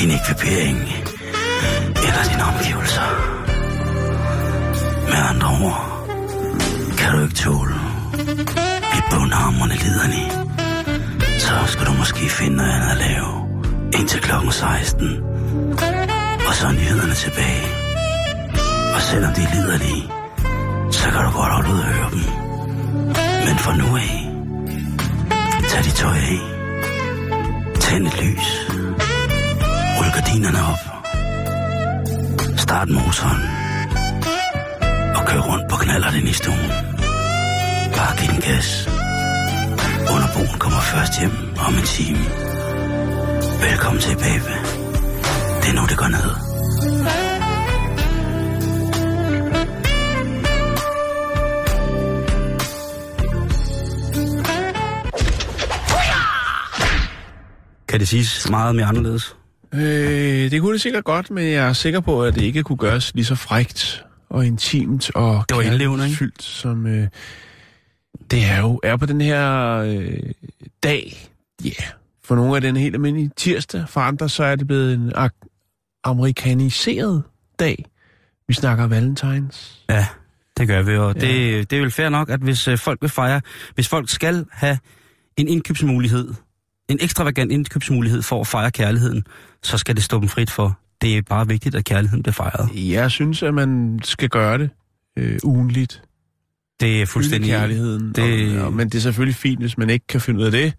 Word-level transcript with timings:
Din 0.00 0.10
ekvipering 0.10 0.78
eller 2.06 2.22
dine 2.30 2.44
omgivelser. 2.44 3.08
Med 5.10 5.20
andre 5.30 5.48
ord, 5.66 5.82
kan 6.98 7.12
du 7.14 7.22
ikke 7.22 7.34
tåle 7.34 7.74
et 8.96 9.04
bundhamrende 9.10 9.76
liderlig, 9.76 10.26
så 11.38 11.54
skal 11.66 11.86
du 11.86 11.92
måske 11.92 12.28
finde 12.28 12.56
noget 12.56 12.70
andet 12.70 12.90
at 12.90 12.96
lave 12.96 13.30
indtil 13.98 14.20
klokken 14.20 14.52
16. 14.52 15.22
Og 16.48 16.54
så 16.54 16.66
er 16.66 16.72
nyhederne 16.72 17.14
tilbage. 17.14 17.66
Og 18.94 19.00
selvom 19.00 19.32
de 19.34 19.42
er 19.42 19.54
liderlige, 19.54 20.02
så 20.90 21.04
kan 21.10 21.24
du 21.24 21.30
godt 21.30 21.52
holde 21.52 21.70
ud 21.74 21.78
at 21.78 21.84
høre 21.84 22.10
dem. 22.10 22.24
Men 23.46 23.58
for 23.58 23.72
nu 23.72 23.96
af, 23.96 24.30
tag 25.68 25.84
de 25.84 25.90
tøj 25.90 26.16
af. 26.16 26.40
Tænd 27.80 28.06
et 28.06 28.22
lys. 28.22 28.67
Rul 29.98 30.10
gardinerne 30.12 30.58
op. 30.72 30.82
Start 32.56 32.88
motoren. 32.88 33.42
Og 35.16 35.26
kør 35.26 35.40
rundt 35.40 35.70
på 35.70 35.76
knallerne 35.76 36.20
i 36.22 36.32
stuen. 36.32 36.70
Bare 37.96 38.16
giv 38.18 38.28
den 38.32 38.40
gas. 38.40 38.88
Underboen 40.14 40.58
kommer 40.58 40.80
først 40.80 41.18
hjem 41.20 41.32
om 41.66 41.74
en 41.74 41.86
time. 41.96 42.24
Velkommen 43.60 44.00
til, 44.02 44.14
baby. 44.16 44.54
Det 45.62 45.68
er 45.70 45.74
nu, 45.74 45.82
det 45.90 45.98
går 45.98 46.08
ned. 46.08 46.28
Kan 57.88 58.00
det 58.00 58.08
siges 58.08 58.50
meget 58.50 58.74
mere 58.76 58.86
anderledes? 58.86 59.37
Øh, 59.78 60.50
det 60.50 60.60
kunne 60.60 60.72
det 60.72 60.80
sikkert 60.80 61.04
godt, 61.04 61.30
men 61.30 61.44
jeg 61.44 61.68
er 61.68 61.72
sikker 61.72 62.00
på, 62.00 62.22
at 62.24 62.34
det 62.34 62.42
ikke 62.42 62.62
kunne 62.62 62.76
gøres 62.76 63.14
lige 63.14 63.24
så 63.24 63.34
frægt 63.34 64.04
og 64.30 64.46
intimt 64.46 65.10
og 65.14 65.44
Det 65.48 65.56
var 65.56 65.62
indlevende, 65.62 66.04
ikke? 66.04 66.16
fyldt, 66.16 66.42
som 66.42 66.86
øh, 66.86 67.08
det 68.30 68.44
er 68.44 68.60
jo 68.60 68.80
er 68.82 68.96
på 68.96 69.06
den 69.06 69.20
her 69.20 69.76
øh, 69.76 70.18
dag. 70.82 71.30
Ja, 71.64 71.68
yeah. 71.68 71.90
for 72.24 72.34
nogle 72.34 72.56
er 72.56 72.60
det 72.60 72.68
en 72.68 72.76
helt 72.76 72.94
almindelig 72.94 73.30
tirsdag, 73.36 73.84
for 73.88 74.00
andre 74.00 74.28
så 74.28 74.44
er 74.44 74.56
det 74.56 74.66
blevet 74.66 74.94
en 74.94 75.12
amerikaniseret 76.04 77.22
dag. 77.58 77.84
Vi 78.48 78.54
snakker 78.54 78.86
valentines. 78.86 79.84
Ja, 79.90 80.06
det 80.58 80.68
gør 80.68 80.82
vi, 80.82 80.96
og 80.96 81.14
ja. 81.14 81.20
det, 81.20 81.70
det 81.70 81.76
er 81.76 81.80
vel 81.80 81.90
fair 81.90 82.08
nok, 82.08 82.30
at 82.30 82.40
hvis 82.40 82.68
øh, 82.68 82.78
folk 82.78 83.02
vil 83.02 83.10
fejre, 83.10 83.40
hvis 83.74 83.88
folk 83.88 84.10
skal 84.10 84.46
have 84.52 84.78
en 85.36 85.48
indkøbsmulighed, 85.48 86.34
en 86.88 86.98
ekstravagant 87.00 87.52
indkøbsmulighed 87.52 88.22
for 88.22 88.40
at 88.40 88.46
fejre 88.46 88.70
kærligheden, 88.70 89.24
så 89.62 89.78
skal 89.78 89.96
det 89.96 90.04
stå 90.04 90.20
dem 90.20 90.28
frit 90.28 90.50
for. 90.50 90.78
Det 91.02 91.16
er 91.18 91.22
bare 91.22 91.48
vigtigt, 91.48 91.74
at 91.74 91.84
kærligheden 91.84 92.22
bliver 92.22 92.32
fejret. 92.32 92.70
Jeg 92.92 93.10
synes, 93.10 93.42
at 93.42 93.54
man 93.54 94.00
skal 94.04 94.28
gøre 94.28 94.58
det 94.58 94.70
øh, 95.18 95.38
ugenligt. 95.44 96.02
Det 96.80 97.02
er 97.02 97.06
fuldstændig... 97.06 97.50
kærligheden. 97.50 98.12
Det- 98.12 98.58
Og, 98.60 98.66
og, 98.66 98.72
men 98.72 98.88
det 98.88 98.94
er 98.94 99.00
selvfølgelig 99.00 99.34
fint, 99.36 99.60
hvis 99.60 99.78
man 99.78 99.90
ikke 99.90 100.06
kan 100.06 100.20
finde 100.20 100.40
ud 100.40 100.44
af 100.44 100.50
det. 100.52 100.72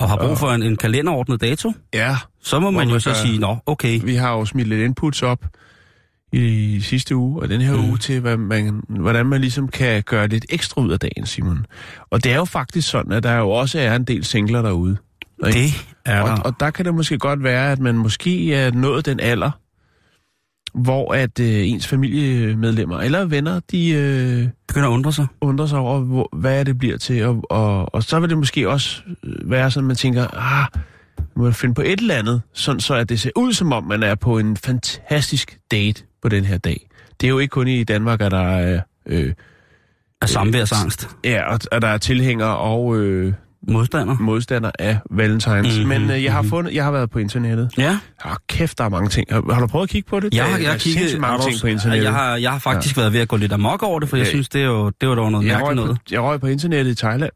Og 0.00 0.08
har 0.08 0.16
brug 0.16 0.38
for 0.38 0.50
en, 0.50 0.62
en 0.62 0.76
kalenderordnet 0.76 1.40
dato, 1.40 1.72
Ja, 1.94 2.16
så 2.42 2.58
må 2.60 2.64
Hvor 2.64 2.70
man 2.70 2.86
jo 2.88 2.92
man 2.94 3.00
så 3.00 3.14
sige, 3.14 3.38
nå, 3.38 3.56
okay, 3.66 4.00
Vi 4.04 4.14
har 4.14 4.32
jo 4.32 4.44
smidt 4.44 4.68
lidt 4.68 4.80
inputs 4.80 5.22
op 5.22 5.46
i 6.32 6.80
sidste 6.80 7.16
uge 7.16 7.42
og 7.42 7.48
den 7.48 7.60
her. 7.60 7.76
Mm. 7.76 7.84
uge 7.88 7.98
til, 7.98 8.20
hvad 8.20 8.36
man, 8.36 8.82
hvordan 8.88 9.26
man 9.26 9.40
ligesom 9.40 9.68
kan 9.68 10.02
gøre 10.02 10.28
lidt 10.28 10.46
ekstra 10.50 10.80
ud 10.80 10.90
af 10.92 10.98
dagen, 11.00 11.26
Simon. 11.26 11.66
Og 12.10 12.24
det 12.24 12.32
er 12.32 12.36
jo 12.36 12.44
faktisk 12.44 12.88
sådan, 12.88 13.12
at 13.12 13.22
der 13.22 13.34
jo 13.36 13.50
også 13.50 13.78
er 13.78 13.96
en 13.96 14.04
del 14.04 14.24
singler 14.24 14.62
derude. 14.62 14.96
Ikke? 15.46 15.58
det 15.58 15.86
er 16.04 16.20
og, 16.22 16.28
der. 16.28 16.42
og 16.42 16.54
der 16.60 16.70
kan 16.70 16.84
det 16.84 16.94
måske 16.94 17.18
godt 17.18 17.42
være, 17.42 17.72
at 17.72 17.78
man 17.78 17.94
måske 17.94 18.54
er 18.54 18.70
nået 18.70 19.06
den 19.06 19.20
alder, 19.20 19.50
hvor 20.74 21.14
at 21.14 21.40
øh, 21.40 21.68
ens 21.68 21.86
familiemedlemmer 21.86 23.00
eller 23.00 23.24
venner, 23.24 23.60
de 23.70 23.90
øh, 23.90 24.48
Begynder 24.68 24.88
at 24.88 24.92
undre 24.92 25.12
sig. 25.12 25.26
undrer 25.40 25.66
sig 25.66 25.78
over, 25.78 26.00
hvor, 26.00 26.28
hvad 26.36 26.64
det 26.64 26.78
bliver 26.78 26.96
til. 26.98 27.24
Og, 27.26 27.44
og, 27.50 27.94
og 27.94 28.02
så 28.02 28.20
vil 28.20 28.30
det 28.30 28.38
måske 28.38 28.68
også 28.68 29.02
øh, 29.24 29.50
være 29.50 29.70
sådan, 29.70 29.84
at 29.84 29.86
man 29.86 29.96
tænker, 29.96 30.26
ah, 30.36 30.66
må 31.36 31.44
jeg 31.44 31.54
finde 31.54 31.74
på 31.74 31.82
et 31.82 32.00
eller 32.00 32.14
andet, 32.14 32.42
sådan 32.52 32.80
så 32.80 32.94
at 32.94 33.08
det 33.08 33.20
ser 33.20 33.30
ud 33.36 33.52
som 33.52 33.72
om, 33.72 33.84
man 33.84 34.02
er 34.02 34.14
på 34.14 34.38
en 34.38 34.56
fantastisk 34.56 35.58
date 35.70 36.02
på 36.22 36.28
den 36.28 36.44
her 36.44 36.58
dag. 36.58 36.88
Det 37.20 37.26
er 37.26 37.30
jo 37.30 37.38
ikke 37.38 37.50
kun 37.52 37.68
i 37.68 37.84
Danmark, 37.84 38.20
at 38.20 38.30
der 38.30 38.48
er, 38.48 38.80
øh, 39.06 39.32
Af 40.20 40.28
samværsangst. 40.28 41.08
ja, 41.24 41.54
at, 41.54 41.68
at 41.72 41.82
der 41.82 41.88
er 41.88 41.98
tilhængere 41.98 42.56
og 42.56 42.96
øh, 42.96 43.32
Modstander. 43.68 44.16
modstandere 44.20 44.72
af 44.78 44.98
Valentines. 45.10 45.78
Mhm, 45.78 45.88
Men 45.88 46.10
øh, 46.10 46.24
jeg 46.24 46.32
har 46.32 46.42
mhm. 46.42 46.50
fundet, 46.50 46.74
jeg 46.74 46.84
har 46.84 46.90
været 46.92 47.10
på 47.10 47.18
internettet. 47.18 47.70
Ja, 47.78 47.98
Ah, 48.24 48.36
kæft, 48.48 48.78
der 48.78 48.84
er 48.84 48.88
mange 48.88 49.08
ting. 49.08 49.26
Har, 49.30 49.52
har 49.54 49.60
du 49.60 49.66
prøvet 49.66 49.82
at 49.86 49.90
kigge 49.90 50.08
på 50.08 50.20
det? 50.20 50.34
jeg, 50.34 50.44
Der 50.44 50.50
har, 50.50 50.58
er 50.58 50.62
jeg 50.62 50.70
har 50.70 50.78
kigget 50.78 51.20
mange 51.20 51.44
ting 51.44 51.60
på 51.60 51.66
internettet. 51.66 52.04
Jeg 52.04 52.12
har, 52.12 52.36
jeg 52.36 52.52
har 52.52 52.58
faktisk 52.58 52.96
ja. 52.96 53.00
været 53.02 53.12
ved 53.12 53.20
at 53.20 53.28
gå 53.28 53.36
lidt 53.36 53.52
amok 53.52 53.82
over 53.82 54.00
det, 54.00 54.08
for 54.08 54.16
jeg 54.16 54.24
Ja. 54.26 54.30
synes, 54.30 54.48
det, 54.48 54.60
er 54.60 54.66
jo, 54.66 54.90
det 55.00 55.08
var 55.08 55.14
dog 55.14 55.32
noget 55.32 55.46
jeg, 55.46 55.54
mærkeligt 55.56 55.76
noget. 55.76 55.96
på, 55.96 56.02
jeg 56.10 56.20
røg 56.20 56.40
på 56.40 56.46
internettet 56.46 56.92
i 56.92 56.94
Thailand. 56.94 57.32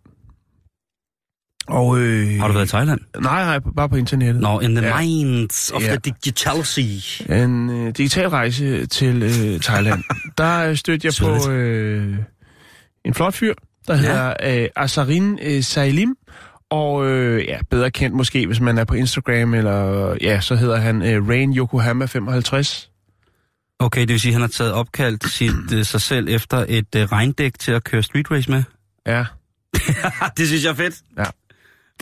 Og, 1.68 1.98
øh, 2.00 2.40
Har 2.40 2.48
du 2.48 2.54
været 2.54 2.66
i 2.66 2.68
Thailand? 2.68 3.00
Nej, 3.20 3.44
nej, 3.44 3.58
bare 3.76 3.88
på 3.88 3.96
internettet. 3.96 4.42
Nå, 4.42 4.60
in 4.60 4.74
the 4.76 4.86
Ja. 4.86 5.00
minds 5.00 5.70
of 5.74 5.82
Ja. 5.82 5.86
the 5.88 5.96
digital 5.96 6.64
sea. 6.64 7.42
En 7.44 7.70
øh, 7.70 7.86
digital 7.96 8.28
rejse 8.28 8.86
til 8.86 9.22
øh, 9.22 9.60
Thailand. 9.60 10.02
der 10.38 10.68
øh, 10.68 10.76
stødte 10.76 11.06
jeg 11.06 11.14
på 11.20 11.50
øh, 11.50 12.16
en 13.04 13.14
flot 13.14 13.34
fyr, 13.34 13.54
der 13.88 13.94
Ja. 13.94 14.00
hedder 14.00 14.34
øh, 14.62 14.68
Asarin 14.76 15.38
øh, 15.42 15.62
Sailim. 15.62 16.14
Og 16.70 17.06
øh, 17.06 17.44
ja, 17.44 17.58
bedre 17.70 17.90
kendt 17.90 18.16
måske, 18.16 18.46
hvis 18.46 18.60
man 18.60 18.78
er 18.78 18.84
på 18.84 18.94
Instagram, 18.94 19.54
eller 19.54 20.16
ja, 20.20 20.40
så 20.40 20.54
hedder 20.54 20.76
han 20.76 21.02
øh, 21.02 21.28
Rain 21.28 21.56
Yokohama 21.56 22.04
55. 22.04 22.90
Okay, 23.78 24.00
det 24.00 24.08
vil 24.08 24.20
sige, 24.20 24.30
at 24.30 24.34
han 24.34 24.40
har 24.40 24.48
taget 24.48 24.72
opkaldt 24.72 25.28
sit, 25.30 25.72
uh, 25.74 25.82
sig 25.82 26.00
selv 26.00 26.28
efter 26.28 26.64
et 26.68 26.94
uh, 26.96 27.02
regndæk 27.02 27.58
til 27.58 27.72
at 27.72 27.84
køre 27.84 28.02
street 28.02 28.30
race 28.30 28.50
med? 28.50 28.62
Ja, 29.06 29.24
det 30.36 30.46
synes 30.48 30.64
jeg 30.64 30.70
er 30.70 30.74
fedt. 30.74 30.94
Ja. 31.18 31.24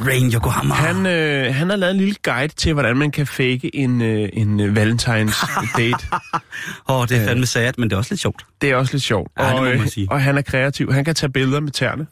Brain 0.04 0.32
Yokohama. 0.34 0.74
Han, 0.74 1.06
øh, 1.06 1.54
han 1.54 1.70
har 1.70 1.76
lavet 1.76 1.90
en 1.90 1.96
lille 1.96 2.14
guide 2.22 2.54
til, 2.54 2.72
hvordan 2.72 2.96
man 2.96 3.10
kan 3.10 3.26
fake 3.26 3.76
en, 3.76 4.02
øh, 4.02 4.28
en 4.32 4.60
øh, 4.60 4.76
valentines 4.76 5.36
date. 5.78 6.06
Åh, 6.88 6.96
oh, 6.96 7.08
det 7.08 7.16
er 7.16 7.26
fandme 7.26 7.46
sad, 7.46 7.72
men 7.78 7.90
det 7.90 7.94
er 7.94 7.98
også 7.98 8.12
lidt 8.12 8.20
sjovt. 8.20 8.46
Det 8.60 8.70
er 8.70 8.76
også 8.76 8.94
lidt 8.94 9.02
sjovt. 9.02 9.32
Ja, 9.38 9.54
og, 9.54 9.64
man 9.64 9.72
øh, 9.72 9.88
sige. 9.88 10.06
og 10.10 10.22
han 10.22 10.38
er 10.38 10.42
kreativ. 10.42 10.92
Han 10.92 11.04
kan 11.04 11.14
tage 11.14 11.30
billeder 11.30 11.60
med 11.60 11.70
tæerne. 11.72 12.06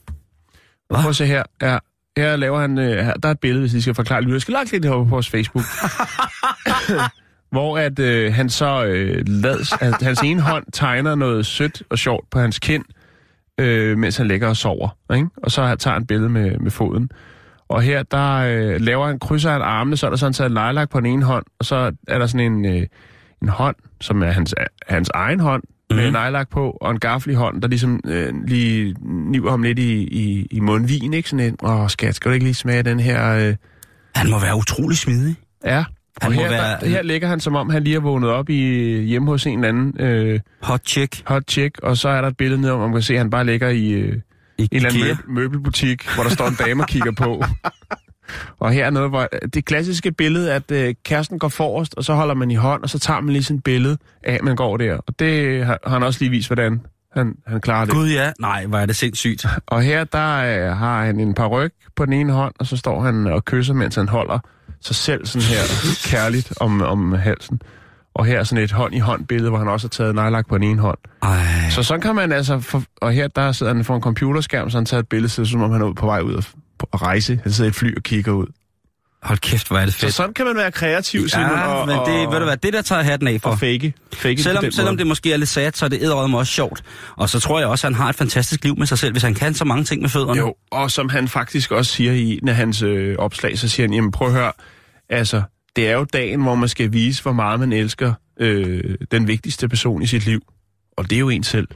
Og 0.91 1.01
prøv 1.01 1.09
at 1.09 1.17
se 1.17 1.27
her. 1.27 1.43
Ja, 1.63 1.79
her 2.17 2.37
laver 2.37 2.61
han... 2.61 2.79
Øh, 2.79 3.05
her, 3.05 3.15
der 3.15 3.29
er 3.29 3.33
et 3.33 3.41
billede, 3.41 3.61
hvis 3.61 3.75
I 3.75 3.81
skal 3.81 3.95
forklare 3.95 4.23
det. 4.23 4.33
Jeg 4.33 4.41
skal 4.41 4.53
lagt 4.53 4.73
lidt 4.73 4.83
det 4.83 4.91
her 4.91 4.99
på 4.99 5.05
vores 5.05 5.29
Facebook. 5.29 5.65
hvor 7.53 7.79
at 7.79 7.99
øh, 7.99 8.35
han 8.35 8.51
så 8.51 8.85
øh, 8.85 9.23
lads, 9.27 9.73
at 9.81 10.03
hans 10.03 10.21
ene 10.25 10.41
hånd 10.41 10.65
tegner 10.73 11.15
noget 11.15 11.47
sødt 11.47 11.83
og 11.91 11.99
sjovt 11.99 12.31
på 12.31 12.41
hans 12.41 12.59
kind, 12.59 12.85
øh, 13.61 13.99
mens 13.99 14.17
han 14.17 14.29
ligger 14.29 14.49
og 14.49 14.57
sover. 14.57 14.89
Ikke? 15.15 15.29
Og 15.37 15.51
så 15.51 15.77
tager 15.77 15.93
han 15.93 16.03
et 16.03 16.09
billede 16.09 16.29
med, 16.29 16.59
med 16.59 16.71
foden. 16.71 17.11
Og 17.69 17.83
her, 17.83 18.03
der 18.03 18.35
øh, 18.37 18.81
laver 18.81 19.07
han, 19.07 19.19
krydser 19.19 19.51
han 19.51 19.63
armene, 19.63 19.97
så 19.97 20.07
er 20.07 20.11
der 20.11 20.17
sådan 20.17 20.33
taget 20.33 20.53
lejlagt 20.53 20.91
på 20.91 21.01
den 21.01 21.07
ene 21.07 21.25
hånd, 21.25 21.45
og 21.59 21.65
så 21.65 21.93
er 22.09 22.19
der 22.19 22.27
sådan 22.27 22.53
en, 22.53 22.65
øh, 22.65 22.87
en 23.43 23.49
hånd, 23.49 23.77
som 24.01 24.23
er 24.23 24.31
hans, 24.31 24.55
hans 24.89 25.11
egen 25.15 25.41
hånd, 25.41 25.63
mm. 25.91 25.97
med 25.97 26.05
Mhm. 26.05 26.07
en 26.07 26.13
nejlak 26.13 26.51
på, 26.51 26.71
og 26.81 26.91
en 26.91 26.99
gaffel 27.01 27.33
i 27.33 27.35
hånden, 27.35 27.63
der 27.63 27.69
ligesom 27.69 28.01
øh, 28.07 28.33
lige 28.47 28.95
niver 29.05 29.51
ham 29.51 29.63
lidt 29.63 29.79
i, 29.79 29.93
i, 30.03 30.47
i 30.51 30.61
mundvin, 30.61 31.15
ikke? 31.15 31.29
Sådan 31.29 31.47
en, 31.47 31.57
åh 31.63 31.89
skat, 31.89 32.15
skal 32.15 32.29
du 32.29 32.33
ikke 32.35 32.45
lige 32.47 32.55
smage 32.55 32.83
den 32.83 33.01
her... 33.01 33.29
Øh, 33.49 33.55
Han 34.15 34.31
må 34.31 34.41
være 34.41 34.57
utrolig 34.57 34.99
smidig. 34.99 35.37
ja, 35.65 35.85
Han 36.23 36.29
og 36.29 36.33
her, 36.33 36.49
være- 36.49 36.81
der, 36.81 36.87
her 36.89 37.03
ligger 37.03 37.29
han, 37.29 37.41
som 37.41 37.55
om 37.57 37.71
han 37.71 37.85
lige 37.85 37.95
har 37.95 38.01
vågnet 38.01 38.31
op 38.31 38.51
i, 38.51 38.61
hjemme 39.03 39.29
hos 39.31 39.47
en 39.47 39.55
eller 39.65 39.69
anden 39.69 40.01
øh, 40.01 40.41
Hot 40.63 40.81
chick. 40.87 41.23
hot 41.27 41.43
chick, 41.51 41.79
og 41.83 41.97
så 41.97 42.09
er 42.09 42.21
der 42.21 42.29
et 42.29 42.37
billede 42.37 42.61
ned, 42.61 42.71
hvor 42.71 42.79
man 42.87 42.93
kan 42.93 43.03
se, 43.03 43.13
at 43.15 43.19
han 43.19 43.31
bare 43.31 43.47
ligger 43.47 43.69
i... 43.69 43.91
Øh, 43.91 44.17
I 44.59 44.63
en 44.63 44.69
eller 44.73 44.89
anden 44.91 45.11
møb- 45.11 45.33
møbelbutik, 45.33 46.09
hvor 46.15 46.23
der 46.23 46.31
står 46.31 46.49
en 46.49 46.55
dame 46.55 46.83
og 46.83 46.89
kigger 46.89 47.13
på. 47.13 47.45
Og 48.59 48.73
her 48.73 48.87
er 48.87 48.91
noget, 48.91 49.11
hvor 49.11 49.29
det 49.55 49.65
klassiske 49.65 50.13
billede, 50.13 50.53
at 50.53 50.71
øh, 50.71 50.95
kæresten 51.05 51.39
går 51.39 51.49
forrest, 51.49 51.95
og 51.95 52.05
så 52.05 52.15
holder 52.15 52.35
man 52.35 52.51
i 52.51 52.55
hånd, 52.55 52.83
og 52.83 52.91
så 52.91 52.99
tager 52.99 53.21
man 53.21 53.33
lige 53.33 53.43
sådan 53.43 53.57
et 53.57 53.65
billede 53.65 53.99
af, 54.25 54.39
man 54.43 54.57
går 54.57 54.77
der. 54.77 54.95
Og 55.07 55.19
det 55.19 55.65
har, 55.67 55.79
har 55.85 55.93
han 55.93 56.03
også 56.03 56.21
lige 56.21 56.31
vist, 56.31 56.49
hvordan 56.49 56.81
han, 57.13 57.35
han 57.47 57.61
klarer 57.61 57.85
det. 57.85 57.95
Gud 57.95 58.09
ja. 58.11 58.33
Nej, 58.41 58.67
hvor 58.67 58.79
er 58.79 58.87
det 58.87 58.97
sindssygt. 58.97 59.47
Og 59.67 59.83
her, 59.83 60.05
der 60.05 60.37
øh, 60.37 60.77
har 60.77 61.05
han 61.05 61.21
en 61.21 61.35
par 61.35 61.47
ryg 61.47 61.73
på 61.97 62.05
den 62.05 62.13
ene 62.13 62.33
hånd, 62.33 62.55
og 62.59 62.67
så 62.67 62.77
står 62.77 63.03
han 63.03 63.27
og 63.27 63.45
kysser, 63.45 63.75
mens 63.75 63.95
han 63.95 64.09
holder 64.09 64.39
sig 64.81 64.97
selv 64.97 65.27
sådan 65.27 65.49
her 65.49 65.63
kærligt 66.11 66.53
om, 66.61 66.83
om 66.83 67.13
halsen. 67.13 67.61
Og 68.19 68.27
her 68.27 68.39
er 68.39 68.45
sådan 68.45 68.65
et 68.65 68.73
hånd 68.73 68.95
i 68.95 68.99
hånd 68.99 69.27
billede, 69.27 69.49
hvor 69.51 69.59
han 69.59 69.69
også 69.69 69.85
har 69.87 69.89
taget 69.91 70.15
nejlak 70.15 70.49
på 70.49 70.59
den 70.59 70.65
ene 70.65 70.81
hånd. 70.81 70.99
Ej. 71.23 71.71
Så 71.71 71.83
sådan 71.83 72.01
kan 72.01 72.15
man 72.15 72.33
altså... 72.33 72.61
For, 72.61 72.83
og 72.97 73.13
her 73.13 73.29
der 73.29 73.53
sidder 73.53 73.75
han 73.75 73.85
for 73.85 73.97
en 73.97 74.03
computerskærm, 74.03 74.71
så 74.71 74.77
han 74.79 74.85
tager 74.87 75.01
et 75.01 75.09
billede, 75.09 75.29
så 75.29 75.45
som 75.45 75.63
om 75.63 75.71
han 75.71 75.81
er 75.81 75.87
ude 75.87 75.95
på 75.95 76.07
vej 76.07 76.21
ud 76.21 76.35
at, 76.35 76.49
at 76.93 77.03
rejse. 77.03 77.41
Han 77.43 77.53
sidder 77.53 77.69
i 77.69 77.71
et 77.71 77.75
fly 77.75 77.97
og 77.97 78.03
kigger 78.03 78.33
ud. 78.33 78.47
Hold 79.23 79.39
kæft, 79.39 79.69
hvor 79.69 79.79
er 79.79 79.85
det 79.85 79.95
Så 79.95 80.01
fedt. 80.01 80.15
sådan 80.15 80.35
kan 80.35 80.47
man 80.47 80.57
være 80.57 80.71
kreativ, 80.73 81.29
Simon, 81.29 81.47
ja, 81.51 81.85
men 81.85 81.97
det, 82.07 82.29
ved 82.33 82.39
du 82.39 82.45
hvad, 82.45 82.57
det 82.57 82.73
der 82.73 82.83
tager 82.83 83.03
hatten 83.03 83.29
af 83.29 83.41
for. 83.41 83.51
og 83.51 83.59
fake. 83.59 83.93
fake 84.15 84.43
Selvom, 84.43 84.71
selvom 84.71 84.93
måde. 84.93 84.99
det 84.99 85.07
måske 85.07 85.33
er 85.33 85.37
lidt 85.37 85.49
sad, 85.49 85.71
så 85.75 85.85
er 85.85 85.89
det 85.89 86.03
edderødme 86.03 86.39
også 86.39 86.53
sjovt. 86.53 86.83
Og 87.17 87.29
så 87.29 87.41
tror 87.41 87.59
jeg 87.59 87.69
også, 87.69 87.87
at 87.87 87.93
han 87.95 88.03
har 88.03 88.09
et 88.09 88.15
fantastisk 88.17 88.65
liv 88.65 88.79
med 88.79 88.87
sig 88.87 88.99
selv, 88.99 89.13
hvis 89.13 89.23
han 89.23 89.35
kan 89.35 89.55
så 89.55 89.65
mange 89.65 89.85
ting 89.85 90.01
med 90.03 90.09
fødderne. 90.09 90.39
Jo, 90.41 90.55
og 90.71 90.91
som 90.91 91.09
han 91.09 91.29
faktisk 91.29 91.71
også 91.73 91.93
siger 91.93 92.13
i 92.13 92.39
en 92.43 92.49
af 92.49 92.55
hans 92.55 92.83
øh, 92.83 93.17
opslag, 93.19 93.59
så 93.59 93.69
siger 93.69 93.87
han, 93.87 93.95
jamen 93.95 94.11
prøv 94.11 94.29
at 94.29 94.35
høre, 94.35 94.53
altså, 95.11 95.43
det 95.79 95.89
er 95.89 95.93
jo 95.93 96.05
dagen, 96.05 96.43
hvor 96.43 96.55
man 96.55 96.69
skal 96.69 96.93
vise, 96.93 97.23
hvor 97.23 97.33
meget 97.33 97.61
man 97.61 97.73
elsker 97.73 98.15
øh, 98.41 98.95
den 99.11 99.27
vigtigste 99.27 99.69
person 99.69 100.03
i 100.03 100.07
sit 100.07 100.27
liv. 100.27 100.43
Og 100.97 101.11
det 101.11 101.17
er 101.17 101.21
jo 101.21 101.29
en 101.29 101.43
selv. 101.43 101.69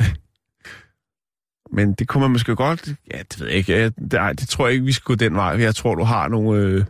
Men 1.76 1.92
det 1.92 2.08
kunne 2.08 2.20
man 2.20 2.30
måske 2.30 2.56
godt... 2.56 2.88
Ja, 3.14 3.18
det 3.18 3.40
ved 3.40 3.46
jeg 3.46 3.56
ikke. 3.56 3.72
Jeg, 3.72 3.92
det, 3.96 4.14
ej, 4.14 4.32
det 4.32 4.48
tror 4.48 4.66
jeg 4.66 4.74
ikke, 4.74 4.86
vi 4.86 4.92
skal 4.92 5.04
gå 5.04 5.14
den 5.14 5.34
vej. 5.34 5.46
Jeg 5.46 5.74
tror, 5.74 5.94
du 5.94 6.04
har 6.04 6.28
nogle, 6.28 6.60
øh, 6.60 6.84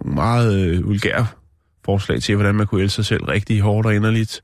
nogle 0.00 0.14
meget 0.14 0.68
øh, 0.68 0.86
vulgære 0.86 1.26
forslag 1.84 2.22
til, 2.22 2.34
hvordan 2.34 2.54
man 2.54 2.66
kunne 2.66 2.82
elske 2.82 2.94
sig 2.94 3.04
selv 3.04 3.24
rigtig 3.24 3.60
hårdt 3.60 3.86
og 3.86 3.94
inderligt 3.94 4.40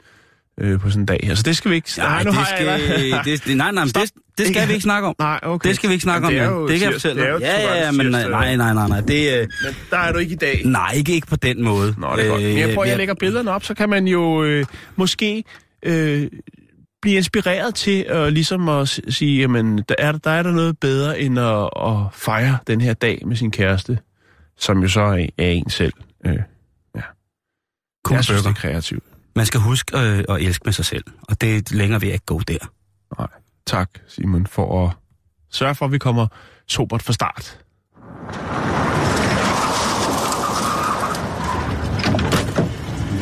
øh, 0.60 0.80
på 0.80 0.90
sådan 0.90 1.02
en 1.02 1.06
dag 1.06 1.20
her. 1.22 1.34
Så 1.34 1.42
det 1.42 1.56
skal 1.56 1.70
vi 1.70 1.76
ikke... 1.76 1.90
Nej, 1.98 2.22
nu 2.22 2.30
det 2.30 2.38
har 2.38 2.44
skal, 2.44 2.66
jeg, 2.66 3.20
det, 3.24 3.56
nej, 3.56 3.70
nej, 3.72 3.84
men 3.84 3.92
det, 3.94 4.10
det 4.38 4.46
skal 4.46 4.68
vi 4.68 4.72
ikke 4.72 4.82
snakke 4.82 5.08
om. 5.08 5.14
Nej, 5.18 5.40
okay. 5.42 5.68
Det 5.68 5.76
skal 5.76 5.88
vi 5.88 5.94
ikke 5.94 6.02
snakke 6.02 6.26
om. 6.26 6.32
det 6.32 6.40
er 6.42 6.50
men 6.50 6.60
jo 6.60 6.68
det 6.68 6.78
kan 6.78 6.84
jeg 6.86 6.94
fortælle 6.94 7.22
dig. 7.22 7.40
Ja, 7.40 7.60
ja, 7.60 7.84
ja, 7.84 7.90
men 7.90 8.06
nej, 8.06 8.56
nej, 8.56 8.74
nej, 8.74 8.88
nej. 8.88 9.00
Det, 9.00 9.40
øh, 9.40 9.48
Men 9.64 9.74
der 9.90 9.96
er 9.98 10.12
du 10.12 10.18
ikke 10.18 10.32
i 10.32 10.36
dag. 10.36 10.62
nej, 10.64 10.92
ikke, 10.96 11.12
ikke 11.12 11.26
på 11.26 11.36
den 11.36 11.62
måde. 11.64 11.94
Nå, 11.98 12.16
det 12.16 12.24
er 12.24 12.28
godt. 12.28 12.42
Men 12.42 12.58
jeg 12.58 12.68
prøver, 12.74 12.82
at 12.84 12.88
jeg 12.88 12.98
lægger 12.98 13.14
billederne 13.14 13.50
op, 13.50 13.64
så 13.64 13.74
kan 13.74 13.88
man 13.88 14.08
jo 14.08 14.44
øh, 14.44 14.64
måske 14.96 15.44
øh, 15.82 16.26
blive 17.02 17.16
inspireret 17.16 17.74
til 17.74 18.04
at 18.08 18.32
ligesom 18.32 18.68
at 18.68 19.00
sige, 19.08 19.40
jamen, 19.40 19.78
der 19.88 19.94
er, 19.98 20.12
der 20.12 20.30
er 20.30 20.42
der 20.42 20.52
noget 20.52 20.78
bedre 20.78 21.20
end 21.20 21.38
at, 21.38 21.70
at 21.76 21.96
fejre 22.12 22.58
den 22.66 22.80
her 22.80 22.94
dag 22.94 23.22
med 23.26 23.36
sin 23.36 23.50
kæreste, 23.50 23.98
som 24.58 24.82
jo 24.82 24.88
så 24.88 25.00
er, 25.00 25.26
er 25.38 25.50
en 25.50 25.70
selv. 25.70 25.92
Øh, 26.26 26.38
Cool 28.04 28.16
jeg 28.16 28.24
synes, 28.24 28.42
det 28.42 28.50
er 28.50 28.54
kreativt. 28.54 29.04
Man 29.36 29.46
skal 29.46 29.60
huske 29.60 29.98
øh, 29.98 30.24
at 30.28 30.42
elske 30.42 30.62
med 30.64 30.72
sig 30.72 30.84
selv, 30.84 31.04
og 31.28 31.40
det 31.40 31.70
længere 31.70 32.00
vil 32.00 32.06
jeg 32.06 32.14
ikke 32.14 32.26
gå 32.26 32.40
der. 32.40 32.58
Nej, 33.18 33.28
tak 33.66 33.90
Simon 34.08 34.46
for 34.46 34.86
at 34.86 34.92
sørge 35.50 35.74
for, 35.74 35.84
at 35.84 35.92
vi 35.92 35.98
kommer 35.98 36.26
sobert 36.68 37.02
fra 37.02 37.12
start. 37.12 37.58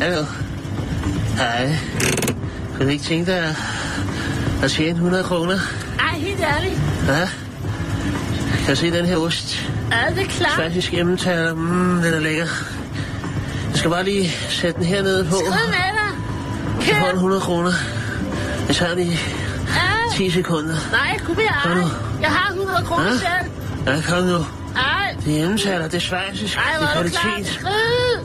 Hallo. 0.01 0.23
Hej. 1.37 1.75
Kunne 2.73 2.85
du 2.85 2.89
ikke 2.89 3.03
tænke 3.03 3.31
dig 3.31 3.55
at, 4.63 4.71
tjene 4.71 4.89
100 4.89 5.23
kroner? 5.23 5.59
Ej, 5.99 6.17
helt 6.17 6.39
ærligt. 6.41 6.81
Ja? 7.07 7.29
Kan 8.65 8.69
du 8.69 8.75
se 8.75 8.91
den 8.91 9.05
her 9.05 9.17
ost? 9.17 9.71
Er 9.91 10.13
det 10.13 10.27
klart? 10.27 10.55
Klassisk 10.55 10.93
emmentaler. 10.93 11.53
Mmm, 11.53 12.01
den 12.01 12.13
er 12.13 12.19
lækker. 12.19 12.45
Jeg 13.73 13.79
skal 13.79 13.89
bare 13.91 14.03
lige 14.03 14.29
sætte 14.49 14.79
den 14.79 14.87
her 14.87 15.01
nede 15.01 15.25
på. 15.25 15.35
Ud 15.35 15.43
med 15.43 15.89
dig. 15.99 16.11
Får 16.95 16.99
Kør. 17.01 17.07
den 17.07 17.15
100 17.15 17.41
kroner. 17.41 17.71
Jeg 18.67 18.75
tager 18.75 18.97
i 18.97 19.07
Ja. 19.07 20.17
10 20.17 20.29
sekunder. 20.31 20.75
Nej, 20.91 21.17
kunne 21.25 21.37
vi 21.37 21.43
ej. 21.43 21.71
Jeg 22.21 22.29
har 22.31 22.51
100 22.53 22.85
kroner 22.85 23.03
Hå? 23.03 23.17
selv. 23.17 23.51
Ja, 23.95 24.01
kom 24.09 24.23
nu. 24.23 24.37
Ej. 24.75 25.15
Det 25.25 25.39
er 25.39 25.43
emmentaler, 25.43 25.83
det 25.87 25.93
er 25.93 25.99
svejsisk, 25.99 26.57
Ej, 26.57 26.63
det 26.71 26.79
hvor 26.79 26.99
er 26.99 27.03
du 27.03 27.09
klar? 27.09 27.21
kvalitet. 27.21 27.53
Skrid. 27.53 28.17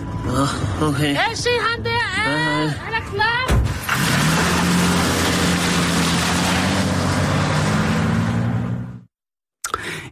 Nå, 0.81 0.87
okay. 0.89 1.13
Ja, 1.15 1.25
se 1.35 1.49
ham 1.61 1.83
der. 1.85 1.91
Ja, 1.91 2.31
Hej, 2.31 2.39
hej. 2.39 2.67
han 2.67 2.95
er 2.95 3.11
klar. 3.15 3.59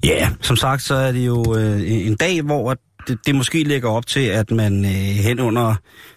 Ja, 0.04 0.28
som 0.40 0.56
sagt, 0.56 0.82
så 0.82 0.94
er 0.94 1.12
det 1.12 1.26
jo 1.26 1.56
øh, 1.58 2.06
en 2.06 2.16
dag, 2.16 2.42
hvor 2.42 2.76
det, 3.08 3.26
det 3.26 3.34
måske 3.34 3.62
lægger 3.64 3.90
op 3.90 4.06
til, 4.06 4.20
at 4.20 4.50
man 4.50 4.84
øh, 4.84 4.90
hen 4.90 5.40
under 5.40 5.74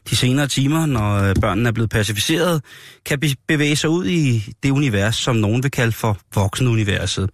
de 0.09 0.15
senere 0.15 0.47
timer, 0.47 0.85
når 0.85 1.15
øh, 1.15 1.35
børnene 1.41 1.69
er 1.69 1.73
blevet 1.73 1.89
pacificeret, 1.89 2.63
kan 3.05 3.19
be- 3.19 3.35
bevæge 3.47 3.75
sig 3.75 3.89
ud 3.89 4.05
i 4.05 4.53
det 4.63 4.71
univers, 4.71 5.15
som 5.15 5.35
nogen 5.35 5.63
vil 5.63 5.71
kalde 5.71 5.91
for 5.91 6.17
voksenuniverset. 6.35 7.29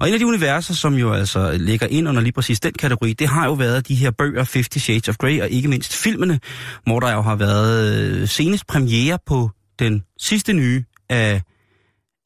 Og 0.00 0.08
en 0.08 0.14
af 0.14 0.20
de 0.20 0.26
universer, 0.26 0.74
som 0.74 0.94
jo 0.94 1.12
altså 1.12 1.52
ligger 1.58 1.86
ind 1.86 2.08
under 2.08 2.22
lige 2.22 2.32
præcis 2.32 2.60
den 2.60 2.72
kategori, 2.72 3.12
det 3.12 3.28
har 3.28 3.46
jo 3.46 3.52
været 3.52 3.88
de 3.88 3.94
her 3.94 4.10
bøger, 4.10 4.44
50 4.54 4.82
Shades 4.82 5.08
of 5.08 5.16
Grey, 5.16 5.40
og 5.40 5.50
ikke 5.50 5.68
mindst 5.68 5.96
filmene, 5.96 6.40
hvor 6.86 7.00
der 7.00 7.12
jo 7.12 7.22
har 7.22 7.36
været 7.36 7.94
øh, 7.94 8.28
senest 8.28 8.66
premiere 8.66 9.18
på 9.26 9.50
den 9.78 10.02
sidste 10.20 10.52
nye 10.52 10.84
af, 11.10 11.42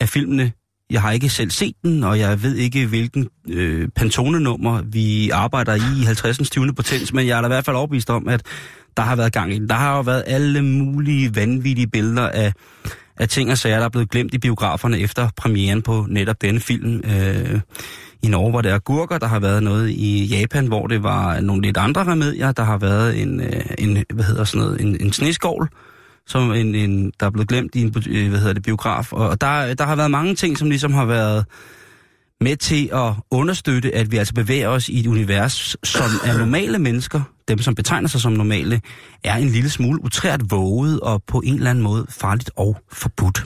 af 0.00 0.08
filmene, 0.08 0.52
jeg 0.90 1.02
har 1.02 1.12
ikke 1.12 1.28
selv 1.28 1.50
set 1.50 1.74
den, 1.82 2.04
og 2.04 2.18
jeg 2.18 2.42
ved 2.42 2.54
ikke, 2.56 2.86
hvilken 2.86 3.28
øh, 3.48 3.88
Pantone-nummer 3.96 4.82
vi 4.82 5.30
arbejder 5.30 5.74
i 5.74 6.00
i 6.00 6.04
50. 6.04 6.50
20. 6.50 6.74
potens, 6.74 7.12
men 7.12 7.26
jeg 7.26 7.36
er 7.36 7.40
da 7.40 7.46
i 7.46 7.48
hvert 7.48 7.64
fald 7.64 7.76
overbevist 7.76 8.10
om, 8.10 8.28
at 8.28 8.42
der 8.96 9.02
har 9.02 9.16
været 9.16 9.32
gang 9.32 9.52
i 9.52 9.58
den. 9.58 9.68
Der 9.68 9.74
har 9.74 9.96
jo 9.96 10.00
været 10.00 10.24
alle 10.26 10.62
mulige 10.62 11.36
vanvittige 11.36 11.86
billeder 11.86 12.28
af, 12.28 12.52
af 13.16 13.28
ting 13.28 13.50
og 13.50 13.58
sager, 13.58 13.76
der 13.76 13.84
er 13.84 13.88
blevet 13.88 14.10
glemt 14.10 14.34
i 14.34 14.38
biograferne 14.38 14.98
efter 14.98 15.28
premieren 15.36 15.82
på 15.82 16.06
netop 16.08 16.42
denne 16.42 16.60
film. 16.60 17.02
Øh, 17.04 17.60
I 18.22 18.28
Norge 18.28 18.52
var 18.52 18.60
det 18.60 18.70
agurker, 18.70 19.18
der 19.18 19.26
har 19.26 19.40
været 19.40 19.62
noget 19.62 19.90
i 19.90 20.24
Japan, 20.24 20.66
hvor 20.66 20.86
det 20.86 21.02
var 21.02 21.40
nogle 21.40 21.62
lidt 21.62 21.76
andre 21.76 22.04
remedier. 22.04 22.52
Der 22.52 22.64
har 22.64 22.78
været 22.78 23.22
en, 23.22 23.40
øh, 23.40 23.62
en 23.78 24.04
hvad 24.14 24.24
hedder 24.24 24.44
sådan 24.44 24.66
noget, 24.66 24.80
en, 24.80 24.96
en 25.00 25.12
sneskovl, 25.12 25.68
som 26.28 26.52
en, 26.52 26.74
en, 26.74 27.12
der 27.20 27.26
er 27.26 27.30
blevet 27.30 27.48
glemt 27.48 27.74
i 27.74 27.80
en 27.80 27.94
øh, 28.08 28.28
hvad 28.28 28.38
hedder 28.38 28.52
det, 28.52 28.62
biograf. 28.62 29.12
Og 29.12 29.40
der, 29.40 29.74
der 29.74 29.84
har 29.84 29.96
været 29.96 30.10
mange 30.10 30.34
ting, 30.34 30.58
som 30.58 30.68
ligesom 30.68 30.92
har 30.92 31.04
været 31.04 31.44
med 32.40 32.56
til 32.56 32.90
at 32.94 33.12
understøtte, 33.30 33.94
at 33.94 34.10
vi 34.10 34.16
altså 34.16 34.34
bevæger 34.34 34.68
os 34.68 34.88
i 34.88 35.00
et 35.00 35.06
univers, 35.06 35.76
som 35.84 36.10
er 36.24 36.38
normale 36.38 36.78
mennesker, 36.78 37.20
dem 37.48 37.58
som 37.58 37.74
betegner 37.74 38.08
sig 38.08 38.20
som 38.20 38.32
normale, 38.32 38.80
er 39.24 39.36
en 39.36 39.48
lille 39.48 39.70
smule 39.70 40.04
utrært 40.04 40.40
våget 40.50 41.00
og 41.00 41.22
på 41.26 41.42
en 41.44 41.54
eller 41.54 41.70
anden 41.70 41.84
måde 41.84 42.06
farligt 42.10 42.50
og 42.56 42.76
forbudt. 42.92 43.44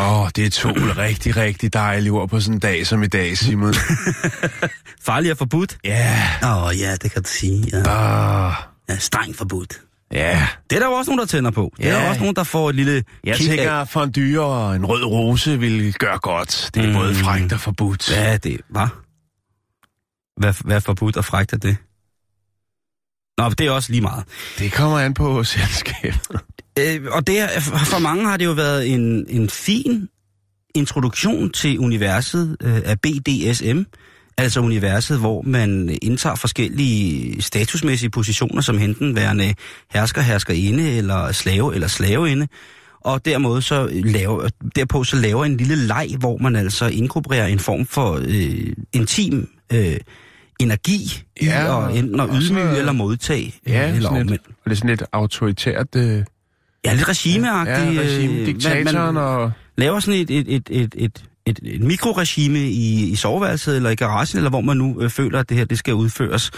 Åh, 0.00 0.20
oh, 0.20 0.28
det 0.36 0.46
er 0.46 0.50
to 0.50 0.68
rigtig, 1.06 1.36
rigtig 1.36 1.72
dejlige 1.72 2.12
ord 2.12 2.28
på 2.28 2.40
sådan 2.40 2.54
en 2.54 2.60
dag 2.60 2.86
som 2.86 3.02
i 3.02 3.06
dag, 3.06 3.38
Simon. 3.38 3.74
Farligt 5.00 5.32
og 5.32 5.38
forbudt? 5.38 5.78
Ja, 5.84 6.22
Åh 6.42 6.64
oh, 6.64 6.78
ja, 6.78 6.96
det 6.96 7.10
kan 7.10 7.22
du 7.22 7.28
sige. 7.28 7.64
Ja. 7.72 7.76
yeah. 7.76 8.54
ja 8.88 8.98
strengt 8.98 9.36
forbudt. 9.36 9.80
Ja. 10.12 10.48
Det 10.70 10.76
er 10.76 10.80
der 10.80 10.86
jo 10.86 10.92
også 10.92 11.10
nogen, 11.10 11.18
der 11.18 11.26
tænder 11.26 11.50
på. 11.50 11.72
Det 11.76 11.86
er 11.86 11.88
Ja. 11.96 12.02
der 12.02 12.08
også 12.08 12.20
nogen, 12.20 12.36
der 12.36 12.44
får 12.44 12.68
et 12.68 12.74
lille 12.74 13.04
Jeg 13.24 13.36
kick 13.36 13.48
tænker, 13.48 13.72
af. 13.72 13.80
at 13.80 13.88
fondue 13.88 14.40
og 14.40 14.76
en 14.76 14.86
rød 14.86 15.04
rose 15.04 15.58
vil 15.60 15.94
gøre 15.94 16.18
godt. 16.18 16.70
Det 16.74 16.84
er 16.84 16.88
Mm. 16.88 16.94
både 16.94 17.14
frægt 17.14 17.52
og 17.52 17.60
forbudt. 17.60 18.10
Ja, 18.10 18.36
det 18.36 18.60
var. 18.70 19.00
Hvad, 20.40 20.54
hvad 20.64 20.76
er 20.76 20.80
forbudt 20.80 21.16
og 21.16 21.24
frægt 21.24 21.52
af 21.52 21.60
det? 21.60 21.76
Nå, 23.38 23.48
det 23.50 23.66
er 23.66 23.70
også 23.70 23.90
lige 23.92 24.00
meget. 24.02 24.24
Det 24.58 24.72
kommer 24.72 24.98
an 24.98 25.14
på 25.14 25.44
selskabet. 25.54 26.20
Øh, 26.78 27.00
og 27.12 27.26
det 27.26 27.38
er, 27.40 27.60
for 27.60 27.98
mange 27.98 28.26
har 28.26 28.36
det 28.36 28.44
jo 28.44 28.52
været 28.52 28.92
en, 28.94 29.26
en 29.28 29.50
fin 29.50 30.08
introduktion 30.74 31.50
til 31.50 31.78
universet 31.78 32.56
øh, 32.62 32.80
af 32.84 33.00
BDSM, 33.00 33.78
altså 34.38 34.60
universet, 34.60 35.18
hvor 35.18 35.42
man 35.42 35.98
indtager 36.02 36.34
forskellige 36.34 37.42
statusmæssige 37.42 38.10
positioner, 38.10 38.60
som 38.60 38.78
enten 38.78 39.16
værende 39.16 39.54
hersker, 39.90 40.20
herskerinde, 40.20 40.96
eller 40.96 41.32
slave 41.32 41.74
eller 41.74 41.88
slaveinde, 41.88 42.48
og 43.00 43.24
dermed 43.24 43.60
så 43.62 43.88
laver, 44.04 44.48
derpå 44.76 45.04
så 45.04 45.16
laver 45.16 45.44
en 45.44 45.56
lille 45.56 45.76
leg, 45.76 46.08
hvor 46.18 46.38
man 46.38 46.56
altså 46.56 46.86
inkorporerer 46.86 47.46
en 47.46 47.58
form 47.58 47.86
for 47.86 48.20
øh, 48.28 48.72
intim 48.92 49.48
øh, 49.72 49.96
energi 50.60 51.22
ja, 51.42 51.84
i 51.84 51.92
at 51.92 51.98
enten 51.98 52.20
at 52.20 52.30
og 52.30 52.36
ydmyge 52.36 52.78
eller 52.78 52.92
modtage, 52.92 53.54
Ja, 53.66 53.88
øh, 53.88 53.96
eller 53.96 54.10
sådan 54.10 54.26
lidt, 54.26 54.42
og 54.46 54.54
det 54.64 54.70
er 54.70 54.76
sådan 54.76 54.90
lidt 54.90 55.02
autoritært... 55.12 55.96
Øh, 55.96 56.24
Ja, 56.84 56.92
lidt 56.94 57.08
regimeagtigt. 57.08 57.94
ja, 57.96 58.00
regime, 58.00 58.34
øh, 58.34 58.46
diktatoren 58.46 59.14
man, 59.14 59.16
og... 59.16 59.50
laver 59.76 60.00
sådan 60.00 60.20
et, 60.20 60.30
et, 60.30 60.54
et, 60.54 60.68
et, 60.70 60.94
et, 60.96 61.24
et, 61.48 61.60
et 61.62 61.82
mikroregime 61.82 62.58
i, 62.58 63.10
i 63.10 63.16
soveværelset 63.16 63.76
eller 63.76 63.90
i 63.90 63.94
garagen, 63.94 64.36
eller 64.38 64.50
hvor 64.50 64.60
man 64.60 64.76
nu 64.76 65.00
øh, 65.00 65.10
føler, 65.10 65.40
at 65.40 65.48
det 65.48 65.56
her 65.56 65.64
det 65.64 65.78
skal 65.78 65.94
udføres. 65.94 66.50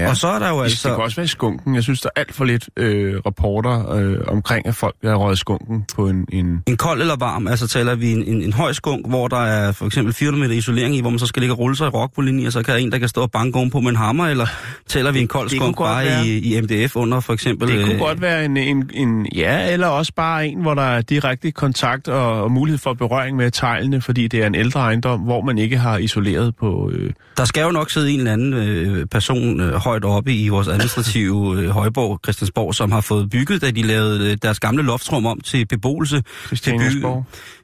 Ja. 0.00 0.08
Og 0.10 0.16
så 0.16 0.28
er 0.28 0.38
der 0.38 0.48
jo 0.48 0.60
Altså, 0.60 0.88
det 0.88 0.96
kan 0.96 1.04
også 1.04 1.16
være 1.16 1.24
i 1.24 1.28
skunken. 1.28 1.74
Jeg 1.74 1.82
synes, 1.82 2.00
der 2.00 2.08
er 2.16 2.20
alt 2.20 2.34
for 2.34 2.44
lidt 2.44 2.68
øh, 2.76 3.14
rapporter 3.26 3.92
øh, 3.92 4.16
omkring, 4.28 4.66
at 4.66 4.74
folk 4.74 4.94
er 5.02 5.14
røget 5.14 5.38
skunken 5.38 5.84
på 5.96 6.08
en... 6.08 6.26
en 6.32 6.62
En 6.66 6.76
kold 6.76 7.00
eller 7.00 7.16
varm, 7.16 7.46
altså 7.48 7.68
taler 7.68 7.94
vi 7.94 8.12
en, 8.12 8.22
en, 8.24 8.42
en 8.42 8.52
høj 8.52 8.72
skunk, 8.72 9.08
hvor 9.08 9.28
der 9.28 9.36
er 9.40 9.72
for 9.72 9.86
eksempel 9.86 10.14
400 10.14 10.48
meter 10.48 10.58
isolering 10.58 10.96
i, 10.96 11.00
hvor 11.00 11.10
man 11.10 11.18
så 11.18 11.26
skal 11.26 11.40
ligge 11.40 11.54
og 11.54 11.58
rulle 11.58 11.76
sig 11.76 11.86
i 11.86 11.88
rockwool 11.90 12.46
og 12.46 12.52
så 12.52 12.62
kan 12.62 12.74
der 12.74 12.80
en, 12.80 12.92
der 12.92 12.98
kan 12.98 13.08
stå 13.08 13.20
og 13.22 13.30
banke 13.30 13.56
ovenpå 13.56 13.80
med 13.80 13.90
en 13.90 13.96
hammer, 13.96 14.26
eller 14.26 14.46
taler 14.88 15.10
vi 15.12 15.20
en 15.20 15.28
kold 15.28 15.48
Det 15.48 15.56
skunk 15.58 15.76
bare 15.78 16.04
være. 16.04 16.26
i, 16.26 16.56
i 16.56 16.60
MDF 16.60 16.96
under 16.96 17.20
for 17.20 17.32
eksempel... 17.32 17.68
det 17.68 17.80
kunne 17.84 17.94
øh, 17.94 18.00
godt 18.00 18.20
være 18.20 18.44
en, 18.44 18.56
en, 18.56 18.90
en... 18.94 19.26
Ja, 19.36 19.72
eller 19.72 19.86
også 19.86 20.12
bare 20.16 20.46
en, 20.46 20.60
hvor 20.60 20.74
der 20.74 20.82
er 20.82 21.00
direkte 21.00 21.50
kontakt 21.50 22.08
og, 22.08 22.42
og 22.42 22.52
mulighed 22.52 22.78
for 22.78 22.94
berøring 22.94 23.36
med 23.36 23.50
teglene, 23.50 24.00
fordi 24.00 24.28
det 24.28 24.42
er 24.42 24.46
en 24.46 24.54
ældre 24.54 24.80
ejendom, 24.80 25.20
hvor 25.20 25.40
man 25.42 25.58
ikke 25.58 25.78
har 25.78 25.98
isoleret 25.98 26.56
på... 26.56 26.90
Øh, 26.94 27.10
Der 27.36 27.44
skal 27.44 27.62
jo 27.62 27.70
nok 27.70 27.90
sidde 27.90 28.10
en 28.10 28.18
eller 28.18 28.32
anden 28.32 28.54
øh, 28.54 29.06
person 29.06 29.60
øh, 29.60 29.72
højt 29.90 30.04
oppe 30.04 30.34
i 30.34 30.48
vores 30.48 30.68
administrative 30.68 31.58
øh, 31.58 31.68
højborg, 31.68 32.20
Christiansborg, 32.24 32.74
som 32.74 32.92
har 32.92 33.00
fået 33.00 33.30
bygget, 33.30 33.62
da 33.62 33.70
de 33.70 33.82
lavede 33.82 34.30
øh, 34.30 34.36
deres 34.42 34.60
gamle 34.60 34.82
loftrum 34.82 35.26
om 35.26 35.40
til 35.40 35.66
beboelse. 35.66 36.22
Til 36.62 36.78
by, 36.78 37.04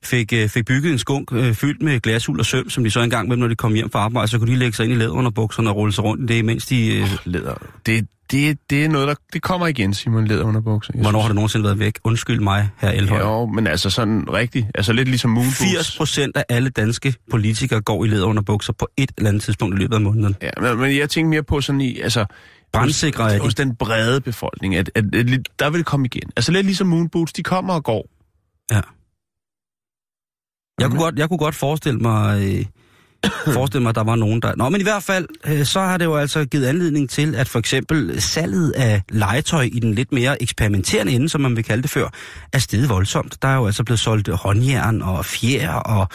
fik, 0.02 0.32
øh, 0.32 0.48
fik 0.48 0.64
bygget 0.64 0.92
en 0.92 0.98
skunk 0.98 1.32
øh, 1.32 1.54
fyldt 1.54 1.82
med 1.82 2.00
glashul 2.00 2.38
og 2.38 2.46
søm, 2.46 2.70
som 2.70 2.84
de 2.84 2.90
så 2.90 3.00
engang 3.00 3.28
med, 3.28 3.36
når 3.36 3.48
de 3.48 3.54
kom 3.54 3.74
hjem 3.74 3.90
fra 3.90 3.98
arbejde, 3.98 4.28
så 4.28 4.38
kunne 4.38 4.52
de 4.52 4.56
lægge 4.56 4.76
sig 4.76 4.84
ind 4.84 4.92
i 4.92 4.96
læder 4.96 5.10
under 5.10 5.30
bukserne 5.30 5.70
og 5.70 5.76
rulle 5.76 5.92
sig 5.92 6.04
rundt 6.04 6.30
i 6.30 6.34
det, 6.34 6.44
mens 6.44 6.66
de... 6.66 6.96
Øh, 6.96 7.08
Leder. 7.24 7.54
Det, 7.86 8.06
det, 8.30 8.58
det 8.70 8.84
er 8.84 8.88
noget, 8.88 9.08
der 9.08 9.14
det 9.32 9.42
kommer 9.42 9.66
igen, 9.66 9.94
Simon 9.94 10.26
Leder 10.26 10.44
under 10.44 10.60
bukser. 10.60 10.92
Hvornår 10.92 11.10
har 11.10 11.18
synes- 11.18 11.28
det 11.28 11.34
nogensinde 11.34 11.64
været 11.64 11.78
væk? 11.78 11.98
Undskyld 12.04 12.40
mig, 12.40 12.68
her 12.78 12.90
Elhøj. 12.90 13.18
Jo, 13.18 13.46
men 13.46 13.66
altså 13.66 13.90
sådan 13.90 14.24
rigtigt. 14.32 14.66
Altså 14.74 14.92
lidt 14.92 15.08
ligesom 15.08 15.30
Moonboots. 15.30 15.58
80 15.58 15.96
procent 15.96 16.36
af 16.36 16.44
alle 16.48 16.70
danske 16.70 17.14
politikere 17.30 17.80
går 17.80 18.04
i 18.04 18.08
læder 18.08 18.24
under 18.26 18.42
bukser 18.42 18.72
på 18.72 18.88
et 18.96 19.12
eller 19.18 19.28
andet 19.28 19.42
tidspunkt 19.42 19.74
i 19.74 19.78
løbet 19.78 19.94
af 19.94 20.00
måneden. 20.00 20.36
Ja, 20.42 20.50
men, 20.60 20.78
men 20.78 20.96
jeg 20.96 21.10
tænker 21.10 21.28
mere 21.28 21.42
på 21.42 21.60
sådan 21.60 21.80
i, 21.80 22.00
altså... 22.00 22.26
Brandsikre 22.72 23.24
hos, 23.32 23.40
hos 23.42 23.54
den 23.54 23.76
brede 23.76 24.20
befolkning, 24.20 24.76
at, 24.76 24.90
at, 24.94 25.14
at, 25.14 25.30
at 25.30 25.40
der 25.58 25.70
vil 25.70 25.78
det 25.78 25.86
komme 25.86 26.06
igen. 26.06 26.30
Altså 26.36 26.52
lidt 26.52 26.66
ligesom 26.66 26.86
Moonboots, 26.86 27.32
de 27.32 27.42
kommer 27.42 27.74
og 27.74 27.84
går. 27.84 28.08
Ja. 28.72 28.80
Jeg 30.80 30.90
kunne 30.90 31.00
godt, 31.02 31.18
jeg 31.18 31.28
kunne 31.28 31.38
godt 31.38 31.54
forestille 31.54 31.98
mig, 32.00 32.42
øh, 32.58 32.64
forestille 33.52 33.82
mig, 33.82 33.88
at 33.88 33.94
der 33.94 34.04
var 34.04 34.16
nogen, 34.16 34.42
der... 34.42 34.52
Nå, 34.56 34.68
men 34.68 34.80
i 34.80 34.84
hvert 34.84 35.02
fald, 35.02 35.26
øh, 35.46 35.64
så 35.64 35.80
har 35.80 35.96
det 35.96 36.04
jo 36.04 36.16
altså 36.16 36.44
givet 36.44 36.66
anledning 36.66 37.10
til, 37.10 37.34
at 37.34 37.48
for 37.48 37.58
eksempel 37.58 38.22
salget 38.22 38.70
af 38.70 39.02
legetøj 39.08 39.68
i 39.72 39.80
den 39.80 39.94
lidt 39.94 40.12
mere 40.12 40.42
eksperimenterende 40.42 41.12
ende, 41.12 41.28
som 41.28 41.40
man 41.40 41.56
vil 41.56 41.64
kalde 41.64 41.82
det 41.82 41.90
før, 41.90 42.08
er 42.52 42.58
steget 42.58 42.88
voldsomt. 42.88 43.42
Der 43.42 43.48
er 43.48 43.56
jo 43.56 43.66
altså 43.66 43.84
blevet 43.84 44.00
solgt 44.00 44.28
håndjern 44.28 45.02
og 45.02 45.24
fjer 45.24 45.72
og 45.72 46.08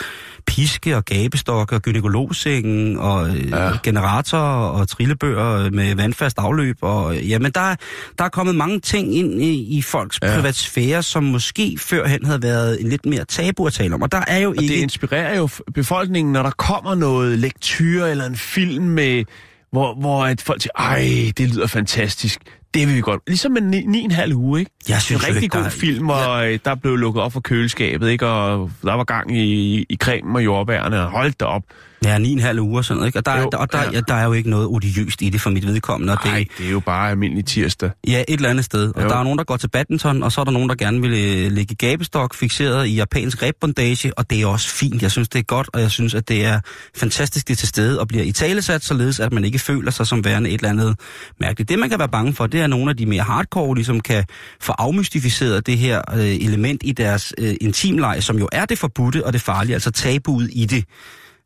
piske 0.47 0.97
og 0.97 1.05
gabestokke 1.05 1.75
og 1.75 1.81
gynekologsengen 1.81 2.97
og 2.97 3.29
øh, 3.29 3.49
ja. 3.49 3.71
generatorer 3.83 4.67
og 4.67 4.87
trillebøger 4.87 5.69
med 5.69 5.95
vandfast 5.95 6.37
afløb. 6.39 6.77
Og, 6.81 7.15
øh, 7.15 7.29
jamen, 7.29 7.51
der, 7.51 7.75
der 8.17 8.23
er 8.23 8.29
kommet 8.29 8.55
mange 8.55 8.79
ting 8.79 9.15
ind 9.15 9.41
i, 9.41 9.77
i 9.77 9.81
folks 9.81 10.19
ja. 10.23 10.35
Privatsfære, 10.35 11.03
som 11.03 11.23
måske 11.23 11.77
førhen 11.79 12.25
havde 12.25 12.41
været 12.43 12.81
en 12.81 12.89
lidt 12.89 13.05
mere 13.05 13.25
tabu 13.25 13.67
at 13.67 13.73
tale 13.73 13.93
om. 13.93 14.01
Og 14.01 14.11
der 14.11 14.21
er 14.27 14.37
jo 14.37 14.49
Og 14.49 14.63
ikke... 14.63 14.73
det 14.73 14.79
inspirerer 14.81 15.37
jo 15.37 15.49
befolkningen, 15.73 16.33
når 16.33 16.43
der 16.43 16.51
kommer 16.51 16.95
noget 17.01 17.39
lektyre 17.39 18.11
eller 18.11 18.25
en 18.25 18.35
film 18.35 18.83
med, 18.83 19.25
hvor, 19.71 19.95
hvor 19.95 20.25
at 20.25 20.41
folk 20.41 20.61
siger, 20.61 20.73
ej, 20.79 21.31
det 21.37 21.49
lyder 21.49 21.67
fantastisk. 21.67 22.39
Det 22.73 22.87
vil 22.87 22.95
vi 22.95 23.01
godt. 23.01 23.21
Ligesom 23.27 23.51
med 23.51 23.61
ni, 23.61 23.81
ni 23.81 23.99
en 23.99 24.11
halv 24.11 24.35
uge, 24.35 24.59
ikke? 24.59 24.71
Jeg 24.89 25.01
synes 25.01 25.21
en 25.21 25.27
rigtig 25.27 25.43
ikke, 25.43 25.57
god 25.57 25.69
film, 25.69 26.09
og 26.09 26.49
ja. 26.49 26.57
der 26.65 26.75
blev 26.75 26.95
lukket 26.95 27.23
op 27.23 27.33
for 27.33 27.39
køleskabet, 27.39 28.09
ikke? 28.09 28.27
Og 28.27 28.71
der 28.83 28.93
var 28.93 29.03
gang 29.03 29.37
i, 29.37 29.85
i 29.89 29.95
cremen 29.95 30.35
og 30.35 30.45
jordbærne, 30.45 31.01
og 31.01 31.11
hold 31.11 31.33
da 31.39 31.45
op. 31.45 31.63
Ja, 32.05 32.17
ni 32.17 32.31
en 32.31 32.39
halv 32.39 32.59
uge 32.59 32.77
og 32.79 32.85
sådan 32.85 32.97
noget, 32.97 33.07
ikke? 33.07 33.19
Og 33.19 33.25
der, 33.25 33.41
Jo, 33.41 33.49
der, 33.51 33.57
og 33.57 33.71
der, 33.71 33.83
ja. 33.83 33.91
ja. 33.91 34.01
der 34.07 34.13
er 34.13 34.25
jo 34.25 34.33
ikke 34.33 34.49
noget 34.49 34.67
odiøst 34.67 35.21
i 35.21 35.29
det 35.29 35.41
for 35.41 35.49
mit 35.49 35.67
vedkommende. 35.67 36.13
Og 36.13 36.19
det, 36.23 36.31
Nej, 36.31 36.45
det 36.57 36.65
er 36.65 36.71
jo 36.71 36.79
bare 36.79 37.09
almindelig 37.09 37.45
tirsdag. 37.45 37.89
Ja, 38.07 38.23
et 38.27 38.35
eller 38.35 38.49
andet 38.49 38.65
sted. 38.65 38.91
Og 38.95 39.03
Jo. 39.03 39.09
der 39.09 39.15
er 39.15 39.23
nogen, 39.23 39.37
der 39.37 39.43
går 39.43 39.57
til 39.57 39.67
badminton, 39.67 40.23
og 40.23 40.31
så 40.31 40.41
er 40.41 40.45
der 40.45 40.51
nogen, 40.51 40.69
der 40.69 40.75
gerne 40.75 41.01
vil 41.01 41.11
øh, 41.13 41.51
ligge 41.51 41.75
gabestok, 41.75 42.35
fixeret 42.35 42.87
i 42.87 42.95
japansk 42.95 43.43
rebbondage, 43.43 44.17
og 44.17 44.29
det 44.29 44.41
er 44.41 44.45
også 44.47 44.69
fint. 44.69 45.01
Jeg 45.01 45.11
synes, 45.11 45.29
det 45.29 45.39
er 45.39 45.43
godt, 45.43 45.69
og 45.73 45.81
jeg 45.81 45.91
synes, 45.91 46.13
at 46.13 46.29
det 46.29 46.45
er 46.45 46.59
fantastisk, 46.95 47.47
det 47.47 47.53
er 47.53 47.57
til 47.57 47.67
stede 47.67 47.99
og 47.99 48.07
bliver 48.07 48.23
i 48.23 48.31
talesat, 48.31 48.83
således 48.83 49.19
at 49.19 49.33
man 49.33 49.45
ikke 49.45 49.59
føler 49.59 49.91
sig 49.91 50.07
som 50.07 50.25
værende 50.25 50.49
et 50.49 50.53
eller 50.53 50.69
andet 50.69 50.99
mærkeligt. 51.39 51.69
Det, 51.69 51.79
man 51.79 51.89
kan 51.89 51.99
være 51.99 52.09
bange 52.09 52.33
for, 52.33 52.47
det 52.47 52.61
er 52.61 52.67
nogle 52.67 52.89
af 52.89 52.97
de 52.97 53.05
mere 53.05 53.23
hardcore, 53.23 53.75
ligesom 53.75 53.99
kan 53.99 54.25
få 54.61 54.71
afmystificeret 54.71 55.67
det 55.67 55.77
her 55.77 56.01
øh, 56.13 56.19
element 56.25 56.81
i 56.85 56.91
deres 56.91 57.33
øh, 57.37 57.55
intimleje, 57.61 58.21
som 58.21 58.37
jo 58.39 58.49
er 58.51 58.65
det 58.65 58.77
forbudte 58.79 59.25
og 59.25 59.33
det 59.33 59.41
farlige, 59.41 59.73
altså 59.73 59.91
tabuet 59.91 60.49
i 60.53 60.65
det. 60.65 60.85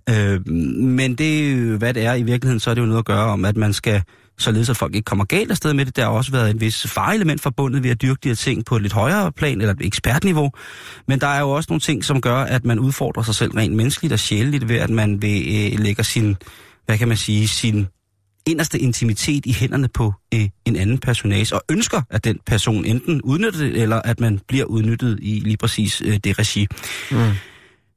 Øh, 0.09 0.47
men 0.77 1.15
det, 1.15 1.51
er 1.51 1.77
hvad 1.77 1.93
det 1.93 2.05
er 2.05 2.13
i 2.13 2.23
virkeligheden, 2.23 2.59
så 2.59 2.69
er 2.69 2.73
det 2.73 2.81
jo 2.81 2.85
noget 2.85 2.99
at 2.99 3.05
gøre 3.05 3.25
om, 3.25 3.45
at 3.45 3.57
man 3.57 3.73
skal 3.73 4.01
således 4.37 4.69
at 4.69 4.77
folk 4.77 4.95
ikke 4.95 5.05
kommer 5.05 5.25
galt 5.25 5.51
afsted 5.51 5.73
med 5.73 5.85
det. 5.85 5.95
Der 5.95 6.03
har 6.03 6.09
også 6.09 6.31
været 6.31 6.49
en 6.49 6.61
vis 6.61 6.87
fareelement 6.87 7.41
forbundet 7.41 7.83
ved 7.83 7.89
at 7.89 8.01
dyrke 8.01 8.19
de 8.23 8.27
her 8.27 8.35
ting 8.35 8.65
på 8.65 8.75
et 8.75 8.81
lidt 8.81 8.93
højere 8.93 9.31
plan, 9.31 9.61
eller 9.61 9.73
et 9.73 9.85
ekspertniveau. 9.85 10.51
Men 11.07 11.21
der 11.21 11.27
er 11.27 11.39
jo 11.39 11.49
også 11.49 11.67
nogle 11.69 11.81
ting, 11.81 12.03
som 12.03 12.21
gør, 12.21 12.37
at 12.37 12.65
man 12.65 12.79
udfordrer 12.79 13.23
sig 13.23 13.35
selv 13.35 13.51
rent 13.51 13.75
menneskeligt 13.75 14.13
og 14.13 14.19
sjældent 14.19 14.69
ved, 14.69 14.75
at 14.75 14.89
man 14.89 15.21
vil 15.21 15.71
øh, 15.73 15.79
lægge 15.79 16.03
sin, 16.03 16.35
hvad 16.85 16.97
kan 16.97 17.07
man 17.07 17.17
sige, 17.17 17.47
sin 17.47 17.87
inderste 18.47 18.79
intimitet 18.79 19.45
i 19.45 19.53
hænderne 19.53 19.87
på 19.87 20.13
øh, 20.33 20.49
en 20.65 20.75
anden 20.75 20.97
personage, 20.97 21.55
og 21.55 21.61
ønsker, 21.69 22.01
at 22.09 22.23
den 22.23 22.39
person 22.45 22.85
enten 22.85 23.21
udnytter 23.21 23.59
det, 23.59 23.81
eller 23.81 24.01
at 24.01 24.19
man 24.19 24.39
bliver 24.47 24.65
udnyttet 24.65 25.19
i 25.21 25.39
lige 25.39 25.57
præcis 25.57 26.01
øh, 26.05 26.17
det 26.23 26.39
regi. 26.39 26.67
Mm. 27.11 27.31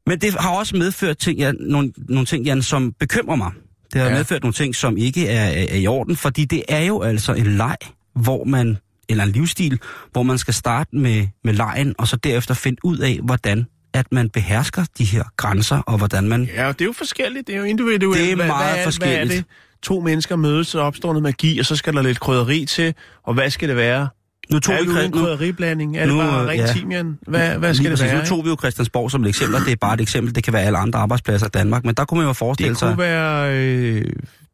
Men 0.08 0.18
det 0.20 0.34
har 0.40 0.50
også 0.50 0.76
medført 0.76 1.18
ting, 1.18 1.38
ja, 1.38 1.52
nogle, 1.52 1.92
nogle 2.08 2.26
ting, 2.26 2.44
Jan, 2.44 2.62
som 2.62 2.92
bekymrer 3.00 3.36
mig. 3.36 3.50
Det 3.92 4.00
har 4.00 4.08
Ja. 4.08 4.14
medført 4.14 4.42
nogle 4.42 4.52
ting, 4.54 4.74
som 4.74 4.96
ikke 4.96 5.28
er, 5.28 5.44
er, 5.44 5.66
er 5.70 5.76
i 5.76 5.86
orden, 5.86 6.16
fordi 6.16 6.44
det 6.44 6.62
er 6.68 6.80
jo 6.84 7.02
altså 7.02 7.32
en 7.34 7.46
leg, 7.46 7.76
hvor 8.14 8.44
man, 8.44 8.78
eller 9.08 9.24
en 9.24 9.30
livsstil, 9.32 9.80
hvor 10.12 10.22
man 10.22 10.38
skal 10.38 10.54
starte 10.54 10.96
med, 10.96 11.26
med 11.44 11.52
lejen, 11.54 11.94
og 11.98 12.08
så 12.08 12.16
derefter 12.16 12.54
finde 12.54 12.84
ud 12.84 12.98
af, 12.98 13.18
hvordan 13.22 13.66
at 13.94 14.06
man 14.12 14.28
behersker 14.30 14.84
de 14.98 15.04
her 15.04 15.24
grænser, 15.36 15.78
og 15.78 15.98
hvordan 15.98 16.28
man... 16.28 16.48
Ja, 16.54 16.68
det 16.68 16.80
er 16.80 16.84
jo 16.84 16.92
forskelligt. 16.92 17.46
Det 17.46 17.54
er 17.54 17.58
jo 17.58 17.64
individuelt. 17.64 18.20
Det 18.22 18.30
er 18.32 18.36
Hvad- 18.36 18.46
meget 18.46 18.74
hvad, 18.74 18.84
forskelligt. 18.84 19.18
Hvad 19.28 19.36
er 19.36 19.40
det? 19.40 19.44
To 19.82 20.00
mennesker 20.00 20.36
mødes, 20.36 20.74
og 20.74 20.82
opstår 20.82 21.08
noget 21.08 21.22
magi, 21.22 21.58
og 21.58 21.66
så 21.66 21.76
skal 21.76 21.94
der 21.94 22.02
lidt 22.02 22.20
krydderi 22.20 22.64
til. 22.66 22.94
Og 23.24 23.34
hvad 23.34 23.50
skal 23.50 23.68
det 23.68 23.76
være? 23.76 24.08
Nu 24.52 24.58
tog 24.58 24.74
er 24.74 24.78
vi, 24.82 24.86
det 24.88 24.94
Chris- 24.96 25.10
nu, 25.10 25.22
krydderiblanding? 25.22 25.96
Er 25.96 26.06
det 26.06 26.14
nu, 26.14 26.20
bare 26.20 26.42
øh, 26.42 26.48
rent 26.48 26.60
ja. 26.62 26.66
timian? 26.72 27.18
Hvad, 27.26 27.48
hvad 27.58 27.74
skal 27.74 27.82
lige 27.82 27.90
det 27.90 27.98
præcis, 27.98 28.12
være? 28.12 28.22
Nu 28.22 28.26
tog 28.28 28.44
vi 28.44 28.48
jo 28.50 28.56
Christiansborg 28.60 29.10
som 29.10 29.22
et 29.24 29.28
eksempel, 29.28 29.54
og 29.56 29.60
det 29.64 29.72
er 29.72 29.76
bare 29.76 29.94
et 29.94 30.00
eksempel. 30.00 30.34
Det 30.34 30.44
kan 30.44 30.52
være 30.52 30.62
alle 30.62 30.78
andre 30.78 30.98
arbejdspladser 30.98 31.46
i 31.46 31.50
Danmark, 31.54 31.84
men 31.84 31.94
der 31.94 32.04
kunne 32.04 32.18
man 32.18 32.26
jo 32.26 32.32
forestille 32.32 32.70
Det 32.70 32.78
sig... 32.78 32.88
kunne 32.88 32.98
være... 32.98 33.54
Øh, 33.56 34.04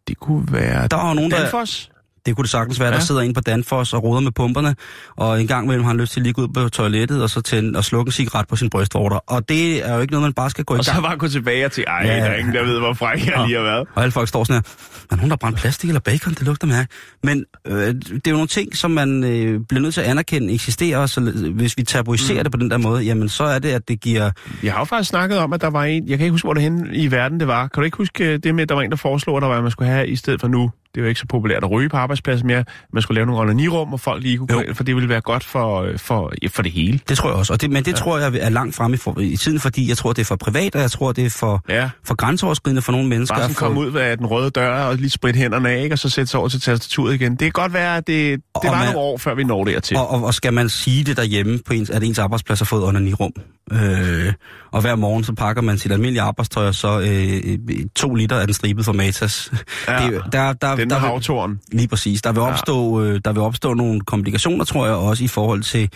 det 0.09 0.19
kunne 0.19 0.47
være... 0.53 0.87
Der 0.89 0.97
var 0.97 1.09
jo 1.09 1.15
nogen, 1.15 1.31
der- 1.31 1.39
Danfoss? 1.41 1.91
Det 2.26 2.37
kunne 2.37 2.43
det 2.43 2.50
sagtens 2.50 2.81
være, 2.81 2.88
ja. 2.88 2.95
Der 2.95 3.00
sidder 3.00 3.21
en 3.21 3.35
på 3.35 3.40
Danfoss 3.40 3.93
og 3.93 4.02
roder 4.04 4.21
med 4.21 4.33
pumperne, 4.33 4.76
og 5.16 5.40
en 5.40 5.47
gang 5.47 5.64
imellem 5.64 5.85
har 5.85 5.90
han 5.90 6.00
lyst 6.00 6.12
til 6.12 6.28
at 6.28 6.35
gå 6.35 6.43
ud 6.43 6.49
på 6.49 6.69
toilettet 6.69 7.23
og 7.23 7.31
så 7.31 7.40
tænde 7.40 7.78
og 7.78 7.85
slukke 7.85 8.09
en 8.09 8.12
cigaret 8.12 8.49
på 8.49 8.57
sin 8.57 8.71
brystvorter. 8.71 9.16
Og 9.16 9.49
det 9.49 9.87
er 9.88 9.95
jo 9.95 10.00
ikke 10.00 10.12
noget, 10.12 10.23
man 10.23 10.33
bare 10.33 10.50
skal 10.50 10.64
gå 10.64 10.75
i 10.75 10.78
Og 10.78 10.85
så 10.85 10.93
gang. 10.93 11.04
bare 11.04 11.16
gå 11.16 11.28
tilbage 11.28 11.64
og 11.66 11.73
til, 11.73 11.85
ej, 11.87 12.02
Ja, 12.07 12.16
der 12.16 12.25
er 12.25 12.37
ingen, 12.37 12.54
der 12.54 12.64
ved, 12.64 12.78
hvor 12.78 12.93
fræk 12.93 13.26
jeg 13.26 13.45
lige 13.47 13.57
har 13.57 13.64
været. 13.64 13.87
Og 13.95 14.02
alle 14.02 14.12
folk 14.12 14.28
står 14.28 14.45
sådan 14.45 14.54
her, 14.54 15.07
er 15.11 15.16
nogen, 15.16 15.31
der 15.31 15.37
brændt 15.37 15.59
plastik 15.59 15.90
eller 15.90 16.00
bacon? 16.00 16.35
Det 16.35 16.43
lugter 16.43 16.66
mærke. 16.66 16.88
Men 17.23 17.45
øh, 17.66 17.76
det 17.76 18.26
er 18.26 18.31
jo 18.31 18.33
nogle 18.33 18.47
ting, 18.47 18.76
som 18.76 18.90
man 18.90 19.25
øh, 19.25 19.61
bliver 19.69 19.81
nødt 19.81 19.95
til 19.95 20.00
at 20.00 20.07
anerkende 20.07 20.54
eksisterer, 20.54 21.07
så 21.07 21.21
hvis 21.54 21.76
vi 21.78 21.83
tabuiserer 21.83 22.38
mm. 22.38 22.45
det 22.45 22.52
på 22.52 22.59
den 22.59 22.71
der 22.71 22.78
måde, 22.78 23.02
jamen 23.02 23.28
så 23.28 23.45
er 23.45 23.59
det, 23.59 23.69
at 23.69 23.88
det 23.88 24.00
giver... 24.00 24.31
Jeg 24.62 24.73
har 24.73 24.81
jo 24.81 24.85
faktisk 24.85 25.11
snakket 25.11 25.38
om, 25.38 25.52
at 25.52 25.61
der 25.61 25.71
var 25.71 25.85
en... 25.85 26.09
Jeg 26.09 26.19
kan 26.19 26.25
ikke 26.25 26.33
huske, 26.33 26.47
hvor 26.47 26.54
det 26.54 26.62
henne 26.62 26.97
i 26.97 27.11
verden 27.11 27.40
det 27.40 27.49
var. 27.49 27.69
Kan 27.69 27.81
du 27.81 27.85
ikke 27.85 27.97
huske 27.97 28.25
øh, 28.25 28.38
det 28.43 28.54
med, 28.54 28.62
at 28.62 28.69
der 28.69 28.75
var 28.75 28.83
en, 28.83 28.90
der 28.90 28.97
foreslog, 28.97 29.37
at 29.37 29.43
der 29.43 29.49
var, 29.49 29.57
at 29.57 29.62
man 29.62 29.71
skulle 29.71 29.90
have 29.90 30.09
i 30.09 30.16
stedet 30.16 30.40
for 30.40 30.49
nu 30.49 30.71
det 30.95 31.01
er 31.01 31.03
jo 31.05 31.09
ikke 31.09 31.21
så 31.21 31.27
populært 31.29 31.65
at 31.65 31.71
ryge 31.71 31.89
på 31.89 31.97
arbejdspladsen 31.97 32.47
mere. 32.47 32.65
Man 32.93 33.03
skulle 33.03 33.15
lave 33.15 33.27
nogle 33.27 33.41
onanirum, 33.43 33.93
og 33.93 34.01
folk 34.01 34.23
lige 34.23 34.39
kunne 34.39 34.49
Jo. 34.69 34.75
for 34.75 34.85
det 34.85 34.95
ville 34.95 35.09
være 35.09 35.21
godt 35.21 35.45
for, 35.45 35.83
øh, 35.83 35.99
for, 35.99 36.33
ja, 36.43 36.49
for 36.49 36.63
det 36.63 36.73
hele. 36.73 37.01
Det 37.09 37.17
tror 37.17 37.29
jeg 37.29 37.37
også. 37.39 37.53
Og 37.53 37.61
det, 37.61 37.71
men 37.71 37.85
det 37.85 37.93
ja. 37.93 37.97
tror 37.97 38.19
jeg 38.19 38.33
er 38.41 38.49
langt 38.49 38.75
frem 38.77 38.95
i, 38.95 38.97
for, 38.97 39.21
i 39.21 39.37
tiden, 39.37 39.61
fordi 39.61 39.89
jeg 39.89 39.97
tror, 39.97 40.13
det 40.13 40.21
er 40.23 40.27
for 40.27 40.37
privat, 40.37 40.75
og 40.75 40.81
jeg 40.81 40.91
tror, 40.91 41.13
det 41.13 41.27
er 41.27 41.31
for, 41.31 41.63
Ja. 41.69 41.91
for 42.05 42.15
grænseoverskridende 42.15 42.83
for 42.83 42.93
nogle 42.93 43.09
mennesker. 43.09 43.37
Bare 43.37 43.43
sådan 43.43 43.55
komme 43.55 43.81
ud 43.81 43.93
af 43.95 44.17
den 44.19 44.27
røde 44.27 44.51
dør 44.51 44.83
og 44.85 44.97
lige 44.97 45.11
spritte 45.11 45.39
hænderne 45.39 45.71
af, 45.71 45.83
ikke? 45.83 45.95
og 45.95 45.99
så 45.99 46.09
sætte 46.09 46.31
sig 46.31 46.41
over 46.41 46.49
til 46.49 46.61
tastaturet 46.61 47.15
igen. 47.15 47.31
Det 47.33 47.39
kan 47.41 47.51
godt 47.53 47.73
være, 47.73 47.97
at 47.97 48.07
det, 48.07 48.31
det 48.37 48.43
Og 48.55 48.63
var 48.65 48.71
man- 48.79 48.85
nogle 48.85 48.99
år, 48.99 49.19
før 49.19 49.35
vi 49.35 49.45
når 49.45 49.65
dertil. 49.65 49.97
Og, 49.97 50.11
og, 50.11 50.25
og 50.25 50.35
skal 50.35 50.53
man 50.53 50.69
sige 50.69 51.05
det 51.05 51.17
derhjemme, 51.17 51.59
på 51.67 51.73
ens, 51.73 51.91
at 51.91 52.03
ens 52.03 52.19
arbejdsplads 52.19 52.59
har 52.61 52.65
fået 52.67 52.85
onanirum, 52.85 53.33
øh, 53.73 54.33
og 54.71 54.80
hver 54.80 54.97
morgen 54.97 55.25
så 55.25 55.33
pakker 55.35 55.62
man 55.62 55.78
sit 55.78 55.92
almindelige 55.92 56.23
arbejdstøj, 56.23 56.66
og 56.66 56.75
så 56.75 57.00
øh, 57.00 57.59
øh, 57.71 57.87
to 57.97 58.14
liter 58.14 58.37
af 58.37 58.47
den 58.47 58.54
stribet 58.54 58.85
for 58.85 58.92
Matas. 58.92 59.52
Ja, 59.88 60.06
det, 60.06 60.23
der, 60.33 60.52
der, 60.52 60.76
den 60.76 60.90
der, 60.90 60.97
der 61.00 61.47
vil-. 61.47 61.59
Lige 61.73 61.88
præcis. 61.88 62.23
Der 62.23 62.33
vil, 62.33 62.40
Ja. 62.40 62.50
opstå, 62.50 63.02
øh, 63.02 63.21
der 63.25 63.33
vil 63.33 63.42
opstå 63.42 63.75
nogle 63.75 64.00
komplikationer, 64.00 64.64
tror 64.64 64.87
jeg, 64.87 64.94
også 64.94 65.25
i 65.25 65.28
forhold 65.28 65.62
til, 65.62 65.90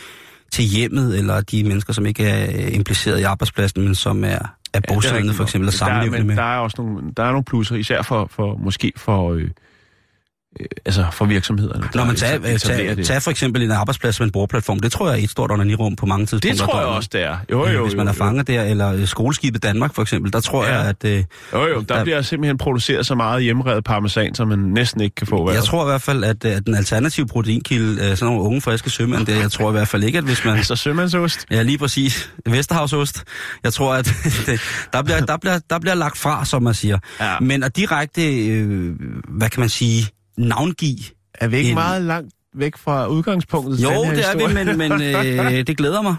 til 0.52 0.64
hjemmet, 0.64 1.18
eller 1.18 1.40
de 1.40 1.64
mennesker, 1.64 1.92
som 1.92 2.06
ikke 2.06 2.24
er 2.26 2.66
øh, 2.66 2.74
impliceret 2.74 3.20
i 3.20 3.22
arbejdspladsen, 3.22 3.84
men 3.84 3.94
som 3.94 4.24
er, 4.24 4.28
er 4.28 4.40
Ja, 4.74 4.80
bosiddende 4.94 5.18
rigtigt 5.18 5.36
for 5.36 5.44
eksempel, 5.44 5.68
og 5.82 6.10
men 6.10 6.26
med. 6.26 6.36
Der 6.36 6.42
er 6.42 6.58
også 6.58 6.74
nogle, 6.78 7.02
der 7.16 7.22
er 7.22 7.30
nogle 7.30 7.44
plusser, 7.44 7.76
især 7.76 8.02
for, 8.02 8.28
for 8.30 8.56
måske 8.56 8.92
for, 8.96 9.32
øh, 9.32 9.50
øh, 10.60 10.66
altså 10.86 11.06
for 11.12 11.24
virksomhederne. 11.24 11.88
Når 11.94 12.04
man 12.04 12.16
tager, 12.16 12.58
tager, 12.58 12.94
det. 12.94 13.06
tager 13.06 13.20
for 13.20 13.30
eksempel 13.30 13.62
en 13.62 13.70
arbejdsplads 13.70 14.20
med 14.20 14.26
en 14.26 14.32
bordplatform, 14.32 14.80
det 14.80 14.92
tror 14.92 15.08
jeg 15.10 15.18
er 15.20 15.24
et 15.24 15.30
stort 15.30 15.50
onanirum 15.52 15.96
på 15.96 16.06
mange 16.06 16.26
tidspunkter. 16.26 16.50
det 16.50 16.58
tror 16.58 16.78
jeg 16.78 16.86
også, 16.88 17.08
det 17.12 17.22
er. 17.22 17.36
Jo, 17.52 17.66
jo, 17.66 17.72
jo, 17.72 17.82
Hvis 17.82 17.96
man 17.96 18.08
er 18.08 18.12
jo. 18.12 18.16
fanget 18.18 18.46
der, 18.46 18.62
eller 18.62 18.92
øh, 18.94 19.06
skoleskibet 19.06 19.62
Danmark 19.62 19.94
for 19.94 20.02
eksempel, 20.02 20.32
der 20.32 20.40
tror 20.40 20.64
Ja. 20.64 20.78
jeg, 20.78 20.88
at... 20.88 21.04
Øh, 21.04 21.24
Jo, 21.52 21.66
jo, 21.66 21.80
der, 21.80 21.94
Der- 21.94 22.04
bliver 22.04 22.22
simpelthen 22.22 22.58
produceret 22.58 23.06
så 23.06 23.14
meget 23.14 23.42
hjemmerevet 23.42 23.84
parmesan, 23.84 24.34
som 24.34 24.48
man 24.48 24.58
næsten 24.58 25.00
ikke 25.00 25.14
kan 25.14 25.26
få 25.26 25.44
hver. 25.44 25.52
jeg 25.52 25.62
tror 25.64 25.82
i 25.84 25.86
hvert 25.90 26.02
fald, 26.02 26.24
at, 26.24 26.44
øh, 26.44 26.56
at 26.56 26.66
den 26.66 26.74
alternative 26.74 27.26
proteinkilde, 27.26 27.92
øh, 28.04 28.16
sådan 28.16 28.26
nogle 28.32 28.40
unge, 28.48 28.60
friske 28.60 28.90
sømænd, 28.90 29.26
det, 29.26 29.36
jeg 29.40 29.50
tror 29.52 29.68
i 29.68 29.72
hvert 29.72 29.88
fald 29.88 30.04
ikke, 30.04 30.18
at 30.18 30.24
hvis 30.24 30.44
man... 30.44 30.56
Altså 30.56 30.76
sømandsost. 30.76 31.46
Ja, 31.50 31.62
lige 31.62 31.78
præcis. 31.78 32.32
Vesterhavsost. 32.46 33.24
Jeg 33.64 33.72
tror, 33.72 33.94
at 33.94 34.04
det, 34.46 34.60
der, 34.92 35.02
bliver, 35.02 35.20
der, 35.20 35.36
bliver, 35.36 35.58
der 35.70 35.78
bliver 35.78 35.94
lagt 35.94 36.18
fra, 36.18 36.44
som 36.44 36.62
man 36.62 36.74
siger. 36.74 36.98
Ja. 37.20 37.40
Men 37.40 37.62
at 37.62 37.76
direkte, 37.76 38.46
øh, 38.46 38.90
hvad 39.28 39.50
kan 39.50 39.60
man 39.60 39.68
sige, 39.68 40.06
navngive... 40.38 40.98
Er 41.34 41.48
vi 41.48 41.56
ikke 41.56 41.68
En- 41.68 41.74
meget 41.74 42.02
langt 42.02 42.32
væk 42.54 42.76
fra 42.76 43.06
udgangspunktet 43.06 43.82
Jo, 43.82 43.88
det 43.90 43.96
er 44.10 44.14
historie? 44.14 44.48
vi, 44.48 44.64
men, 44.64 44.78
men 44.78 44.92
øh, 45.02 45.66
det 45.66 45.76
glæder 45.76 46.02
mig. 46.02 46.16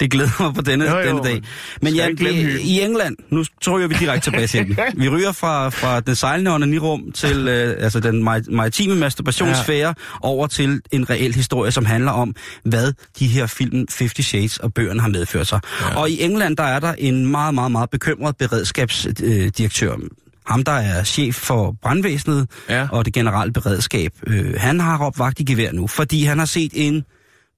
Det 0.00 0.10
glæder 0.10 0.42
mig 0.42 0.54
på 0.54 0.62
denne, 0.62 0.84
Jo, 0.90 0.96
jo, 0.98 1.06
denne 1.06 1.22
dag. 1.22 1.42
Men 1.82 1.94
ja, 1.94 2.08
det, 2.08 2.60
i 2.60 2.80
England, 2.80 3.16
nu 3.30 3.44
tror 3.62 3.78
jeg, 3.78 3.90
vi 3.90 3.94
direkte 4.00 4.26
tilbage 4.30 4.46
til. 4.46 4.78
Vi 5.02 5.08
ryger 5.08 5.32
fra, 5.32 5.68
fra 5.68 6.00
den 6.00 6.14
sejlende 6.14 6.54
onanirum 6.54 7.12
til 7.12 7.48
øh, 7.48 7.76
altså 7.84 8.00
den 8.00 8.22
mari- 8.28 8.50
maritime 8.50 8.94
masturbationsfære 8.94 9.88
ja. 9.88 9.92
over 10.20 10.46
til 10.46 10.80
en 10.92 11.10
reel 11.10 11.34
historie, 11.34 11.70
som 11.72 11.84
handler 11.84 12.10
om, 12.12 12.34
hvad 12.64 12.92
de 13.18 13.26
her 13.26 13.46
film 13.46 13.86
50 13.98 14.26
Shades 14.26 14.58
og 14.58 14.74
bøgerne 14.74 15.00
har 15.00 15.08
medført 15.08 15.46
sig. 15.46 15.60
Ja. 15.80 15.96
Og 16.00 16.10
i 16.10 16.22
England, 16.22 16.56
der 16.56 16.62
er 16.64 16.80
der 16.80 16.94
en 16.98 17.26
meget, 17.26 17.54
meget, 17.54 17.72
meget 17.72 17.90
bekymret 17.90 18.36
beredskabsdirektør. 18.36 19.96
Ham, 20.46 20.64
der 20.64 20.72
er 20.72 21.04
chef 21.04 21.34
for 21.34 21.76
brandvæsenet 21.82 22.48
Ja. 22.68 22.88
og 22.92 23.04
det 23.04 23.14
generelle 23.14 23.52
beredskab. 23.52 24.12
Øh, 24.26 24.54
han 24.58 24.80
har 24.80 25.06
råbt 25.06 25.18
vagt 25.18 25.40
i 25.40 25.44
gevær 25.44 25.72
nu, 25.72 25.86
fordi 25.86 26.24
han 26.24 26.38
har 26.38 26.46
set 26.46 26.72
en 26.74 27.04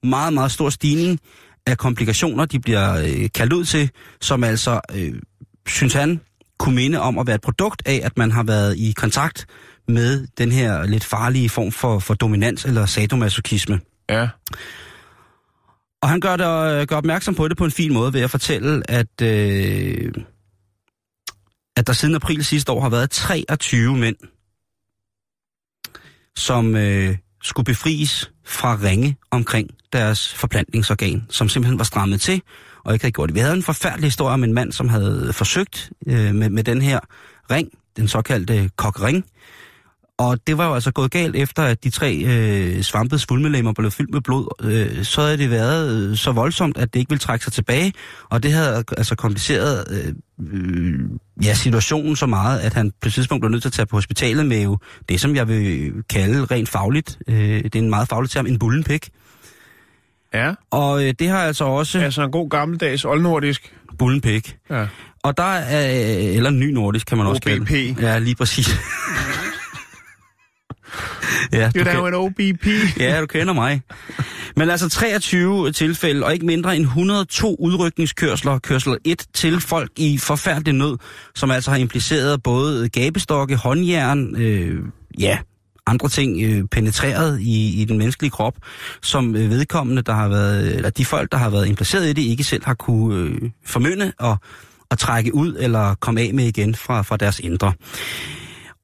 meget, 0.03 0.33
meget 0.33 0.53
stor 0.53 0.71
stigning 0.71 1.21
af 1.67 1.79
komplikationer, 1.79 2.45
de 2.45 2.61
bliver 2.61 2.97
øh, 2.97 3.29
kaldt 3.35 3.53
ud 3.53 3.65
til, 3.65 3.91
som 4.21 4.45
altså, 4.45 4.81
øh, 4.95 5.15
synes 5.67 5.93
han, 5.95 6.21
kunne 6.59 6.75
minde 6.75 7.01
om 7.01 7.19
at 7.19 7.27
være 7.27 7.35
et 7.35 7.41
produkt 7.41 7.83
af, 7.87 8.01
at 8.05 8.19
man 8.19 8.33
har 8.33 8.43
været 8.43 8.77
i 8.77 8.93
kontakt 8.97 9.47
med 9.89 10.27
den 10.39 10.53
her 10.53 10.87
lidt 10.87 11.05
farlige 11.05 11.49
form 11.49 11.73
for, 11.73 11.99
for 11.99 12.15
dominans 12.15 12.65
eller 12.65 12.87
sadomasochisme. 12.87 13.81
Ja. 14.11 14.29
Og 16.03 16.09
han 16.09 16.21
gør, 16.21 16.37
det, 16.37 16.81
øh, 16.81 16.87
gør 16.87 16.97
opmærksom 16.97 17.35
på 17.35 17.49
det 17.49 17.57
på 17.57 17.65
en 17.65 17.71
fin 17.71 17.93
måde 17.93 18.13
ved 18.13 18.21
at 18.21 18.31
fortælle, 18.31 18.91
at, 18.91 19.23
øh, 19.23 20.13
at 21.77 21.87
der 21.87 21.93
siden 21.93 22.15
april 22.15 22.45
sidste 22.45 22.73
år 22.73 22.81
har 22.81 22.89
været 22.89 23.11
23 23.11 23.97
mænd, 23.97 24.17
som 26.37 26.77
øh, 26.77 27.17
skulle 27.43 27.65
befries 27.65 28.31
fra 28.45 28.79
ringe 28.83 29.17
omkring 29.31 29.71
deres 29.93 30.35
forplantningsorgan, 30.35 31.27
som 31.31 31.49
simpelthen 31.49 31.79
var 31.79 31.85
strammet 31.85 32.21
til 32.21 32.43
og 32.85 32.93
ikke 32.93 33.03
havde 33.03 33.13
gjort 33.13 33.29
det. 33.29 33.35
Vi 33.35 33.41
havde 33.41 33.55
en 33.55 33.63
forfærdelig 33.63 34.07
historie 34.07 34.35
om 34.35 34.45
en 34.45 34.53
mand, 34.53 34.73
som 34.73 34.89
havde 34.89 35.33
forsøgt 35.33 35.91
øh, 36.07 36.35
med, 36.35 36.51
med 36.51 36.65
den 36.65 36.83
her 36.83 37.01
ring, 37.51 37.69
den 37.97 38.09
såkaldte 38.09 38.71
kokring, 38.77 39.25
og 40.19 40.39
det 40.47 40.59
var 40.59 40.67
jo 40.67 40.75
altså 40.75 40.93
gået 40.93 41.11
galt 41.11 41.37
efter, 41.37 41.63
at 41.63 41.85
de 41.85 41.91
tre 41.91 42.23
øh, 42.27 42.83
svampede 42.83 43.19
svulmelemmer 43.19 43.73
blev 43.73 43.91
fyldt 43.91 44.11
med 44.15 44.21
blod. 44.21 44.47
Øh, 44.65 45.05
så 45.05 45.21
havde 45.21 45.39
det 45.39 45.51
været 45.51 46.11
øh, 46.11 46.17
så 46.17 46.33
voldsomt, 46.33 46.79
at 46.79 46.95
det 46.95 47.01
ikke 47.01 47.09
ville 47.09 47.21
trække 47.21 47.45
sig 47.45 47.53
tilbage. 47.53 47.93
Og 48.31 48.43
det 48.43 48.53
havde 48.53 48.85
altså 48.97 49.15
kompliceret 49.15 49.85
øh, 49.91 50.15
øh, 50.53 51.01
ja, 51.45 51.55
situationen 51.55 52.17
så 52.17 52.27
meget, 52.27 52.59
at 52.59 52.75
han 52.75 52.93
på 53.03 53.09
et 53.09 53.13
tidspunkt 53.13 53.43
blev 53.43 53.51
nødt 53.51 53.63
til 53.63 53.69
at 53.69 53.73
tage 53.73 53.87
på 53.87 53.97
hospitalet 53.97 54.47
med 54.47 54.63
jo 54.63 54.79
det, 55.09 55.21
som 55.21 55.37
jeg 55.37 55.49
vil 55.49 55.93
kalde 56.11 56.45
rent 56.45 56.69
fagligt. 56.69 57.19
Øh, 57.29 57.65
det 57.65 57.75
er 57.75 57.79
en 57.79 57.91
meget 57.91 58.09
faglig 58.09 58.31
term, 58.31 58.47
en 58.47 58.59
bullenpik. 58.59 59.09
Ja. 60.35 60.55
Og 60.71 61.05
øh, 61.05 61.15
det 61.19 61.29
har 61.29 61.39
altså 61.39 61.65
også 61.65 61.99
Altså 61.99 62.23
en 62.25 62.31
god 62.31 62.51
gammeldags 62.51 63.05
oldnordisk. 63.05 63.75
bullenpik. 63.99 64.57
Ja. 64.71 64.87
Og 65.23 65.37
der 65.37 65.43
er, 65.55 65.89
eller 66.37 66.51
ny 66.51 66.71
nordisk, 66.73 67.07
kan 67.07 67.19
man 67.19 67.27
også 67.27 67.43
kalde. 67.43 67.97
Ja, 68.01 68.19
lige 68.19 68.35
præcis. 68.35 68.69
ja, 71.53 71.71
Det 71.75 71.81
er 71.81 71.85
kan- 71.85 72.07
en 72.07 72.15
OBP. 72.15 72.67
Ja, 73.01 73.21
du 73.21 73.27
kender 73.27 73.53
mig. 73.53 73.83
Men 74.57 74.71
altså 74.71 74.89
23 74.89 75.73
tilfælde, 75.73 76.25
og 76.27 76.33
ikke 76.35 76.47
mindre 76.47 76.77
end 76.77 76.85
102 76.85 77.57
udrykningskørsler, 77.59 78.59
kørsel 78.59 78.97
1 79.05 79.23
til 79.35 79.61
folk 79.61 79.91
i 79.97 80.19
forfærdelig 80.19 80.75
nød, 80.75 80.97
som 81.35 81.51
altså 81.51 81.71
har 81.71 81.79
impliceret 81.79 82.43
både 82.43 82.89
gabestokke, 82.89 83.57
håndjern, 83.57 84.37
øh, 84.37 84.83
ja, 85.19 85.39
andre 85.87 86.09
ting 86.09 86.43
øh, 86.43 86.65
penetreret 86.71 87.41
i, 87.41 87.83
i 87.83 87.85
den 87.85 87.99
menneskelige 87.99 88.31
krop, 88.31 88.55
som 89.03 89.37
øh, 89.37 89.51
vedkommende, 89.51 90.03
der 90.03 90.13
har 90.13 90.29
været, 90.29 90.77
eller 90.77 90.91
de 90.91 91.05
folk, 91.05 91.33
der 91.33 91.39
har 91.39 91.51
været 91.51 91.67
impliceret 91.69 92.07
i 92.09 92.13
det, 92.13 92.23
ikke 92.23 92.45
selv 92.45 92.65
har 92.65 92.75
kunne 92.75 93.17
øh, 93.21 93.51
formynde 93.67 94.13
og, 94.19 94.37
og 94.91 94.99
trække 94.99 95.35
ud 95.35 95.57
eller 95.61 95.95
komme 95.95 96.21
af 96.21 96.35
med 96.35 96.45
igen 96.45 96.75
fra, 96.75 97.03
fra 97.03 97.17
deres 97.17 97.39
indre. 97.41 97.73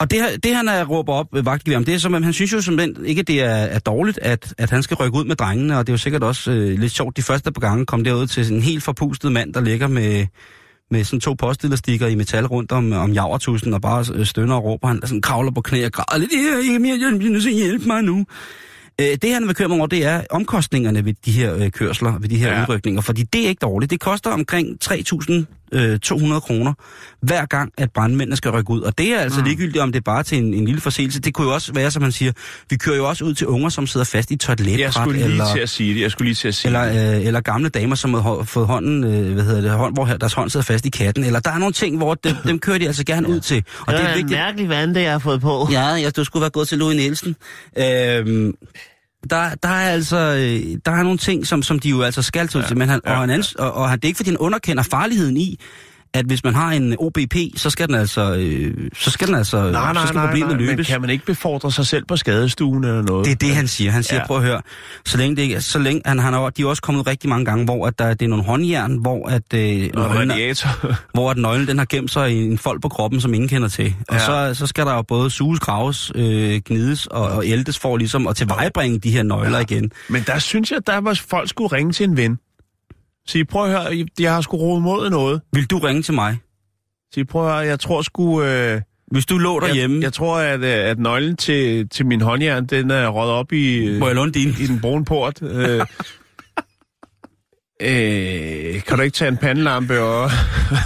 Og 0.02 0.10
det, 0.10 0.18
her- 0.18 0.36
det 0.36 0.54
han 0.56 0.68
er 0.68 0.84
råber 0.84 1.12
op 1.12 1.26
ved 1.32 1.42
vagtgevær 1.42 1.76
om, 1.76 1.84
det 1.84 1.94
er 1.94 1.98
som, 1.98 2.14
at 2.14 2.24
han 2.24 2.32
synes 2.32 2.52
jo 2.52 2.60
simpelthen 2.60 3.06
ikke, 3.06 3.22
det 3.22 3.40
er, 3.42 3.48
er 3.48 3.78
dårligt, 3.78 4.18
at, 4.22 4.54
at 4.58 4.70
han 4.70 4.82
skal 4.82 4.96
rykke 4.96 5.18
ud 5.18 5.24
med 5.24 5.36
drengene, 5.36 5.78
og 5.78 5.86
det 5.86 5.92
er 5.92 5.94
jo 5.94 5.98
sikkert 5.98 6.22
også 6.22 6.50
øh, 6.50 6.78
lidt 6.78 6.92
sjovt 6.92 7.16
de 7.16 7.22
første 7.22 7.52
par 7.52 7.60
gange 7.60 7.86
kom 7.86 8.04
derud 8.04 8.26
til 8.26 8.44
sådan 8.44 8.56
en 8.56 8.62
helt 8.62 8.82
forpustet 8.82 9.32
mand, 9.32 9.54
der 9.54 9.60
ligger 9.60 9.86
med, 9.88 10.26
med 10.90 11.04
sådan 11.04 11.20
to 11.20 11.34
postelastikker 11.34 12.06
i 12.06 12.14
metal 12.14 12.46
rundt 12.46 12.72
om, 12.72 12.92
om 12.92 13.12
javertusen, 13.12 13.74
og 13.74 13.80
bare 13.80 14.04
øh, 14.14 14.26
stønner 14.26 14.54
og 14.54 14.64
råber, 14.64 14.88
han 14.88 15.00
sådan 15.04 15.20
kravler 15.20 15.50
på 15.50 15.60
knæ 15.60 15.84
og 15.86 15.92
græder 15.92 16.18
lidt, 16.20 16.32
jeg, 16.32 16.80
jeg, 16.90 17.00
jeg 17.12 17.18
bliver 17.18 17.32
nødt 17.32 17.42
til 17.42 17.50
at 17.50 17.56
hjælpe 17.56 17.86
mig 17.86 18.02
nu. 18.02 18.24
Øh, 19.00 19.06
det 19.22 19.32
han 19.34 19.46
vil 19.46 19.54
køre 19.54 19.68
mig 19.68 19.78
over, 19.78 19.86
det 19.86 20.04
er 20.04 20.22
omkostningerne 20.30 21.04
ved 21.04 21.14
de 21.26 21.32
her 21.32 21.56
øh, 21.56 21.70
kørsler, 21.70 22.18
ved 22.18 22.28
de 22.28 22.36
her 22.36 22.52
Ja. 22.52 22.62
udrykninger, 22.62 23.00
fordi 23.00 23.22
det 23.22 23.44
er 23.44 23.48
ikke 23.48 23.60
dårligt. 23.62 23.90
Det 23.90 24.00
koster 24.00 24.30
omkring 24.30 24.80
3.200 25.72 26.40
kroner 26.40 26.72
hver 27.22 27.46
gang, 27.46 27.72
at 27.78 27.90
brandmændene 27.92 28.36
skal 28.36 28.50
rykke 28.50 28.70
ud. 28.70 28.80
Og 28.80 28.98
det 28.98 29.08
er 29.14 29.18
altså 29.18 29.40
mm. 29.40 29.46
ligegyldigt, 29.46 29.78
om 29.82 29.92
det 29.92 29.98
er 29.98 30.02
bare 30.04 30.22
til 30.22 30.38
en, 30.38 30.54
en 30.54 30.64
lille 30.64 30.80
forseelse. 30.80 31.20
Det 31.20 31.34
kunne 31.34 31.46
jo 31.46 31.54
også 31.54 31.72
være, 31.72 31.90
som 31.90 32.02
man 32.02 32.12
siger, 32.12 32.32
vi 32.70 32.76
kører 32.76 32.96
jo 32.96 33.08
også 33.08 33.24
ud 33.24 33.34
til 33.34 33.46
unger, 33.46 33.68
som 33.68 33.86
sidder 33.86 34.04
fast 34.06 34.30
i 34.30 34.34
et 34.34 34.40
toiletbræt, 34.40 34.80
Jeg 34.80 34.92
skulle 34.92 35.18
lige 35.18 35.24
eller, 35.30 35.52
til 35.54 35.60
at 35.60 35.68
sige 35.68 35.94
det. 35.94 36.00
Jeg 36.00 36.10
skulle 36.10 36.26
lige 36.28 36.34
til 36.34 36.48
at 36.48 36.54
sige 36.54 36.72
det. 36.72 36.86
eller, 36.90 37.16
øh, 37.16 37.26
eller 37.26 37.40
gamle 37.40 37.68
damer, 37.68 37.94
som 37.96 38.14
har 38.14 38.42
fået 38.44 38.66
hånden, 38.66 39.04
øh, 39.04 39.32
hvad 39.34 39.44
hedder 39.44 39.60
det, 39.60 39.70
hånd, 39.70 39.94
hvor 39.94 40.04
her- 40.04 40.16
deres 40.16 40.32
hånd 40.32 40.50
sidder 40.50 40.64
fast 40.64 40.86
i 40.86 40.90
katten. 40.90 41.24
Eller 41.24 41.40
der 41.40 41.50
er 41.50 41.58
nogle 41.58 41.72
ting, 41.72 41.96
hvor 41.96 42.14
dem, 42.14 42.36
dem 42.46 42.58
kører 42.58 42.78
de 42.78 42.86
altså 42.86 43.04
gerne 43.04 43.28
ud 43.32 43.40
til. 43.40 43.64
Og 43.80 43.92
det 43.92 44.00
er 44.02 44.08
vigtigt. 44.14 44.30
mærkelig 44.30 44.68
vand, 44.68 44.94
det 44.94 45.02
jeg 45.02 45.12
har 45.12 45.18
fået 45.18 45.40
på. 45.40 45.68
Ja, 45.72 45.94
ja, 45.94 46.10
du 46.10 46.24
skulle 46.24 46.40
være 46.40 46.50
gået 46.50 46.68
til 46.68 46.78
Louis 46.78 46.96
Nielsen. 46.96 47.36
Øhm, 47.78 48.54
der, 49.30 49.54
der 49.54 49.68
er 49.68 49.90
altså 49.90 50.16
øh, 50.16 50.78
der 50.86 50.92
er 50.92 51.02
nogle 51.02 51.18
ting, 51.18 51.46
som, 51.46 51.62
som 51.62 51.78
de 51.78 51.88
jo 51.88 52.02
altså 52.02 52.22
skal 52.22 52.48
til, 52.48 52.64
ja, 52.68 52.74
men 52.74 52.88
han, 52.88 53.00
ja, 53.06 53.12
og, 53.12 53.20
han 53.20 53.30
ans, 53.30 53.54
og, 53.54 53.72
og 53.72 53.90
han, 53.90 53.98
det 53.98 54.04
er 54.04 54.08
ikke, 54.08 54.16
fordi 54.16 54.30
han 54.30 54.38
underkender 54.38 54.82
farligheden 54.82 55.36
i, 55.36 55.60
at 56.14 56.24
hvis 56.26 56.44
man 56.44 56.54
har 56.54 56.70
en 56.72 56.96
OBP, 56.98 57.34
så 57.56 57.70
skal 57.70 57.86
den 57.88 57.94
altså, 57.94 58.34
øh, 58.34 58.90
så 58.98 59.10
skal 59.10 59.26
den 59.28 59.34
altså, 59.34 59.70
Nej, 59.70 59.92
nej, 59.92 60.02
så 60.02 60.06
skal 60.06 60.16
nej, 60.18 60.26
problemet 60.26 60.48
nej, 60.48 60.58
men 60.58 60.66
løbes. 60.66 60.86
kan 60.86 61.00
man 61.00 61.10
ikke 61.10 61.26
befordre 61.26 61.72
sig 61.72 61.86
selv 61.86 62.04
på 62.04 62.16
skadestuen 62.16 62.84
eller 62.84 63.02
noget? 63.02 63.24
Det 63.26 63.32
er 63.32 63.36
det, 63.36 63.54
han 63.54 63.68
siger. 63.68 63.90
Han 63.90 64.02
siger, 64.02 64.20
Ja. 64.20 64.26
prøv 64.26 64.36
at 64.36 64.42
høre, 64.42 64.60
så 65.04 65.18
længe 65.18 65.36
det 65.36 65.42
ikke, 65.42 65.60
så 65.60 65.78
længe, 65.78 66.02
han, 66.04 66.18
han 66.18 66.32
har, 66.32 66.50
de 66.50 66.62
er 66.62 66.66
også 66.66 66.82
kommet 66.82 67.06
rigtig 67.06 67.30
mange 67.30 67.44
gange, 67.44 67.64
hvor 67.64 67.86
at 67.86 67.98
der, 67.98 68.14
det 68.14 68.24
er 68.24 68.28
nogle 68.28 68.44
håndjern, 68.44 68.96
hvor 68.96 69.28
at, 69.28 69.54
øh, 69.54 69.90
Og 69.94 70.26
nøglen, 70.26 70.56
hvor 71.14 71.30
at 71.30 71.36
nøglen 71.36 71.68
den 71.68 71.78
har 71.78 71.86
gemt 71.88 72.10
sig 72.10 72.32
i 72.32 72.44
en 72.44 72.58
fold 72.58 72.80
på 72.80 72.88
kroppen, 72.88 73.20
som 73.20 73.34
ingen 73.34 73.48
kender 73.48 73.68
til. 73.68 73.94
Og 74.08 74.14
Ja. 74.14 74.20
så, 74.52 74.54
så 74.54 74.66
skal 74.66 74.86
der 74.86 74.94
jo 74.94 75.02
både 75.02 75.30
suges, 75.30 75.60
graves, 75.60 76.12
øh, 76.14 76.60
gnides 76.66 77.06
og, 77.06 77.28
og 77.28 77.46
ældes 77.46 77.78
for 77.78 77.96
ligesom 77.96 78.26
at 78.26 78.36
tilvejebringe 78.36 78.98
de 78.98 79.10
her 79.10 79.22
nøgler 79.22 79.58
ja. 79.58 79.62
igen. 79.62 79.90
Men 80.08 80.22
der 80.26 80.38
synes 80.38 80.70
jeg, 80.70 80.78
der 80.86 80.98
var 81.00 81.14
folk 81.28 81.48
skulle 81.48 81.72
ringe 81.76 81.92
til 81.92 82.04
en 82.04 82.16
ven. 82.16 82.38
Sige, 83.26 83.44
prøv 83.44 83.64
at 83.64 83.70
høre, 83.70 84.06
jeg 84.20 84.34
har 84.34 84.40
sgu 84.40 84.56
rodet 84.56 84.82
mod 84.82 85.10
noget. 85.10 85.40
Vil 85.52 85.66
du 85.66 85.78
ringe 85.78 86.02
til 86.02 86.14
mig? 86.14 86.38
Sige, 87.14 87.24
prøv 87.24 87.46
at 87.46 87.52
høre, 87.52 87.66
jeg 87.66 87.80
tror 87.80 88.02
sgu, 88.02 88.42
øh, 88.42 88.80
Hvis 89.10 89.26
du 89.26 89.38
lå 89.38 89.60
derhjemme, 89.60 89.96
Jeg, 89.96 90.02
jeg 90.02 90.12
tror, 90.12 90.38
at, 90.38 90.60
øh, 90.60 90.90
at 90.90 90.98
nøglen 90.98 91.36
til, 91.36 91.88
til 91.88 92.06
min 92.06 92.20
håndjern, 92.20 92.66
den 92.66 92.90
er 92.90 93.08
røget 93.08 93.32
op 93.32 93.52
i, 93.52 93.76
øh, 93.76 93.98
må 93.98 94.06
jeg 94.06 94.16
låne 94.16 94.32
din? 94.32 94.48
i 94.48 94.66
den 94.66 94.80
brune 94.80 95.04
port. 95.04 95.42
Øh, 95.42 95.80
øh, 97.82 98.82
kan 98.82 98.96
du 98.96 99.02
ikke 99.02 99.14
tage 99.14 99.28
en 99.28 99.36
pandelampe 99.36 100.00
og, 100.00 100.30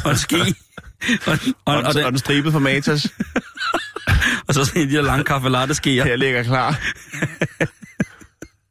og 0.05 0.17
ski. 0.17 0.37
og, 1.27 1.39
og, 1.67 1.75
og, 1.77 1.83
og, 1.83 1.95
den, 1.95 2.05
og 2.05 2.11
den 2.11 2.19
stribe 2.19 2.53
for 2.53 2.59
Matas? 2.59 3.13
og 4.49 4.55
så 4.55 4.65
sådan 4.65 4.83
en 4.83 4.89
de 4.89 5.03
lange 5.03 5.25
kaffe 5.25 5.49
latte 5.49 5.75
skeer. 5.75 6.07
Jeg 6.07 6.19
ligger 6.19 6.43
klar. 6.43 6.81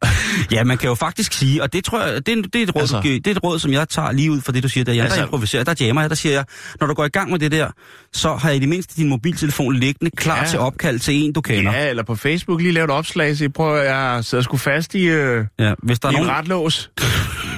Ja, 0.52 0.64
man 0.64 0.78
kan 0.78 0.90
jo 0.90 0.96
faktisk 0.96 1.34
sige, 1.34 1.64
og 1.64 1.74
det 1.74 1.84
tror 1.84 2.02
jeg, 2.06 2.26
det 2.26 2.38
er, 2.38 2.42
det 2.42 2.56
er, 2.56 2.64
et, 2.64 2.76
råd, 2.76 2.82
Altså- 2.82 2.96
altså, 2.98 3.10
det 3.12 3.28
er 3.28 3.32
et 3.32 3.44
råd, 3.44 3.60
som 3.60 3.72
jeg 3.74 3.90
tager 3.90 4.12
lige 4.12 4.32
ud 4.32 4.42
fra 4.42 4.52
det, 4.52 4.64
du 4.64 4.70
siger 4.70 4.84
der. 4.84 4.94
Jeg 4.94 5.04
altså, 5.04 5.18
der 5.20 5.24
improviserer, 5.26 5.64
der 5.64 5.74
jammer 5.80 6.02
jeg, 6.02 6.10
der 6.10 6.16
siger 6.16 6.34
jeg, 6.34 6.46
når 6.80 6.88
du 6.88 6.94
går 6.94 7.06
i 7.06 7.10
gang 7.10 7.32
med 7.32 7.40
det 7.40 7.52
der, 7.52 7.68
så 8.14 8.36
har 8.36 8.50
jeg 8.50 8.56
i 8.58 8.60
det 8.60 8.70
mindste 8.70 8.96
din 8.98 9.10
mobiltelefon 9.10 9.76
liggende 9.76 10.12
klar 10.18 10.38
Ja. 10.44 10.48
til 10.50 10.60
opkald 10.60 11.00
til 11.00 11.14
en, 11.14 11.34
du 11.34 11.42
kender. 11.42 11.72
Ja. 11.74 11.90
Eller 11.90 12.04
på 12.04 12.16
Facebook 12.16 12.62
lige 12.62 12.72
lave 12.72 12.84
et 12.86 12.92
opslag, 12.92 13.38
så 13.38 13.50
prøver 13.50 13.78
jeg 13.78 14.26
sidder 14.26 14.44
sgu 14.44 14.58
fast 14.58 14.96
i, 14.96 15.04
øh, 15.04 15.46
ja. 15.60 15.74
Hvis 15.84 16.00
der 16.00 16.08
er, 16.08 16.12
en 16.12 16.18
nogen, 16.18 16.32
retlås. 16.32 16.90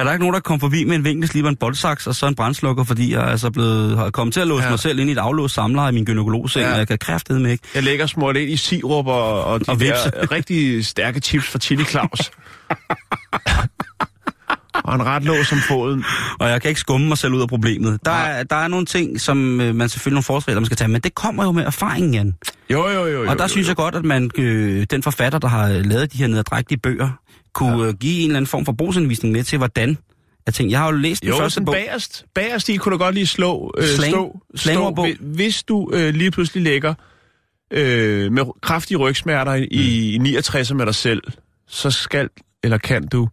er 0.00 0.04
der 0.04 0.12
ikke 0.12 0.22
nogen, 0.22 0.34
der 0.34 0.40
kommer 0.40 0.60
forbi 0.60 0.84
med 0.84 0.96
en 0.96 1.04
vinkelsliber, 1.04 1.48
en 1.48 1.56
boldsaks 1.56 2.06
og 2.06 2.14
så 2.14 2.26
en 2.26 2.34
brændslukker, 2.34 2.84
fordi 2.84 3.12
jeg 3.12 3.20
er 3.22 3.26
altså 3.26 3.50
blevet, 3.50 3.96
har 3.98 4.10
kommet 4.10 4.34
til 4.34 4.40
at 4.40 4.46
låse 4.46 4.64
Ja. 4.64 4.70
mig 4.70 4.78
selv 4.78 4.98
ind 4.98 5.08
i 5.10 5.12
et 5.12 5.18
aflåst 5.18 5.54
samler 5.54 5.88
i 5.88 5.92
min 5.92 6.04
gynekologseng, 6.04 6.66
Ja. 6.66 6.72
og 6.72 6.78
jeg 6.78 6.88
kan 6.88 6.98
kræfte 6.98 7.32
med 7.32 7.50
ikke. 7.50 7.64
Jeg 7.74 7.82
lægger 7.82 8.06
smurt 8.06 8.36
ind 8.36 8.50
i 8.50 8.56
sirup 8.56 9.06
og, 9.06 9.44
og 9.44 9.60
de 9.66 9.70
Og 9.70 9.80
der 9.80 10.32
rigtig 10.32 10.86
stærke 10.86 11.20
chips 11.20 11.46
fra 11.48 11.58
Chili 11.58 11.84
Claus. 11.84 12.30
og 14.84 14.94
en 14.94 15.06
retlås 15.06 15.46
som 15.46 15.58
foden. 15.58 16.04
Og 16.40 16.48
jeg 16.48 16.62
kan 16.62 16.68
ikke 16.68 16.80
skumme 16.80 17.08
mig 17.08 17.18
selv 17.18 17.34
ud 17.34 17.40
af 17.42 17.48
problemet. 17.48 18.00
Der, 18.04 18.10
Nej. 18.10 18.38
er, 18.38 18.42
der 18.42 18.56
er 18.56 18.68
nogle 18.68 18.86
ting, 18.86 19.20
som 19.20 19.60
øh, 19.60 19.74
man 19.74 19.88
selvfølgelig 19.88 20.14
nogle 20.14 20.22
forholdsregler, 20.24 20.60
man 20.60 20.66
skal 20.66 20.76
tage, 20.76 20.88
men 20.88 21.00
det 21.00 21.14
kommer 21.14 21.44
jo 21.44 21.52
med 21.52 21.64
erfaringen, 21.64 22.14
Jan. 22.14 22.34
Jo, 22.70 22.88
jo, 22.88 23.06
jo. 23.06 23.22
jo 23.22 23.30
Og 23.30 23.36
der 23.38 23.44
jo, 23.44 23.48
synes 23.48 23.66
jo. 23.66 23.70
jeg 23.70 23.76
godt, 23.76 23.94
at 23.94 24.04
man, 24.04 24.30
øh, 24.38 24.86
den 24.90 25.02
forfatter, 25.02 25.38
der 25.38 25.48
har 25.48 25.68
lavet 25.68 26.12
de 26.12 26.18
her 26.18 26.26
nederdrægtige 26.26 26.78
bøger, 26.78 27.10
kunne 27.56 27.86
ja. 27.86 27.92
give 27.92 28.20
en 28.20 28.26
eller 28.30 28.36
anden 28.36 28.46
form 28.46 28.64
for 28.64 28.72
brugsanvisning 28.72 29.32
med 29.32 29.44
til, 29.44 29.58
hvordan 29.58 29.98
jeg 30.46 30.54
tænkte, 30.54 30.72
jeg 30.72 30.80
har 30.80 30.86
jo 30.86 30.96
læst 30.96 31.22
den 31.22 31.28
Jo, 31.30 31.36
første 31.38 31.60
bog. 31.60 31.74
bagerst, 31.74 32.24
bagerst 32.34 32.68
i 32.68 32.76
kunne 32.76 32.92
du 32.92 32.98
godt 32.98 33.14
lige 33.14 33.26
slå, 33.26 33.74
øh, 33.78 33.84
Slang- 33.84 34.10
stå, 34.10 34.40
stå 34.54 35.06
hvis 35.20 35.62
du 35.62 35.90
øh, 35.92 36.14
lige 36.14 36.30
pludselig 36.30 36.62
ligger 36.62 36.94
øh, 37.72 38.32
med 38.32 38.42
kraftige 38.62 38.98
rygsmerter 38.98 39.54
i, 39.54 39.64
i 40.14 40.18
69 40.18 40.72
med 40.74 40.86
dig 40.86 40.94
selv, 40.94 41.22
så 41.68 41.90
skal 41.90 42.28
eller 42.64 42.78
kan 42.78 43.06
du 43.08 43.28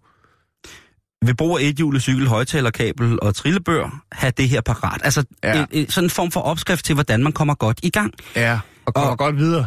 Ved 1.25 1.33
brug 1.33 1.59
af 1.59 1.63
ethjulet 1.63 2.01
cykel, 2.01 2.27
højtalerkabel 2.27 3.19
og 3.21 3.35
trillebør, 3.35 4.01
have 4.11 4.31
det 4.37 4.49
her 4.49 4.61
parat. 4.61 5.01
Altså 5.03 5.23
Ja. 5.43 5.57
ja. 5.57 5.61
et, 5.63 5.67
et, 5.71 5.91
sådan 5.91 6.05
en 6.05 6.09
form 6.09 6.31
for 6.31 6.39
opskrift 6.39 6.85
til, 6.85 6.93
hvordan 6.93 7.23
man 7.23 7.31
kommer 7.33 7.53
godt 7.55 7.79
i 7.83 7.89
gang. 7.89 8.13
er 8.35 8.59
og 8.85 8.93
kommer 8.93 9.11
Og- 9.11 9.17
godt 9.17 9.37
videre. 9.37 9.65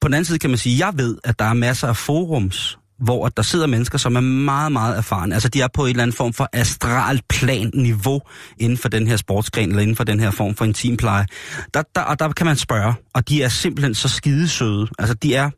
På 0.00 0.08
den 0.08 0.14
anden 0.14 0.24
side 0.24 0.38
kan 0.38 0.50
man 0.50 0.58
sige, 0.58 0.74
at 0.74 0.78
jeg 0.78 0.92
ved, 1.04 1.18
at 1.24 1.38
der 1.38 1.44
er 1.44 1.52
masser 1.52 1.88
af 1.88 1.96
forums, 1.96 2.78
hvor 3.00 3.28
der 3.28 3.42
sidder 3.42 3.66
mennesker, 3.66 3.98
som 3.98 4.16
er 4.16 4.20
meget, 4.20 4.72
meget 4.72 4.96
erfarne. 4.96 5.34
Altså, 5.34 5.48
de 5.48 5.60
er 5.60 5.68
på 5.74 5.84
et 5.84 5.90
eller 5.90 6.02
andet 6.02 6.16
form 6.16 6.32
for 6.32 6.48
astral 6.52 7.20
plan 7.28 7.70
niveau 7.74 8.20
inden 8.58 8.78
for 8.78 8.88
den 8.88 9.06
her 9.06 9.16
sportsgren, 9.16 9.68
eller 9.68 9.82
inden 9.82 9.96
for 9.96 10.04
den 10.04 10.20
her 10.20 10.30
form 10.30 10.54
for 10.54 10.64
intimpleje. 10.64 11.26
Der, 11.74 11.82
der, 11.94 12.00
og 12.00 12.18
der 12.18 12.32
kan 12.32 12.46
man 12.46 12.56
spørge, 12.56 12.94
og 13.14 13.28
de 13.28 13.42
er 13.42 13.48
simpelthen 13.48 13.94
så 13.94 14.08
skidesøde. 14.08 14.88
Altså, 14.98 15.14
de 15.14 15.34
er 15.34 15.50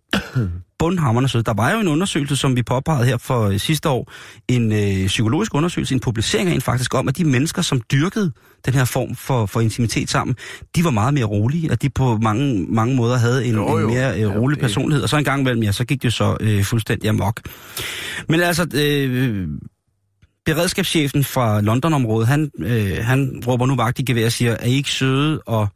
bundhammerne 0.83 1.29
søde. 1.29 1.45
Der 1.45 1.55
var 1.55 1.73
jo 1.73 1.81
en 1.81 1.88
undersøgelse, 1.88 2.37
som 2.37 2.57
vi 2.57 2.62
påpegede 2.62 3.05
her 3.05 3.16
for 3.16 3.49
øh, 3.49 3.59
sidste 3.59 3.88
år, 3.88 4.12
en 4.49 4.73
øh, 4.73 5.07
psykologisk 5.07 5.55
undersøgelse, 5.55 5.95
en 5.95 6.01
publicering 6.01 6.49
af 6.49 6.55
en 6.55 6.61
faktisk 6.61 6.95
om, 6.95 7.09
at 7.09 7.16
de 7.16 7.25
mennesker, 7.25 7.62
som 7.62 7.81
dyrkede 7.92 8.33
den 8.66 8.75
her 8.75 8.85
form 8.85 9.14
for, 9.14 9.47
for 9.47 9.61
intimitet 9.61 10.11
sammen, 10.11 10.37
de 10.77 10.85
var 10.85 10.90
meget 10.90 11.14
mere 11.14 11.25
rolige, 11.25 11.71
og 11.71 11.83
de 11.83 11.90
på 11.90 12.18
mange, 12.23 12.66
mange 12.68 12.97
måder 12.97 13.16
havde 13.16 13.47
en, 13.47 13.55
Jo, 13.55 13.77
en 13.77 13.83
jo. 13.83 13.88
mere 13.88 14.21
øh, 14.21 14.37
rolig 14.37 14.59
personlighed. 14.59 15.03
Og 15.03 15.09
så 15.09 15.16
en 15.16 15.25
gang 15.25 15.40
imellem, 15.40 15.62
ja, 15.62 15.73
så 15.73 15.85
gik 15.85 16.03
det 16.03 16.05
jo 16.05 16.11
så 16.11 16.37
øh, 16.40 16.64
fuldstændig 16.64 17.11
amok. 17.11 17.40
Men 18.29 18.40
altså, 18.40 18.66
øh, 18.75 19.49
beredskabschefen 20.45 21.25
fra 21.25 21.61
London-området, 21.61 22.29
han, 22.29 22.51
øh, 22.59 22.99
han 23.01 23.42
råber 23.47 23.66
nu 23.66 23.77
vagt 23.77 23.99
i 23.99 24.03
gevær 24.03 24.27
og 24.27 24.33
siger, 24.33 24.53
er 24.53 24.66
I 24.66 24.75
ikke 24.75 24.90
søde 24.90 25.40
og, 25.47 25.68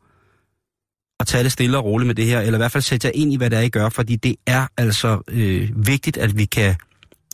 at 1.21 1.27
tage 1.27 1.45
det 1.45 1.53
stille 1.53 1.79
og 1.79 1.85
roligt 1.85 2.07
med 2.07 2.15
det 2.15 2.25
her, 2.25 2.41
eller 2.41 2.55
i 2.55 2.57
hvert 2.61 2.73
fald 2.73 2.83
sætte 2.83 3.07
jer 3.07 3.13
ind 3.15 3.33
i, 3.33 3.37
hvad 3.37 3.51
det 3.51 3.59
er, 3.59 3.63
I 3.63 3.69
gør, 3.69 3.89
fordi 3.89 4.17
det 4.17 4.37
er 4.47 4.67
altså 4.77 5.23
øh, 5.29 5.87
vigtigt, 5.87 6.17
at 6.17 6.39
vi 6.39 6.45
kan 6.45 6.75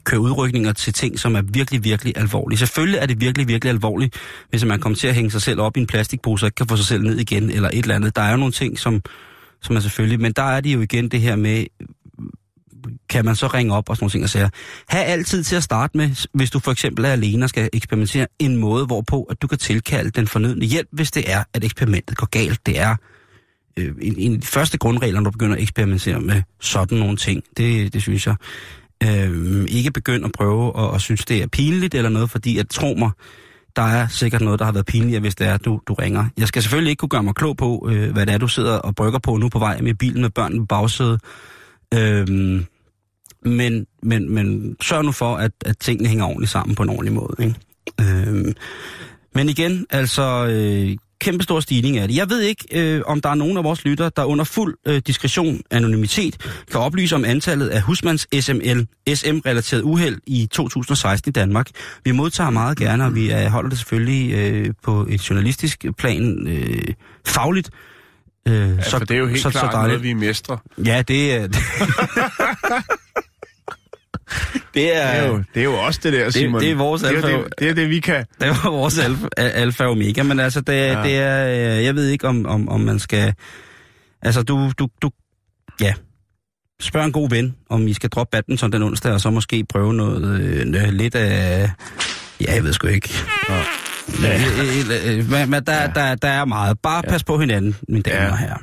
køre 0.05 0.21
udrykninger 0.21 0.73
til 0.73 0.93
ting, 0.93 1.19
som 1.19 1.37
er 1.37 1.43
virkelig, 1.43 1.85
virkelig 1.85 2.13
alvorlige. 2.17 2.59
Selvfølgelig 2.59 2.99
er 2.99 3.07
det 3.07 3.21
virkelig, 3.21 3.49
virkelig 3.49 3.71
alvorligt, 3.71 4.17
hvis 4.51 4.65
man 4.65 4.81
kommer 4.81 4.97
til 4.97 5.09
at 5.09 5.15
hænge 5.15 5.31
sig 5.31 5.43
selv 5.43 5.61
op 5.61 5.77
i 5.77 5.81
en 5.81 5.87
plastikpose 5.87 6.45
og 6.45 6.47
ikke 6.47 6.55
kan 6.55 6.69
få 6.69 6.77
sig 6.77 6.87
selv 6.87 7.03
ned 7.03 7.19
igen, 7.19 7.51
eller 7.51 7.69
et 7.69 7.79
eller 7.79 7.95
andet. 7.95 8.17
Der 8.17 8.23
er 8.23 8.31
jo 8.31 8.37
nogle 8.37 8.53
ting, 8.53 8.79
som, 8.79 9.03
som 9.63 9.77
er 9.77 9.81
selvfølgelig, 9.81 10.21
men 10.21 10.33
der 10.33 10.43
er 10.43 10.61
det 10.61 10.75
jo 10.75 10.81
igen 10.81 11.09
det 11.09 11.21
her 11.21 11.37
med, 11.37 11.67
kan 13.09 13.25
man 13.25 13.37
så 13.37 13.47
ringe 13.47 13.75
op 13.75 13.91
og 13.91 13.97
sådan 13.97 14.05
nogle 14.05 14.11
ting 14.11 14.25
og 14.25 14.31
sige, 14.31 14.51
have 14.89 15.05
altid 15.05 15.45
til 15.45 15.57
at 15.57 15.63
starte 15.63 15.97
med, 15.97 16.27
hvis 16.35 16.51
du 16.51 16.59
for 16.59 16.73
eksempel 16.73 17.05
er 17.05 17.13
alene 17.13 17.45
og 17.45 17.49
skal 17.49 17.71
eksperimentere, 17.73 18.27
en 18.39 18.57
måde, 18.57 18.87
hvorpå 18.87 19.23
at 19.23 19.43
du 19.43 19.47
kan 19.47 19.59
tilkalde 19.59 20.11
den 20.11 20.27
fornødne 20.27 20.67
hjælp, 20.67 20.89
hvis 20.93 21.11
det 21.11 21.33
er, 21.33 21.45
at 21.55 21.65
eksperimentet 21.65 22.17
går 22.17 22.27
galt. 22.27 22.67
Det 22.67 22.79
er 22.79 22.97
øh, 23.77 23.95
en, 24.03 24.15
en 24.19 24.35
af 24.35 24.41
de 24.41 24.47
første 24.47 24.79
grundregler, 24.79 25.21
når 25.21 25.25
du 25.25 25.31
begynder 25.31 25.57
at 25.57 25.63
eksperimentere 25.63 26.21
med 26.21 26.43
sådan 26.61 26.99
nogle 26.99 27.17
ting. 27.17 27.43
Det, 27.57 27.93
det 27.93 28.03
synes 28.03 28.27
jeg. 28.27 28.37
Øh, 29.03 29.65
ikke 29.69 29.91
begynde 29.91 30.25
at 30.25 30.33
prøve 30.33 30.81
at, 30.81 30.95
at 30.95 31.01
synes, 31.01 31.25
det 31.25 31.43
er 31.43 31.47
pinligt 31.47 31.95
eller 31.95 32.11
noget, 32.11 32.31
fordi 32.31 32.59
at 32.59 32.69
tro 32.69 32.95
mig, 32.99 33.11
der 33.77 33.83
er 33.83 34.09
sikkert 34.09 34.41
noget, 34.41 34.59
der 34.59 34.65
har 34.65 34.73
været 34.73 34.87
pinligere, 34.87 35.21
hvis 35.21 35.35
det 35.35 35.47
er, 35.47 35.55
at 35.55 35.65
du, 35.65 35.81
du 35.89 35.95
ringer. 35.95 36.25
Jeg 36.39 36.49
skal 36.49 36.63
selvfølgelig 36.63 36.91
ikke 36.91 37.01
kunne 37.01 37.09
gøre 37.09 37.23
mig 37.23 37.35
klog 37.35 37.57
på, 37.57 37.89
øh, 37.93 38.13
hvad 38.13 38.27
det 38.27 38.35
er, 38.35 38.39
du 38.39 38.49
sidder 38.49 38.79
og 38.79 38.95
brygger 38.95 39.19
på 39.19 39.37
nu 39.37 39.49
på 39.49 39.59
vej 39.59 39.81
med 39.81 39.95
bilen 39.95 40.23
med 40.23 40.31
børn 40.31 40.59
på 40.59 40.65
bagsædet. 40.65 41.21
Øh, 41.95 42.27
men, 43.45 43.87
men, 44.03 44.35
men 44.35 44.77
sørg 44.83 45.05
nu 45.05 45.13
for, 45.13 45.37
at, 45.37 45.53
at 45.65 45.79
tingene 45.79 46.09
hænger 46.09 46.25
ordentligt 46.25 46.53
sammen 46.53 46.75
på 46.75 46.83
en 46.83 46.89
ordentlig 46.89 47.13
måde. 47.13 47.37
Ikke? 47.39 47.55
Øh, 48.01 48.55
men 49.35 49.49
igen, 49.49 49.87
altså, 49.91 50.47
øh, 50.47 50.97
kæmpe 51.23 51.45
stor 51.45 51.61
stigning 51.61 51.99
af 51.99 52.09
det. 52.09 52.17
Jeg 52.17 52.31
ved 52.31 52.41
ikke, 52.41 52.65
øh, 52.73 53.03
om 53.07 53.21
der 53.21 53.29
er 53.29 53.35
nogen 53.35 53.57
af 53.57 53.65
vores 53.65 53.85
lyttere, 53.85 54.11
der 54.17 54.25
under 54.25 54.45
fuld 54.45 54.77
øh, 54.87 55.03
diskretion, 55.07 55.61
anonymitet, 55.71 56.37
kan 56.71 56.81
oplyse 56.81 57.15
om 57.15 57.25
antallet 57.25 57.69
af 57.69 57.83
husmands 57.83 58.45
SML, 58.45 58.87
SM-relateret 59.15 59.83
uheld 59.83 60.19
i 60.27 60.49
2016 60.53 61.29
i 61.29 61.33
Danmark. 61.33 61.69
Vi 62.05 62.11
modtager 62.11 62.51
meget 62.51 62.79
gerne, 62.79 63.05
og 63.05 63.15
vi 63.15 63.33
øh, 63.33 63.45
holder 63.47 63.69
det 63.69 63.79
selvfølgelig 63.79 64.33
øh, 64.33 64.75
på 64.83 65.07
et 65.11 65.31
journalistisk 65.31 65.85
plan 65.99 66.49
øh, 66.49 66.95
fagligt. 67.27 67.71
Øh, 68.49 68.55
Ja, 68.55 68.83
så, 68.83 68.91
for 68.91 68.99
det 68.99 69.15
er 69.15 69.19
jo 69.19 69.27
helt 69.27 69.41
så, 69.41 69.51
klart 69.51 69.73
så 69.73 69.83
noget, 69.83 70.03
vi 70.03 70.13
mestrer. 70.13 70.57
Ja, 70.87 71.03
det 71.03 71.35
er... 71.35 71.49
det 74.75 74.97
er... 74.97 75.11
Det 75.13 75.21
er, 75.21 75.27
jo, 75.27 75.43
det 75.55 75.61
er 75.61 75.65
jo 75.65 75.75
også 75.75 76.01
det 76.03 76.13
der, 76.13 76.31
Simon. 76.31 76.61
det 76.61 76.71
er 76.71 76.75
vores 76.75 77.03
det 77.03 77.11
er, 77.19 77.23
alfa- 77.23 77.43
det, 77.45 77.55
det 77.59 77.69
er 77.71 77.75
det, 77.75 77.89
vi 77.91 78.01
kan. 78.01 78.25
Det 78.41 78.49
var 78.49 78.71
vores 78.71 78.99
alfa, 78.99 79.27
alfa 79.37 79.85
og 79.85 79.91
omega, 79.91 80.23
men 80.23 80.41
altså, 80.41 80.61
det, 80.61 80.73
ja. 80.73 80.99
Ja. 80.99 81.03
det 81.03 81.17
er, 81.19 81.77
øh, 81.79 81.85
jeg 81.85 81.95
ved 81.95 82.09
ikke, 82.09 82.29
om, 82.29 82.47
om, 82.47 82.69
om 82.69 82.81
man 82.81 82.99
skal, 82.99 83.35
altså, 84.23 84.43
du, 84.43 84.73
du, 84.79 84.89
du, 85.03 85.11
ja, 85.81 85.95
spørg 86.81 87.05
en 87.05 87.13
god 87.13 87.31
ven, 87.31 87.55
om 87.71 87.87
I 87.89 87.93
skal 87.95 88.11
droppe 88.11 88.31
badminton 88.31 88.73
den 88.73 88.83
onsdag, 88.83 89.13
og 89.13 89.21
så 89.21 89.31
måske 89.31 89.65
prøve 89.69 89.95
noget, 89.95 90.41
øh, 90.41 90.89
lidt 90.93 91.15
af, 91.15 91.71
ja, 92.41 92.55
jeg 92.55 92.65
ved 92.65 92.73
sgu 92.73 92.87
ikke. 92.87 93.11
Ja. 93.49 93.59
Øh, 94.09 95.19
øh, 95.19 95.31
Men, 95.31 95.51
men 95.51 95.65
der, 95.65 95.87
der, 95.93 96.15
der 96.15 96.29
er 96.29 96.45
meget. 96.45 96.79
Bare 96.83 97.03
pas 97.03 97.25
på 97.25 97.39
hinanden, 97.39 97.77
mine 97.89 98.03
damer 98.03 98.25
Ja. 98.25 98.31
og 98.31 98.39
herrer. 98.39 98.59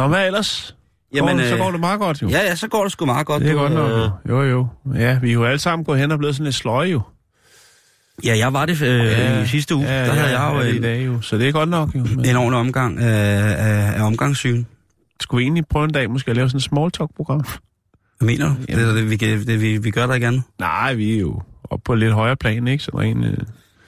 Nå, 0.00 0.08
hvad 0.08 0.26
ellers? 0.26 0.76
Jamen, 1.14 1.28
Jamen, 1.28 1.42
går, 1.42 1.48
så 1.48 1.54
øh, 1.54 1.60
går 1.60 1.70
det 1.70 1.80
meget 1.80 2.00
godt, 2.00 2.22
jo. 2.22 2.28
Ja, 2.28 2.38
ja, 2.38 2.54
så 2.54 2.68
går 2.68 2.82
det 2.82 2.92
sgu 2.92 3.06
meget 3.06 3.26
godt. 3.26 3.42
det 3.42 3.48
er 3.50 3.54
du, 3.54 3.58
godt 3.58 3.72
nok. 3.72 3.90
øh, 3.90 4.08
Jo, 4.28 4.42
jo. 4.42 4.66
Ja, 4.94 5.18
vi 5.18 5.28
er 5.28 5.32
jo 5.32 5.44
alle 5.44 5.58
sammen 5.58 5.84
gået 5.84 5.98
hen 5.98 6.12
og 6.12 6.18
blevet 6.18 6.34
sådan 6.34 6.44
lidt 6.44 6.54
sløje, 6.56 6.88
jo. 6.88 7.00
Ja, 8.24 8.38
jeg 8.38 8.52
var 8.52 8.66
det 8.66 8.82
øh, 8.82 9.42
i 9.44 9.46
sidste 9.46 9.74
uge. 9.74 9.86
Ja, 9.86 10.06
der 10.06 10.12
havde 10.12 10.30
ja, 10.30 10.42
jeg 10.42 10.54
jo 10.54 10.60
ja, 10.60 10.72
i 10.72 10.76
en, 10.76 10.82
dag, 10.82 11.06
jo. 11.06 11.20
Så 11.20 11.38
det 11.38 11.48
er 11.48 11.52
godt 11.52 11.68
nok, 11.68 11.94
jo. 11.94 12.04
Men 12.16 12.24
en 12.24 12.36
ordentlig 12.36 12.60
omgang 12.60 12.98
af, 12.98 13.54
af, 13.58 14.00
af 14.00 14.02
omgangssyn. 14.06 14.64
skulle 15.20 15.38
vi 15.38 15.44
egentlig 15.44 15.64
prøve 15.66 15.84
en 15.84 15.90
dag 15.92 16.10
måske 16.10 16.30
at 16.30 16.36
lave 16.36 16.48
sådan 16.48 16.58
et 16.58 16.62
small 16.62 16.90
talk-program? 16.90 17.44
Hvad 18.18 18.26
mener 18.26 18.48
du? 18.48 18.54
Det, 18.68 18.88
er 18.88 18.92
det, 18.92 19.10
vi, 19.10 19.16
det, 19.16 19.60
vi, 19.60 19.78
vi 19.78 19.90
gør 19.90 20.06
der 20.06 20.14
igen. 20.14 20.44
Nej, 20.58 20.94
vi 20.94 21.14
er 21.16 21.20
jo 21.20 21.42
oppe 21.70 21.82
på 21.84 21.92
et 21.92 21.98
lidt 21.98 22.12
højere 22.12 22.36
plan, 22.36 22.68
ikke? 22.68 22.84
Sådan 22.84 23.16
en... 23.16 23.24
Øh... 23.24 23.36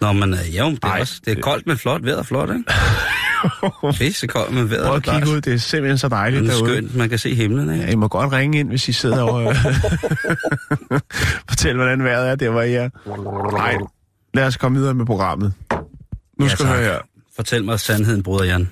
Nå, 0.01 0.13
men 0.13 0.35
øh, 0.35 0.59
jo, 0.59 0.71
det 0.71 0.85
er, 0.85 0.89
Ej, 0.89 1.01
også, 1.01 1.21
det 1.25 1.39
er 1.39 1.43
koldt, 1.43 1.67
men 1.67 1.79
flot. 1.79 2.05
Vejret 2.05 2.27
flot, 2.27 2.51
ikke? 2.51 2.65
Pisse 3.99 4.27
koldt, 4.27 4.55
men 4.55 4.71
vejret 4.71 4.87
Prøv 4.87 4.97
at 4.97 5.03
kigge 5.03 5.29
ud, 5.37 5.41
det 5.41 5.53
er 5.53 5.57
simpelthen 5.57 5.99
så 5.99 6.09
dejligt 6.09 6.43
Det 6.43 6.51
er 6.51 6.55
derude. 6.55 6.73
skønt, 6.73 6.95
man 6.95 7.09
kan 7.09 7.19
se 7.19 7.35
himlen, 7.35 7.73
ikke? 7.73 7.85
Ja, 7.85 7.91
I 7.91 7.95
må 7.95 8.09
godt 8.09 8.33
ringe 8.33 8.59
ind, 8.61 8.69
hvis 8.69 8.89
I 8.89 8.93
sidder 8.93 9.23
over... 9.23 9.55
Fortæl, 11.49 11.77
hvordan 11.77 12.05
vejret 12.05 12.31
er 12.31 12.35
der, 12.35 12.51
hvor 12.51 12.63
I 12.63 12.75
er. 12.75 12.89
Nej, 13.53 13.77
lad 14.35 14.47
os 14.47 14.57
komme 14.57 14.79
videre 14.79 14.95
med 14.95 15.07
programmet. 15.07 15.55
Nu 16.39 16.45
Ja, 16.45 16.49
skal 16.49 16.65
du 16.67 16.71
tak. 16.71 16.79
høre 16.79 16.93
her. 16.93 16.99
Fortæl 17.37 17.65
mig 17.65 17.81
sandheden, 17.81 18.23
bruder 18.23 18.45
Jan. 18.45 18.71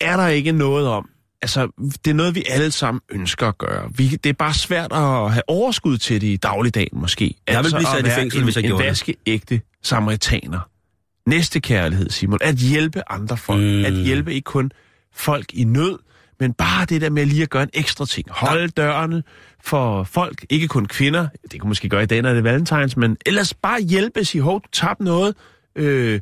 er 0.00 0.16
der 0.16 0.26
ikke 0.26 0.52
noget 0.52 0.88
om, 0.88 1.08
altså, 1.42 1.68
det 2.04 2.10
er 2.10 2.14
noget, 2.14 2.34
vi 2.34 2.44
alle 2.50 2.70
sammen 2.70 3.00
ønsker 3.10 3.48
at 3.48 3.58
gøre. 3.58 3.90
Vi, 3.96 4.08
det 4.08 4.30
er 4.30 4.34
bare 4.34 4.54
svært 4.54 4.92
at 4.92 5.32
have 5.32 5.42
overskud 5.48 5.98
til 5.98 6.20
det 6.20 6.26
i 6.26 6.36
dagligdagen, 6.36 7.00
måske. 7.00 7.34
Jeg 7.46 7.52
vil 7.52 7.56
altså, 7.58 7.76
blive 7.76 7.86
sat 7.86 8.06
at 8.06 8.06
i 8.06 8.20
fængsel, 8.20 8.38
en, 8.40 8.44
hvis 8.44 8.56
jeg 8.56 8.64
en 8.64 8.68
gjorde 8.68 8.82
det. 8.82 8.88
vaskeægte 8.90 9.60
samaritaner. 9.82 10.60
Næste 11.30 11.60
kærlighed, 11.60 12.10
Simon. 12.10 12.38
At 12.42 12.54
hjælpe 12.54 13.02
andre 13.10 13.36
folk. 13.36 13.60
Mm. 13.60 13.84
At 13.84 13.92
hjælpe 13.92 14.34
ikke 14.34 14.44
kun 14.44 14.70
folk 15.14 15.54
i 15.54 15.64
nød, 15.64 15.98
men 16.40 16.52
bare 16.52 16.84
det 16.84 17.00
der 17.00 17.10
med 17.10 17.26
lige 17.26 17.42
at 17.42 17.50
gøre 17.50 17.62
en 17.62 17.70
ekstra 17.72 18.06
ting. 18.06 18.26
Holde 18.30 18.68
dørene 18.68 19.22
for 19.64 20.04
folk, 20.04 20.46
ikke 20.50 20.68
kun 20.68 20.86
kvinder. 20.86 21.28
Det 21.52 21.60
kan 21.60 21.68
måske 21.68 21.88
gøre 21.88 22.02
i 22.02 22.06
dag, 22.06 22.22
når 22.22 22.30
det 22.30 22.38
er 22.38 22.42
valentines, 22.42 22.96
men 22.96 23.16
ellers 23.26 23.54
bare 23.54 23.80
hjælpe, 23.80 24.24
sige, 24.24 24.42
hov, 24.42 24.60
du 24.60 24.68
tabte 24.72 25.04
noget. 25.04 25.34
Øh, 25.76 26.20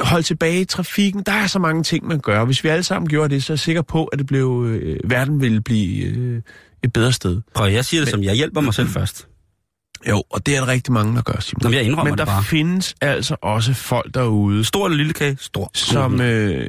holde 0.00 0.22
tilbage 0.22 0.60
i 0.60 0.64
trafikken. 0.64 1.22
Der 1.22 1.32
er 1.32 1.46
så 1.46 1.58
mange 1.58 1.82
ting, 1.82 2.06
man 2.06 2.20
gør. 2.20 2.44
Hvis 2.44 2.64
vi 2.64 2.68
alle 2.68 2.82
sammen 2.82 3.08
gjorde 3.08 3.34
det, 3.34 3.44
så 3.44 3.52
er 3.52 3.54
jeg 3.54 3.58
sikker 3.58 3.82
på, 3.82 4.04
at 4.04 4.18
det 4.18 4.26
blev, 4.26 4.64
øh, 4.68 5.10
verden 5.10 5.40
ville 5.40 5.60
blive 5.60 6.06
øh, 6.06 6.42
et 6.82 6.92
bedre 6.92 7.12
sted. 7.12 7.40
Prøv, 7.54 7.70
jeg 7.70 7.84
siger 7.84 8.00
det 8.00 8.10
som, 8.10 8.22
jeg 8.22 8.34
hjælper 8.34 8.60
mig 8.60 8.74
selv 8.74 8.88
først. 8.88 9.28
Jo, 10.08 10.22
og 10.30 10.46
det 10.46 10.56
er 10.56 10.60
der 10.60 10.68
rigtig 10.68 10.92
mange, 10.92 11.16
der 11.16 11.22
gør, 11.22 11.40
Simon. 11.40 11.60
Jamen, 11.62 11.74
jeg 11.76 11.84
indrømmer 11.84 12.04
Men 12.04 12.18
det 12.18 12.26
der 12.26 12.32
bare. 12.32 12.42
findes 12.44 12.94
altså 13.00 13.36
også 13.42 13.74
folk 13.74 14.14
derude, 14.14 14.64
Stor 14.64 14.86
eller 14.86 14.96
lille 14.96 15.12
kage? 15.12 15.36
Stor. 15.40 15.70
som, 15.74 16.20
øh, 16.20 16.68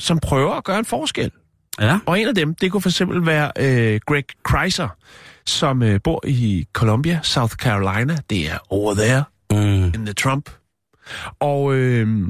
som 0.00 0.18
prøver 0.18 0.54
at 0.54 0.64
gøre 0.64 0.78
en 0.78 0.84
forskel. 0.84 1.30
Ja. 1.80 1.98
Og 2.06 2.20
en 2.20 2.28
af 2.28 2.34
dem, 2.34 2.54
det 2.54 2.72
kunne 2.72 2.80
for 2.80 2.88
eksempel 2.88 3.26
være 3.26 3.52
øh, 3.58 4.00
Greg 4.06 4.24
Kreiser, 4.44 4.88
som 5.46 5.82
øh, 5.82 6.00
bor 6.04 6.20
i 6.26 6.66
Columbia, 6.72 7.20
South 7.22 7.54
Carolina. 7.54 8.16
Det 8.30 8.50
er 8.50 8.58
over 8.70 8.94
there 8.94 9.24
Mm. 9.50 9.84
in 9.84 9.92
the 10.06 10.12
Trump. 10.12 10.50
Og 11.40 11.74
øh, 11.74 12.26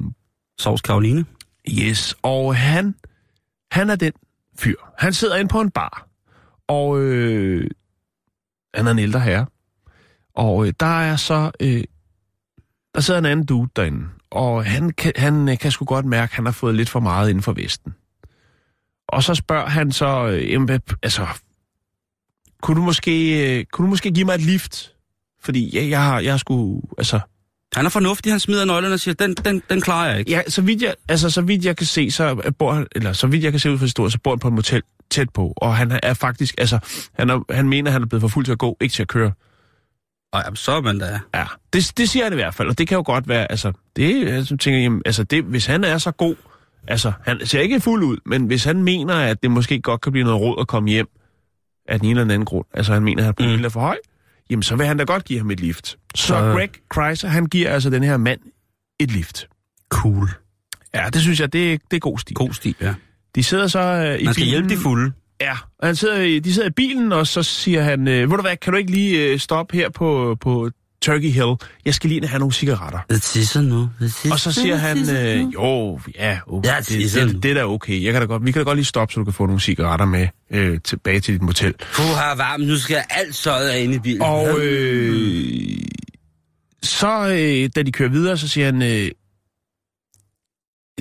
Sovs 0.61 0.81
Karoline. 0.81 1.25
Yes, 1.71 2.15
og 2.23 2.57
han, 2.57 2.95
han 3.73 3.91
er 3.91 3.97
den 3.97 4.13
fyr. 4.59 4.75
Han 4.99 5.13
sidder 5.13 5.37
inde 5.37 5.49
på 5.49 5.61
en 5.61 5.71
bar, 5.71 6.09
og 6.69 7.01
øh, 7.01 7.71
han 8.75 8.87
er 8.87 8.91
en 8.91 8.99
ældre 8.99 9.21
herre. 9.21 9.47
Og 10.35 10.67
øh, 10.67 10.73
der 10.81 11.01
er 11.01 11.17
så, 11.17 11.51
øh, 11.61 11.85
der 12.95 13.01
sidder 13.01 13.21
en 13.21 13.27
anden 13.27 13.47
dude 13.47 13.71
derinde, 13.77 14.07
og 14.31 14.65
han, 14.65 14.91
kan, 14.91 15.13
han 15.17 15.49
øh, 15.49 15.59
kan 15.59 15.71
sgu 15.71 15.85
godt 15.85 16.07
mærke, 16.07 16.31
at 16.31 16.35
han 16.35 16.45
har 16.45 16.53
fået 16.53 16.75
lidt 16.75 16.89
for 16.89 17.01
meget 17.01 17.29
inden 17.29 17.43
for 17.43 17.53
Vesten. 17.53 17.95
Og 19.09 19.23
så 19.23 19.35
spørger 19.35 19.69
han 19.69 19.93
så, 19.93 20.27
øh, 20.27 20.79
altså, 21.03 21.27
kunne 22.63 22.77
du, 22.77 22.83
måske, 22.83 23.45
øh, 23.59 23.65
kunne 23.73 23.87
du 23.87 23.91
måske 23.91 24.11
give 24.11 24.25
mig 24.25 24.35
et 24.35 24.41
lift? 24.41 24.93
Fordi 25.43 25.77
jeg, 25.77 25.91
jeg 25.91 26.05
har, 26.05 26.21
jeg 26.21 26.41
sgu, 26.41 26.83
altså, 26.99 27.21
Han 27.75 27.87
er 27.87 27.91
fornuftig, 27.91 28.33
han 28.33 28.41
smider 28.41 28.65
nøglerne 28.65 28.95
og 28.95 29.01
siger, 29.01 29.15
den, 29.15 29.35
den, 29.35 29.63
den 29.71 29.81
klarer 29.81 30.11
jeg 30.11 30.19
ikke. 30.19 30.31
Ja, 30.31 30.43
så 30.49 30.63
vidt 30.63 30.83
jeg, 30.83 30.95
altså, 31.09 31.31
så 31.31 31.41
vidt 31.41 31.65
jeg 31.65 31.77
kan 31.77 31.87
se, 31.87 32.11
så 32.11 32.53
bor 32.59 32.73
han, 32.73 32.87
eller 32.97 33.13
så 33.13 33.27
vidt 33.27 33.45
jeg 33.45 33.53
kan 33.53 33.61
se 33.61 33.71
ud 33.71 33.79
fra 33.79 33.85
historien, 33.85 34.11
så 34.11 34.19
bor 34.25 34.31
han 34.31 34.39
på 34.39 34.49
et 34.49 34.55
motel 34.55 34.83
tæt 35.11 35.31
på, 35.31 35.53
og 35.57 35.77
han 35.77 36.01
er 36.03 36.15
faktisk, 36.15 36.55
altså, 36.59 36.79
han, 37.13 37.31
er, 37.31 37.55
han 37.55 37.69
mener, 37.69 37.91
han 37.91 38.03
er 38.03 38.07
blevet 38.07 38.21
for 38.21 38.29
fuld 38.29 38.45
til 38.45 38.53
at 38.53 38.59
gå, 38.59 38.77
ikke 38.81 38.93
til 38.93 39.03
at 39.03 39.09
køre. 39.09 39.33
Og 40.33 40.43
så 40.55 40.73
er 40.73 40.81
man 40.81 40.99
da. 40.99 41.21
Ja, 41.35 41.45
det, 41.73 41.93
det 41.97 42.09
siger 42.09 42.25
han 42.25 42.33
i 42.33 42.37
hvert 42.37 42.55
fald, 42.55 42.69
og 42.69 42.79
det 42.79 42.89
kan 42.89 42.97
jo 42.97 43.03
godt 43.07 43.29
være, 43.29 43.51
altså, 43.51 43.73
det, 43.97 44.27
jeg 44.29 44.47
tænker, 44.47 44.71
jamen, 44.79 45.03
altså, 45.07 45.25
det, 45.25 45.45
hvis 45.45 45.67
han 45.67 45.85
er 45.85 45.99
så 45.99 46.11
god, 46.11 46.37
altså, 46.89 47.13
han 47.25 47.47
ser 47.47 47.61
ikke 47.61 47.81
fuld 47.81 48.03
ud, 48.05 48.17
men 48.27 48.47
hvis 48.47 48.65
han 48.65 48.83
mener, 48.83 49.15
at 49.15 49.43
det 49.43 49.51
måske 49.51 49.81
godt 49.81 50.01
kan 50.01 50.13
blive 50.13 50.25
noget 50.25 50.41
råd 50.41 50.57
at 50.61 50.69
komme 50.69 50.91
hjem, 50.91 51.09
af 51.89 51.99
den 52.01 52.09
ene 52.09 52.11
eller 52.11 52.25
den 52.25 52.31
anden 52.31 52.47
grund, 52.47 52.65
altså, 52.75 52.93
han 52.93 53.03
mener, 53.05 53.29
at 53.29 53.35
han 53.41 53.59
Mm. 53.59 53.65
er 53.65 53.69
for 53.69 53.81
høj, 53.81 53.97
jamen, 54.51 54.63
så 54.63 54.77
vil 54.77 54.87
han 54.87 54.97
da 54.97 55.05
godt 55.05 55.25
give 55.25 55.39
ham 55.39 55.51
et 55.51 55.61
lift. 55.61 55.87
Så, 55.87 55.97
så 56.15 56.27
Så- 56.27 56.35
Greg 56.35 56.71
Kreiser, 56.91 57.29
han 57.29 57.47
giver 57.47 57.71
altså 57.71 57.91
den 57.91 58.03
her 58.03 58.17
mand 58.17 58.41
et 59.01 59.11
lift. 59.11 59.47
Cool. 59.89 60.29
Ja, 60.95 61.09
det 61.13 61.21
synes 61.23 61.41
jeg, 61.41 61.53
det, 61.53 61.81
det 61.91 61.97
er 61.97 62.01
god 62.01 62.19
stil. 62.19 62.35
God 62.35 62.53
stil, 62.53 62.75
ja. 62.81 62.95
De 63.35 63.45
sidder 63.45 63.67
så 63.67 63.79
øh, 63.81 64.21
i 64.21 64.25
Man 64.25 64.35
skal 64.35 64.43
bilen. 64.45 64.49
hjælpe 64.51 64.69
de 64.69 64.77
fulde. 64.77 65.13
Ja, 65.43 65.53
og 65.79 65.87
han 65.89 65.97
sidder, 65.97 66.21
i- 66.21 66.39
de 66.39 66.55
sidder 66.55 66.69
i 66.69 66.73
bilen, 66.73 67.13
og 67.13 67.27
så 67.27 67.43
siger 67.43 67.83
han, 67.83 68.09
øh, 68.09 68.31
ved 68.31 68.37
du 68.37 68.43
hvad, 68.43 68.57
kan 68.57 68.73
du 68.73 68.79
ikke 68.79 68.91
lige 68.91 69.25
øh, 69.33 69.39
stoppe 69.39 69.77
her 69.77 69.89
på, 69.91 70.37
på 70.41 70.71
Turkey 71.03 71.31
Hill? 71.31 71.55
Jeg 71.85 71.95
skal 71.95 72.11
lige 72.11 72.27
have 72.29 72.39
nogle 72.39 72.53
cigaretter. 72.53 72.99
Det 73.11 73.23
tisser 73.23 73.61
nu. 73.61 73.81
Det 74.01 74.15
tisser, 74.15 74.33
Og 74.33 74.39
så 74.41 74.53
siger 74.53 74.77
han, 74.77 74.99
øh, 75.17 75.55
jo, 75.55 76.01
ja, 76.15 76.39
okay, 76.47 76.69
Ja, 76.69 76.77
det, 76.79 76.89
det 76.89 77.17
er 77.17 77.25
det, 77.27 77.43
det 77.43 77.51
er 77.51 77.55
da 77.55 77.65
okay. 77.67 78.03
Jeg 78.05 78.13
kan 78.13 78.23
da 78.23 78.27
godt, 78.27 78.47
vi 78.47 78.53
kan 78.53 78.61
da 78.61 78.65
godt 78.65 78.77
lige 78.79 78.85
stoppe, 78.85 79.15
så 79.15 79.21
du 79.21 79.25
kan 79.25 79.33
få 79.35 79.47
nogle 79.47 79.61
cigaretter 79.61 80.07
med 80.07 80.29
øh, 80.51 80.81
tilbage 80.85 81.21
til 81.21 81.35
dit 81.35 81.43
motel. 81.43 81.75
Puh, 81.95 82.05
varmt, 82.37 82.67
nu 82.67 82.77
skal 82.77 83.03
alt 83.11 83.35
søjet 83.35 83.69
af 83.69 83.81
inde 83.83 83.95
i 83.95 83.99
bilen. 83.99 84.23
Og 84.23 84.61
øh, 84.61 85.61
så, 86.83 87.29
øh, 87.29 87.71
da 87.77 87.83
de 87.83 87.93
kører 87.93 88.09
videre, 88.11 88.39
så 88.39 88.49
siger 88.49 88.65
han, 88.67 88.83
øh, 88.83 89.11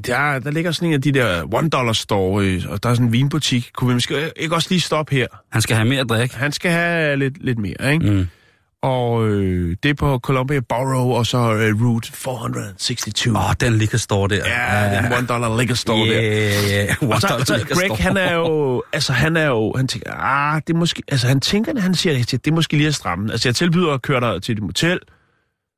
der, 0.05 0.39
der 0.39 0.51
ligger 0.51 0.71
sådan 0.71 0.87
en 0.87 0.93
af 0.93 1.01
de 1.01 1.11
der 1.11 1.53
one 1.53 1.69
dollar 1.69 1.93
store, 1.93 2.45
øh, 2.45 2.63
og 2.69 2.83
der 2.83 2.89
er 2.89 2.93
sådan 2.93 3.07
en 3.07 3.13
vinbutik. 3.13 3.69
Kunne 3.73 3.87
vi 3.87 3.93
måske 3.93 4.31
ikke 4.35 4.55
også 4.55 4.67
lige 4.71 4.81
stoppe 4.81 5.15
her? 5.15 5.27
Han 5.51 5.61
skal 5.61 5.75
have 5.75 5.87
mere 5.87 5.99
at 5.99 6.09
drikke. 6.09 6.35
Han 6.35 6.51
skal 6.51 6.71
have 6.71 7.17
lidt, 7.17 7.43
lidt 7.43 7.59
mere, 7.59 7.93
ikke? 7.93 8.11
Mm. 8.11 8.27
Og 8.83 9.27
øh, 9.27 9.75
det 9.83 9.89
er 9.89 9.93
på 9.93 10.19
Columbia 10.19 10.59
Borough, 10.59 11.17
og 11.17 11.25
så 11.25 11.37
øh, 11.37 11.85
Route 11.85 12.11
462. 12.11 13.27
Åh, 13.27 13.49
oh, 13.49 13.53
den 13.59 13.73
ligger 13.73 13.97
står 13.97 14.27
der. 14.27 14.35
Ja, 14.35 15.01
den 15.01 15.13
one 15.13 15.27
dollar 15.27 15.61
liquor 15.61 15.75
store 15.75 16.07
yeah, 16.07 16.23
der. 16.23 16.31
Yeah, 16.71 16.97
yeah. 17.01 17.15
Og 17.15 17.21
så, 17.21 17.27
så 17.45 17.65
Greg, 17.69 17.97
han 17.97 18.17
er 18.17 18.33
jo, 18.33 18.83
altså 18.93 19.13
han 19.13 19.37
er 19.37 19.47
jo, 19.47 19.73
han 19.77 19.87
tænker, 19.87 20.11
ah, 20.13 20.61
det 20.67 20.73
er 20.73 20.77
måske, 20.77 21.03
altså 21.07 21.27
han 21.27 21.39
tænker, 21.39 21.79
han 21.79 21.95
siger, 21.95 22.23
det 22.23 22.47
er 22.47 22.51
måske 22.51 22.77
lige 22.77 22.87
at 22.87 22.95
stramme. 22.95 23.31
Altså 23.31 23.49
jeg 23.49 23.55
tilbyder 23.55 23.93
at 23.93 24.01
køre 24.01 24.19
dig 24.19 24.43
til 24.43 24.55
dit 24.55 24.63
motel, 24.63 24.99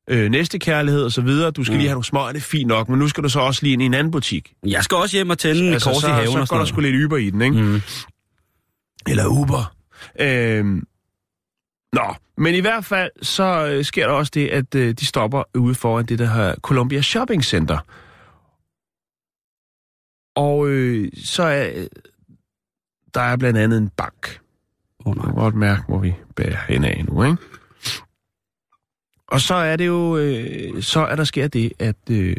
øh, 0.09 0.31
næste 0.31 0.59
kærlighed 0.59 1.03
og 1.03 1.11
så 1.11 1.21
videre, 1.21 1.51
du 1.51 1.63
skal 1.63 1.73
mm. 1.73 1.77
lige 1.77 1.87
have 1.87 1.95
nogle 1.95 2.05
små, 2.05 2.27
det 2.27 2.35
er 2.35 2.41
fint 2.41 2.67
nok, 2.67 2.89
men 2.89 2.99
nu 2.99 3.07
skal 3.07 3.23
du 3.23 3.29
så 3.29 3.39
også 3.39 3.63
lige 3.63 3.73
ind 3.73 3.81
i 3.81 3.85
en 3.85 3.93
anden 3.93 4.11
butik. 4.11 4.53
Jeg 4.65 4.83
skal 4.83 4.95
også 4.95 5.17
hjem 5.17 5.29
og 5.29 5.37
tænde 5.37 5.73
Altså, 5.73 5.89
kors 5.89 6.01
så, 6.01 6.07
i 6.07 6.11
haven 6.11 6.31
så 6.31 6.39
og 6.39 6.47
går 6.47 6.57
der 6.57 6.65
sgu 6.65 6.81
lidt 6.81 7.05
Uber 7.05 7.17
i 7.17 7.29
den, 7.29 7.41
ikke? 7.41 7.61
Mm. 7.61 7.81
Eller 9.07 9.27
Uber. 9.27 9.75
Øhm, 10.19 10.83
nå, 11.93 12.15
men 12.37 12.55
i 12.55 12.59
hvert 12.59 12.85
fald 12.85 13.11
så 13.21 13.67
øh, 13.67 13.85
sker 13.85 14.07
der 14.07 14.13
også 14.13 14.31
det, 14.33 14.47
at 14.47 14.75
øh, 14.75 14.93
de 14.93 15.05
stopper 15.05 15.43
ude 15.57 15.75
foran 15.75 16.05
det, 16.05 16.19
der 16.19 16.33
her 16.33 16.55
Columbia 16.55 17.01
Shopping 17.01 17.45
Center. 17.45 17.77
Og 20.35 20.67
øh, 20.67 21.11
så 21.23 21.43
er 21.43 21.69
øh, 21.75 21.87
der 23.13 23.21
er 23.21 23.37
blandt 23.37 23.59
andet 23.59 23.77
en 23.77 23.89
bank. 23.89 24.39
Oh, 25.05 25.17
Man 25.17 25.25
kan 25.25 25.35
godt 25.35 25.55
mærke, 25.55 25.81
hvor 25.87 25.99
vi 25.99 26.13
bærer 26.35 26.57
hen 26.67 26.83
af 26.83 27.05
nu, 27.05 27.23
ikke? 27.23 27.37
Og 29.33 29.41
så 29.41 29.55
er 29.55 29.75
det 29.75 29.87
jo, 29.87 30.17
øh, 30.17 30.83
så 30.83 30.99
er 30.99 31.15
der 31.15 31.23
sker 31.23 31.47
det, 31.47 31.73
at 31.79 31.95
øh, 32.09 32.35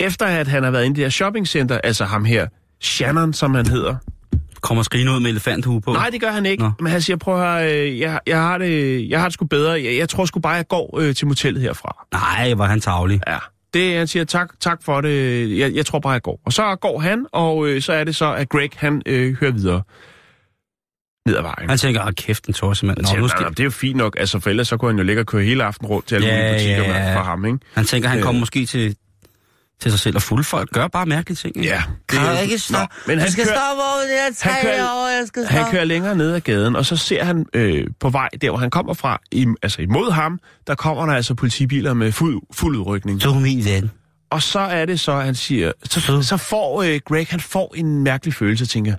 efter 0.00 0.26
at 0.26 0.48
han 0.48 0.62
har 0.62 0.70
været 0.70 0.84
inde 0.84 0.94
i 0.94 0.96
det 0.96 1.04
her 1.04 1.10
shoppingcenter, 1.10 1.78
altså 1.84 2.04
ham 2.04 2.24
her, 2.24 2.46
Shannon, 2.80 3.32
som 3.32 3.54
han 3.54 3.66
hedder, 3.66 3.96
Kommer 4.60 4.82
skrigende 4.82 5.12
ud 5.12 5.20
med 5.20 5.30
elefanthue 5.30 5.80
på. 5.80 5.92
Nej, 5.92 6.10
det 6.10 6.20
gør 6.20 6.30
han 6.30 6.46
ikke. 6.46 6.62
Nå. 6.62 6.70
Men 6.80 6.92
han 6.92 7.02
siger, 7.02 7.16
prøv 7.16 7.42
at 7.42 7.72
øh, 7.72 7.98
jeg, 7.98 8.20
jeg, 8.26 8.38
har 8.38 8.58
det, 8.58 9.10
jeg 9.10 9.20
har 9.20 9.26
det 9.26 9.34
sgu 9.34 9.44
bedre. 9.44 9.70
Jeg, 9.70 9.96
jeg 9.96 10.08
tror 10.08 10.24
sgu 10.24 10.40
bare, 10.40 10.52
jeg 10.52 10.68
går 10.68 10.98
øh, 11.00 11.14
til 11.14 11.26
motellet 11.26 11.62
herfra. 11.62 12.06
Nej, 12.12 12.54
var 12.54 12.66
han 12.66 12.80
tavlig. 12.80 13.20
Ja. 13.26 13.38
Det, 13.74 13.96
han 13.96 14.06
siger, 14.06 14.24
tak, 14.24 14.50
tak 14.60 14.82
for 14.84 15.00
det. 15.00 15.58
Jeg, 15.58 15.74
jeg 15.74 15.86
tror 15.86 15.98
bare, 15.98 16.12
jeg 16.12 16.22
går. 16.22 16.40
Og 16.46 16.52
så 16.52 16.76
går 16.80 16.98
han, 16.98 17.26
og 17.32 17.68
øh, 17.68 17.82
så 17.82 17.92
er 17.92 18.04
det 18.04 18.16
så, 18.16 18.34
at 18.34 18.48
Greg, 18.48 18.70
han 18.76 19.02
øh, 19.06 19.36
hører 19.40 19.52
videre 19.52 19.82
ned 21.26 21.36
ad 21.36 21.42
vejen. 21.42 21.68
Han 21.70 21.78
tænker, 21.78 22.00
ah, 22.00 22.12
kæft, 22.14 22.46
en 22.46 22.54
torsemand. 22.54 22.96
Han 22.98 23.02
Nå, 23.02 23.06
siger, 23.08 23.16
nu 23.16 23.22
"Nå, 23.22 23.28
skal... 23.28 23.42
nå, 23.42 23.48
det 23.50 23.60
er 23.60 23.64
jo 23.64 23.70
fint 23.70 23.96
nok, 23.96 24.16
altså 24.18 24.40
for 24.40 24.50
ellers 24.50 24.68
så 24.68 24.76
kunne 24.76 24.90
han 24.90 24.98
jo 24.98 25.04
ligge 25.04 25.22
og 25.22 25.26
køre 25.26 25.42
hele 25.44 25.64
aften 25.64 25.86
rundt 25.86 26.06
til 26.08 26.14
alle 26.14 26.28
Ja, 26.28 26.34
mulige 26.52 26.52
butikker 26.54 26.94
ja, 26.94 27.08
ja. 27.10 27.16
for 27.16 27.22
ham, 27.22 27.44
ikke? 27.44 27.58
Han 27.74 27.84
tænker, 27.84 28.08
han 28.08 28.18
Øh. 28.18 28.24
kommer 28.24 28.40
måske 28.40 28.66
til, 28.66 28.96
til 29.80 29.90
sig 29.90 30.00
selv, 30.00 30.16
og 30.16 30.22
fulde 30.22 30.44
folk 30.44 30.70
gør 30.70 30.88
bare 30.88 31.06
mærkelige 31.06 31.36
ting. 31.36 31.56
ikke? 31.56 31.68
Ja. 31.68 31.82
Kan 32.08 32.18
er 32.20 32.30
jeg 32.32 32.42
ikke 32.42 32.58
stoppe? 32.58 32.94
Men 33.06 33.18
han 33.18 33.30
skal 33.30 33.44
kører, 33.44 33.54
stoppe 33.56 33.82
over 33.82 34.00
det 34.00 34.10
her 34.10 34.24
han 34.24 34.34
tag 34.34 34.62
kører- 34.62 34.90
over, 34.98 35.08
jeg 35.08 35.24
skal 35.26 35.44
han 35.44 35.56
stoppe. 35.58 35.70
kører 35.72 35.84
længere 35.84 36.16
ned 36.16 36.32
ad 36.34 36.40
gaden, 36.40 36.76
og 36.76 36.86
så 36.86 36.96
ser 36.96 37.24
han 37.24 37.46
øh, 37.54 37.86
på 38.00 38.08
vej, 38.10 38.28
der 38.40 38.50
hvor 38.50 38.58
han 38.58 38.70
kommer 38.70 38.94
fra, 38.94 39.20
i, 39.32 39.46
altså 39.62 39.82
imod 39.82 40.10
ham, 40.12 40.38
der 40.66 40.74
kommer 40.74 41.06
der 41.06 41.12
altså 41.12 41.34
politibiler 41.34 41.94
med 41.94 42.12
fuld, 42.12 42.42
fuld 42.52 42.76
udrykning. 42.76 43.22
Du 43.22 43.30
er 43.30 43.40
min 43.40 43.64
ven. 43.64 43.90
Og 44.30 44.42
så 44.42 44.58
er 44.60 44.84
det 44.84 45.00
så, 45.00 45.12
han 45.20 45.34
siger, 45.34 45.72
så, 45.84 46.00
Så- 46.00 46.22
så 46.22 46.36
får 46.36 46.82
øh, 46.82 47.00
Greg, 47.04 47.26
han 47.30 47.40
får 47.40 47.74
en 47.76 48.04
mærkelig 48.04 48.34
følelse, 48.34 48.66
tænker, 48.66 48.94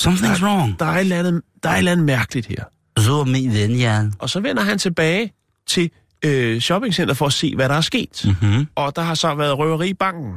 Something's 0.00 0.44
wrong. 0.44 0.78
der 0.78 0.86
er, 0.86 0.96
et 0.96 1.00
eller 1.00 1.18
andet, 1.18 1.42
der 1.62 1.68
er 1.68 1.72
et 1.72 1.78
eller 1.78 1.92
andet 1.92 2.06
mærkeligt 2.06 2.46
her. 2.46 2.64
Er 2.96 3.24
min 3.24 3.52
ven, 3.52 3.70
Jan. 3.70 4.12
Og 4.18 4.30
så 4.30 4.40
vender 4.40 4.62
han 4.62 4.78
tilbage 4.78 5.32
til 5.66 5.90
øh, 6.24 6.60
shoppingcenter 6.60 7.14
for 7.14 7.26
at 7.26 7.32
se, 7.32 7.54
hvad 7.54 7.68
der 7.68 7.74
er 7.74 7.80
sket. 7.80 8.24
Mm-hmm. 8.24 8.66
Og 8.74 8.96
der 8.96 9.02
har 9.02 9.14
så 9.14 9.34
været 9.34 9.58
røveri 9.58 9.88
i 9.88 9.94
banken. 9.94 10.32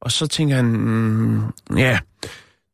Og 0.00 0.12
så 0.12 0.26
tænker 0.26 0.56
han, 0.56 0.64
mm, 0.64 1.42
ja, 1.76 1.98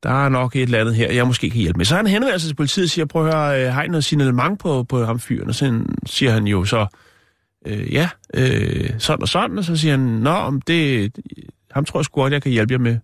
der 0.02 0.24
er 0.24 0.28
nok 0.28 0.56
et 0.56 0.62
eller 0.62 0.80
andet 0.80 0.94
her, 0.94 1.12
jeg 1.12 1.26
måske 1.26 1.50
kan 1.50 1.60
hjælpe 1.60 1.78
med. 1.78 1.84
Så 1.84 1.96
han 1.96 2.06
henvender 2.06 2.38
sig 2.38 2.48
til 2.48 2.54
politiet 2.54 2.84
og 2.84 2.90
siger, 2.90 3.04
prøv 3.04 3.26
at 3.26 3.34
høre, 3.34 3.66
øh, 3.66 3.72
har 3.72 3.82
I 3.82 3.88
noget 3.88 4.04
signalement 4.04 4.60
på, 4.60 4.82
på 4.82 5.04
ham 5.04 5.20
fyren? 5.20 5.48
Og 5.48 5.54
så 5.54 5.84
siger 6.06 6.32
han 6.32 6.46
jo 6.46 6.64
så, 6.64 6.86
øh, 7.66 7.92
ja, 7.92 8.08
øh, 8.34 8.90
sådan 8.98 9.22
og 9.22 9.28
sådan. 9.28 9.58
Og 9.58 9.64
så 9.64 9.76
siger 9.76 9.92
han, 9.92 10.00
nå, 10.00 10.30
om 10.30 10.60
det, 10.60 11.12
ham 11.70 11.84
tror 11.84 12.00
jeg 12.00 12.04
sgu 12.04 12.20
godt, 12.20 12.32
jeg 12.32 12.42
kan 12.42 12.52
hjælpe 12.52 12.72
jer 12.72 12.78
med. 12.78 12.98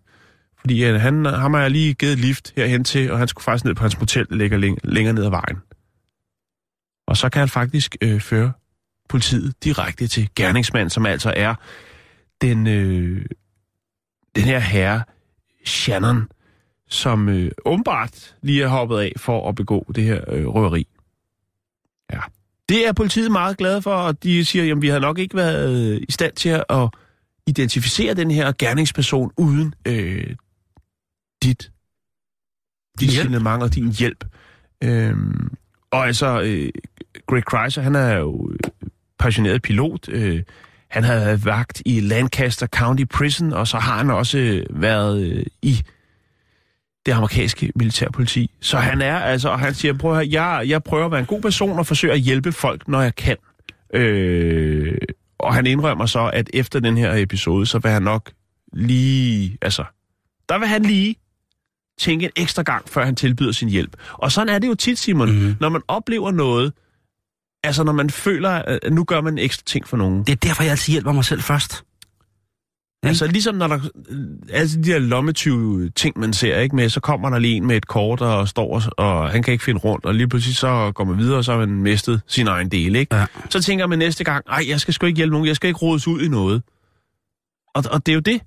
Fordi 0.68 0.84
øh, 0.84 1.00
han, 1.00 1.24
ham 1.24 1.54
har 1.54 1.60
jeg 1.60 1.70
lige 1.70 1.94
givet 1.94 2.18
lift 2.18 2.52
herhen 2.56 2.84
til, 2.84 3.12
og 3.12 3.18
han 3.18 3.28
skulle 3.28 3.44
faktisk 3.44 3.64
ned 3.64 3.74
på 3.74 3.82
hans 3.82 3.98
motel, 3.98 4.26
der 4.28 4.34
ligger 4.34 4.58
læng- 4.58 4.78
længere 4.84 5.14
ned 5.14 5.24
ad 5.24 5.30
vejen. 5.30 5.56
Og 7.06 7.16
så 7.16 7.28
kan 7.28 7.40
han 7.40 7.48
faktisk 7.48 7.96
øh, 8.00 8.20
føre 8.20 8.52
politiet 9.08 9.64
direkte 9.64 10.06
til 10.06 10.28
gerningsmanden, 10.36 10.90
som 10.90 11.06
altså 11.06 11.32
er 11.36 11.54
den, 12.40 12.66
øh, 12.66 13.24
den 14.36 14.44
her 14.44 14.58
herre, 14.58 15.02
Shannon, 15.64 16.28
som 16.88 17.28
øh, 17.28 17.50
åbenbart 17.64 18.34
lige 18.42 18.62
er 18.62 18.68
hoppet 18.68 18.98
af 18.98 19.12
for 19.16 19.48
at 19.48 19.54
begå 19.54 19.92
det 19.94 20.04
her 20.04 20.20
øh, 20.28 20.46
røveri. 20.46 20.86
Ja. 22.12 22.20
Det 22.68 22.88
er 22.88 22.92
politiet 22.92 23.32
meget 23.32 23.56
glade 23.56 23.82
for, 23.82 23.94
og 23.94 24.22
de 24.22 24.44
siger, 24.44 24.74
at 24.74 24.82
vi 24.82 24.88
har 24.88 24.98
nok 24.98 25.18
ikke 25.18 25.36
været 25.36 25.92
øh, 25.94 26.00
i 26.08 26.12
stand 26.12 26.32
til 26.32 26.48
at 26.68 26.88
identificere 27.46 28.14
den 28.14 28.30
her 28.30 28.52
gerningsperson 28.58 29.30
uden 29.36 29.74
øh, 29.86 30.36
dit, 31.42 31.72
dit 33.00 33.10
signalement 33.10 33.62
og 33.62 33.74
din 33.74 33.92
hjælp. 33.92 34.24
Øhm, 34.84 35.50
og 35.90 36.06
altså, 36.06 36.40
øh, 36.40 36.70
Greg 37.26 37.44
Kreiser, 37.44 37.82
han 37.82 37.94
er 37.94 38.16
jo 38.16 38.50
øh, 38.50 38.58
passioneret 39.18 39.62
pilot. 39.62 40.08
Øh, 40.08 40.42
han 40.88 41.04
har 41.04 41.14
været 41.14 41.44
vagt 41.44 41.82
i 41.86 42.00
Lancaster 42.00 42.66
County 42.66 43.04
Prison, 43.04 43.52
og 43.52 43.68
så 43.68 43.78
har 43.78 43.96
han 43.96 44.10
også 44.10 44.38
øh, 44.38 44.82
været 44.82 45.22
øh, 45.22 45.46
i 45.62 45.82
det 47.06 47.12
amerikanske 47.12 47.72
militærpoliti. 47.74 48.50
Så 48.60 48.78
han 48.78 49.02
er 49.02 49.16
altså, 49.16 49.48
og 49.48 49.60
han 49.60 49.74
siger, 49.74 49.98
prøv 49.98 50.10
at 50.10 50.16
høre, 50.16 50.42
jeg, 50.42 50.68
jeg 50.68 50.82
prøver 50.82 51.04
at 51.04 51.10
være 51.10 51.20
en 51.20 51.26
god 51.26 51.42
person 51.42 51.78
og 51.78 51.86
forsøger 51.86 52.14
at 52.14 52.20
hjælpe 52.20 52.52
folk, 52.52 52.88
når 52.88 53.00
jeg 53.00 53.14
kan. 53.14 53.36
Øh, 53.94 54.98
og 55.38 55.54
han 55.54 55.66
indrømmer 55.66 56.06
så, 56.06 56.30
at 56.32 56.50
efter 56.54 56.80
den 56.80 56.96
her 56.96 57.14
episode, 57.14 57.66
så 57.66 57.78
vil 57.78 57.90
han 57.90 58.02
nok 58.02 58.30
lige, 58.72 59.58
altså, 59.62 59.84
der 60.48 60.58
vil 60.58 60.68
han 60.68 60.82
lige 60.82 61.16
tænke 61.98 62.24
en 62.24 62.32
ekstra 62.36 62.62
gang, 62.62 62.88
før 62.88 63.04
han 63.04 63.16
tilbyder 63.16 63.52
sin 63.52 63.68
hjælp. 63.68 63.96
Og 64.12 64.32
sådan 64.32 64.54
er 64.54 64.58
det 64.58 64.68
jo 64.68 64.74
tit, 64.74 64.98
Simon, 64.98 65.32
mm. 65.32 65.56
når 65.60 65.68
man 65.68 65.82
oplever 65.88 66.30
noget, 66.30 66.72
altså 67.64 67.84
når 67.84 67.92
man 67.92 68.10
føler, 68.10 68.50
at 68.50 68.92
nu 68.92 69.04
gør 69.04 69.20
man 69.20 69.32
en 69.32 69.38
ekstra 69.38 69.62
ting 69.66 69.88
for 69.88 69.96
nogen. 69.96 70.24
Det 70.24 70.32
er 70.32 70.36
derfor, 70.36 70.62
jeg 70.62 70.70
altid 70.70 70.92
hjælper 70.92 71.12
mig 71.12 71.24
selv 71.24 71.42
først. 71.42 71.84
Ja. 73.04 73.08
Altså 73.08 73.26
ligesom 73.26 73.54
når 73.54 73.66
der, 73.66 73.80
altså 74.52 74.78
de 74.78 74.82
der 74.82 74.98
lommetyve 74.98 75.90
ting, 75.90 76.18
man 76.18 76.32
ser, 76.32 76.58
ikke 76.58 76.76
med, 76.76 76.88
så 76.88 77.00
kommer 77.00 77.30
der 77.30 77.38
lige 77.38 77.54
en 77.54 77.66
med 77.66 77.76
et 77.76 77.86
kort 77.86 78.20
og 78.20 78.48
står, 78.48 78.74
og, 78.74 78.82
og 78.96 79.30
han 79.30 79.42
kan 79.42 79.52
ikke 79.52 79.64
finde 79.64 79.80
rundt, 79.80 80.04
og 80.04 80.14
lige 80.14 80.28
pludselig 80.28 80.56
så 80.56 80.92
går 80.94 81.04
man 81.04 81.18
videre, 81.18 81.38
og 81.38 81.44
så 81.44 81.52
har 81.52 81.58
man 81.58 81.68
mistet 81.68 82.20
sin 82.26 82.46
egen 82.46 82.68
del, 82.68 82.96
ikke? 82.96 83.16
Ja. 83.16 83.26
Så 83.50 83.62
tænker 83.62 83.86
man 83.86 83.98
næste 83.98 84.24
gang, 84.24 84.44
ej, 84.48 84.64
jeg 84.68 84.80
skal 84.80 84.94
sgu 84.94 85.06
ikke 85.06 85.16
hjælpe 85.16 85.32
nogen, 85.32 85.46
jeg 85.46 85.56
skal 85.56 85.68
ikke 85.68 85.80
rodes 85.80 86.08
ud 86.08 86.20
i 86.20 86.28
noget. 86.28 86.62
Og, 87.74 87.84
og 87.90 88.06
det 88.06 88.12
er 88.12 88.14
jo 88.14 88.20
det, 88.20 88.40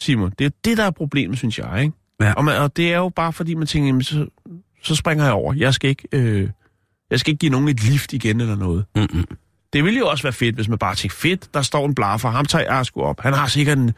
Simon, 0.00 0.30
det 0.30 0.40
er 0.40 0.44
jo 0.44 0.50
det, 0.64 0.78
der 0.78 0.84
er 0.84 0.90
problemet, 0.90 1.38
synes 1.38 1.58
jeg, 1.58 1.82
ikke? 1.82 1.96
Ja. 2.22 2.32
Og, 2.32 2.44
man, 2.44 2.56
og 2.60 2.76
det 2.76 2.92
er 2.92 2.96
jo 2.96 3.08
bare 3.08 3.32
fordi, 3.32 3.54
man 3.54 3.66
tænker, 3.66 3.86
jamen, 3.86 4.02
så, 4.02 4.26
så 4.82 4.94
springer 4.94 5.24
jeg 5.24 5.32
over. 5.32 5.54
Jeg 5.54 5.74
skal 5.74 5.90
ikke, 5.90 6.08
øh, 6.12 6.48
jeg 7.10 7.20
skal 7.20 7.30
ikke 7.30 7.38
give 7.40 7.52
nogen 7.52 7.68
et 7.68 7.82
lift 7.84 8.12
igen 8.12 8.40
eller 8.40 8.56
noget. 8.56 8.84
Mm-mm. 8.96 9.24
Det 9.72 9.84
ville 9.84 9.98
jo 9.98 10.06
også 10.08 10.22
være 10.22 10.32
fedt, 10.32 10.54
hvis 10.54 10.68
man 10.68 10.78
bare 10.78 10.94
tænkte, 10.94 11.18
fedt, 11.18 11.54
der 11.54 11.62
står 11.62 11.86
en 11.86 11.94
blaffer, 11.94 12.28
ham 12.30 12.44
tager 12.44 12.74
jeg 12.74 12.86
sgu 12.86 13.02
op. 13.02 13.20
Han 13.20 13.32
har 13.34 13.46
sikkert 13.46 13.78
en 13.78 13.92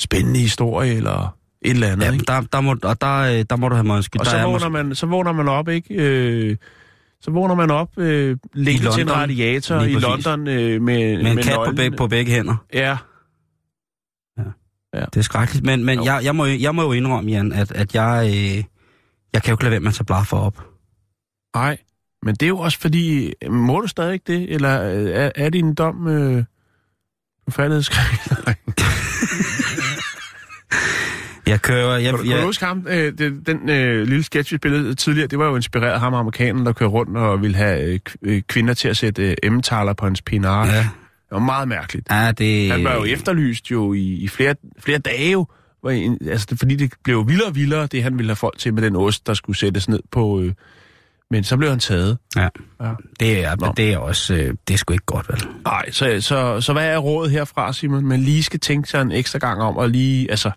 spændende 0.00 0.40
historie 0.40 0.94
eller 0.94 1.36
et 1.62 1.70
eller 1.70 1.86
andet, 1.88 2.06
Ja, 2.06 2.12
ikke? 2.12 2.24
der, 2.24 2.40
der, 2.40 2.60
må, 2.60 2.76
og 2.82 3.00
der, 3.00 3.16
øh, 3.18 3.44
der 3.50 3.56
må 3.56 3.68
du 3.68 3.74
have 3.74 3.84
mig. 3.86 3.96
Og 3.96 4.04
så 4.04 4.36
er 4.36 4.42
vågner, 4.44 4.68
måske- 4.68 4.70
man, 4.70 4.94
så 4.94 5.06
vågner 5.06 5.32
man 5.32 5.48
op, 5.48 5.68
ikke? 5.68 5.94
Øh, 5.94 6.56
så 7.20 7.30
vågner 7.30 7.54
man 7.54 7.70
op 7.70 7.98
øh, 7.98 8.36
længe 8.54 8.90
til 8.90 9.02
en 9.02 9.12
radiator 9.12 9.80
i. 9.80 9.92
London 9.92 10.48
øh, 10.48 10.82
med, 10.82 11.22
med 11.22 11.30
en 11.30 11.36
kat 11.38 11.54
på, 11.66 11.72
begge, 11.76 11.96
på 11.96 12.06
begge 12.08 12.32
hænder. 12.32 12.56
Ja, 12.74 12.96
Det 14.94 15.16
er 15.16 15.22
skrækkeligt. 15.22 15.66
Men, 15.66 15.84
men 15.84 15.98
Jo. 15.98 16.04
jeg, 16.04 16.20
jeg, 16.24 16.36
må, 16.36 16.44
jeg 16.46 16.74
må 16.74 16.82
jo 16.82 16.92
indrømme, 16.92 17.30
Jan, 17.30 17.52
at, 17.52 17.72
at 17.72 17.94
jeg, 17.94 18.24
øh, 18.26 18.64
jeg 19.32 19.42
kan 19.42 19.50
jo 19.50 19.54
ikke 19.54 19.64
lade 19.64 19.70
være 19.70 19.80
med 19.80 19.88
at 19.88 19.94
tage 19.94 20.04
blaffer 20.04 20.36
op. 20.36 20.64
nej. 21.54 21.76
Men 22.22 22.34
det 22.34 22.42
er 22.42 22.48
jo 22.48 22.58
også 22.58 22.78
fordi, 22.80 23.32
må 23.50 23.80
du 23.80 23.86
stadig 23.86 24.12
ikke 24.12 24.32
det? 24.32 24.54
Eller 24.54 24.68
er, 24.68 25.30
er 25.34 25.50
din 25.50 25.74
dom 25.74 26.06
øh, 26.08 26.44
Nej. 27.56 27.56
Jeg 31.46 31.62
kører... 31.62 31.96
Jeg, 31.98 32.04
Kan 32.04 32.12
du, 32.12 32.18
kan 32.22 32.30
jeg, 32.32 32.40
du 32.40 32.46
huske 32.46 32.64
ham? 32.64 32.86
Øh, 32.88 33.18
det, 33.18 33.46
den 33.46 33.68
øh, 33.68 34.06
lille 34.06 34.22
sketch, 34.22 34.52
vi 34.52 34.56
spillede 34.58 34.94
tidligere, 34.94 35.28
det 35.28 35.38
var 35.38 35.46
jo 35.46 35.56
inspireret 35.56 35.92
af 35.92 36.00
ham, 36.00 36.14
amerikaneren, 36.14 36.66
der 36.66 36.72
kører 36.72 36.90
rundt 36.90 37.16
og 37.16 37.42
ville 37.42 37.56
have 37.56 37.80
øh, 37.82 37.98
øh, 38.22 38.42
kvinder 38.48 38.74
til 38.74 38.88
at 38.88 38.96
sætte 38.96 39.30
øh, 39.30 39.36
emmentaler 39.42 39.92
på 39.92 40.06
hans 40.06 40.22
pinar. 40.22 40.66
ja, 40.66 40.88
Det 41.30 41.34
var 41.36 41.44
meget 41.44 41.68
mærkeligt. 41.68 42.06
ja, 42.10 42.32
det... 42.32 42.70
Han 42.70 42.84
var 42.84 42.94
jo 42.94 43.04
efterlyst 43.04 43.70
jo 43.70 43.92
i, 43.92 44.02
i 44.14 44.28
flere, 44.28 44.54
flere 44.78 44.98
dage 44.98 45.32
jo, 45.32 45.46
hvor 45.80 45.90
en, 45.90 46.18
altså, 46.28 46.46
det, 46.50 46.58
fordi 46.58 46.76
det 46.76 46.92
blev 47.04 47.28
vildere 47.28 47.48
og 47.48 47.54
vildere, 47.54 47.86
det 47.86 48.02
han 48.02 48.18
ville 48.18 48.28
have 48.30 48.36
folk 48.36 48.58
til 48.58 48.74
med 48.74 48.82
den 48.82 48.96
ost, 48.96 49.26
der 49.26 49.34
skulle 49.34 49.58
sættes 49.58 49.88
ned 49.88 50.00
på... 50.10 50.40
Øh, 50.40 50.52
men 51.30 51.44
så 51.44 51.56
blev 51.56 51.70
han 51.70 51.78
taget. 51.78 52.18
Ja. 52.36 52.48
Ja. 52.82 52.92
Det 53.20 53.44
er, 53.44 53.56
Nå. 53.56 53.72
det 53.76 53.92
er 53.92 53.98
også... 53.98 54.34
Øh, 54.34 54.54
det 54.68 54.74
er 54.74 54.78
sgu 54.78 54.92
ikke 54.92 55.04
godt, 55.06 55.28
vel? 55.28 55.42
Nej, 55.64 55.90
så, 55.90 56.20
så, 56.20 56.60
så 56.60 56.72
hvad 56.72 56.86
er 56.88 56.98
rådet 56.98 57.30
herfra, 57.32 57.72
Simon? 57.72 58.06
Man 58.06 58.20
lige 58.20 58.42
skal 58.42 58.60
tænke 58.60 58.88
sig 58.88 59.02
en 59.02 59.12
ekstra 59.12 59.38
gang 59.38 59.60
om, 59.62 59.76
og 59.76 59.88
lige, 59.90 60.30
altså, 60.30 60.50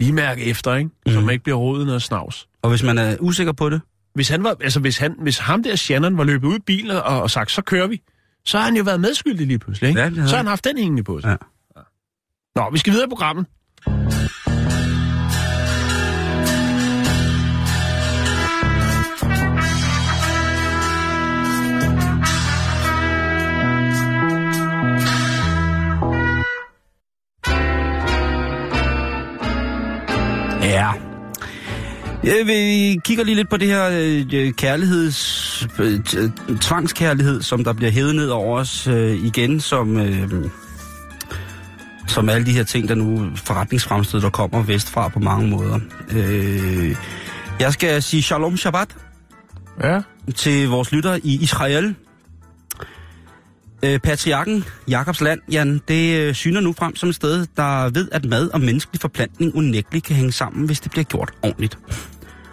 lige 0.00 0.12
mærke 0.12 0.44
efter, 0.44 0.74
ikke? 0.74 0.90
Så 1.06 1.14
Mhm. 1.18 1.24
man 1.26 1.32
ikke 1.32 1.42
bliver 1.44 1.56
rodet 1.58 1.86
noget 1.86 2.02
snavs. 2.02 2.48
Og 2.62 2.70
hvis 2.70 2.82
man 2.82 2.98
er 2.98 3.16
usikker 3.20 3.52
på 3.52 3.70
det, 3.70 3.80
Hvis, 4.14 4.28
han 4.28 4.44
var, 4.44 4.56
altså, 4.62 4.80
hvis, 4.80 4.98
han, 4.98 5.14
hvis 5.22 5.38
ham 5.38 5.62
der 5.62 5.76
Shannon 5.76 6.16
var 6.16 6.24
løbet 6.24 6.48
ud 6.48 6.56
i 6.56 6.60
bilen 6.66 6.90
og, 6.90 7.02
og 7.02 7.30
sagt, 7.30 7.50
så 7.50 7.62
kører 7.62 7.86
vi, 7.86 8.02
så 8.44 8.58
har 8.58 8.64
han 8.64 8.76
jo 8.76 8.82
været 8.82 9.00
medskyldig 9.00 9.46
lige 9.46 9.58
pludselig, 9.58 9.88
ikke? 9.88 10.00
Ja, 10.00 10.06
det 10.10 10.16
så 10.16 10.22
har 10.22 10.36
han. 10.36 10.46
haft 10.46 10.64
den 10.64 10.78
hængende 10.78 11.02
på 11.04 11.20
sig. 11.20 11.28
Ja. 11.76 11.80
Nå, 12.56 12.70
vi 12.72 12.78
skal 12.78 12.92
videre 12.92 13.06
i 13.06 13.08
programmet. 13.08 13.46
Ja. 30.62 30.88
Ja, 32.24 32.42
Vi 32.44 32.98
kigger 33.04 33.24
lige 33.24 33.34
lidt 33.34 33.50
på 33.50 33.56
det 33.56 33.68
her 33.68 33.88
øh, 33.92 34.52
kærligheds... 34.52 35.29
øh, 35.78 36.00
t- 36.08 36.58
tvangskærlighed, 36.60 37.42
som 37.42 37.64
der 37.64 37.72
bliver 37.72 37.90
hævet 37.92 38.14
ned 38.14 38.28
over 38.28 38.58
os 38.58 38.86
øh, 38.86 39.24
igen, 39.24 39.60
som... 39.60 39.96
Øh, 39.96 40.30
som 42.08 42.28
alle 42.28 42.46
de 42.46 42.52
her 42.52 42.64
ting, 42.64 42.88
der 42.88 42.94
nu 42.94 43.30
forretningsfremstød, 43.36 44.20
der 44.20 44.30
kommer 44.30 44.62
vestfra 44.62 45.08
på 45.08 45.18
mange 45.18 45.48
måder. 45.48 45.78
Øh, 46.12 46.96
jeg 47.60 47.72
skal 47.72 48.02
sige 48.02 48.22
shalom 48.22 48.56
shabbat 48.56 48.88
Ja. 49.82 50.00
til 50.36 50.68
vores 50.68 50.92
lytter 50.92 51.14
i 51.22 51.38
Israel. 51.42 51.94
Øh, 53.84 53.98
patriarken 53.98 54.64
Jakobs 54.88 55.20
land, 55.20 55.40
Jan, 55.52 55.80
det 55.88 56.14
øh, 56.16 56.34
syner 56.34 56.60
nu 56.60 56.72
frem 56.78 56.96
som 56.96 57.08
et 57.08 57.14
sted, 57.14 57.46
der 57.56 57.90
ved, 57.90 58.08
at 58.12 58.24
mad 58.24 58.48
og 58.48 58.60
menneskelig 58.60 59.00
forplantning 59.00 59.54
unægteligt 59.56 60.04
kan 60.06 60.16
hænge 60.16 60.32
sammen, 60.32 60.66
hvis 60.66 60.80
det 60.80 60.90
bliver 60.90 61.04
gjort 61.04 61.30
ordentligt. 61.42 61.78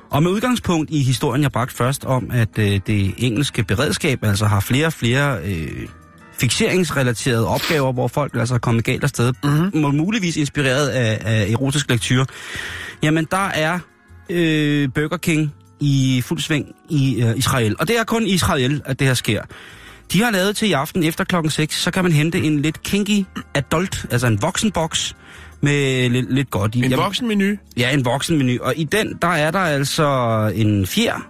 Og 0.09 0.23
med 0.23 0.31
udgangspunkt 0.31 0.89
i 0.91 1.03
historien, 1.03 1.43
jeg 1.43 1.51
bragte 1.51 1.75
først 1.75 2.05
om, 2.05 2.31
at 2.33 2.59
øh, 2.59 2.79
det 2.87 3.13
engelske 3.17 3.63
beredskab 3.63 4.23
altså 4.23 4.45
har 4.45 4.59
flere 4.59 4.85
og 4.85 4.93
flere 4.93 5.39
øh, 5.43 5.87
fixeringsrelaterede 6.39 7.47
opgaver, 7.47 7.93
hvor 7.93 8.07
folk 8.07 8.35
altså 8.35 8.53
er 8.55 8.59
kommet 8.59 8.83
galt 8.83 9.03
afsted, 9.03 9.33
mm-hmm. 9.43 9.95
muligvis 9.95 10.37
inspireret 10.37 10.87
af, 10.87 11.21
af 11.25 11.49
erotisk 11.51 11.89
lektyr. 11.89 12.25
Jamen, 13.03 13.27
der 13.31 13.47
er 13.47 13.79
øh, 14.29 14.89
Burger 14.95 15.17
King 15.17 15.53
i 15.79 16.21
fuld 16.25 16.39
sving 16.39 16.65
i 16.89 17.23
øh, 17.23 17.37
Israel. 17.37 17.75
Og 17.79 17.87
det 17.87 17.99
er 17.99 18.03
kun 18.03 18.23
i 18.27 18.29
Israel, 18.29 18.81
at 18.85 18.99
det 18.99 19.07
her 19.07 19.13
sker. 19.13 19.41
De 20.13 20.21
har 20.21 20.31
lavet 20.31 20.55
til 20.55 20.69
i 20.69 20.71
aften 20.71 21.03
efter 21.03 21.23
klokken 21.23 21.51
6, 21.51 21.81
så 21.81 21.91
kan 21.91 22.03
man 22.03 22.11
hente 22.11 22.39
en 22.39 22.61
lidt 22.61 22.83
kinky 22.83 23.25
adult, 23.53 24.05
altså 24.11 24.27
en 24.27 24.41
voksenboks 24.41 25.15
med 25.61 26.09
lidt, 26.09 26.33
lidt 26.33 26.49
godt 26.51 26.75
i. 26.75 26.77
En 26.77 26.83
Jamen, 26.83 26.97
voksenmenu. 27.05 27.55
Ja, 27.77 27.91
en 27.93 28.05
voksenmenu. 28.05 28.57
Og 28.61 28.73
i 28.77 28.83
den, 28.83 29.13
der 29.21 29.27
er 29.27 29.51
der 29.51 29.59
altså 29.59 30.07
en 30.55 30.87
fjer, 30.87 31.27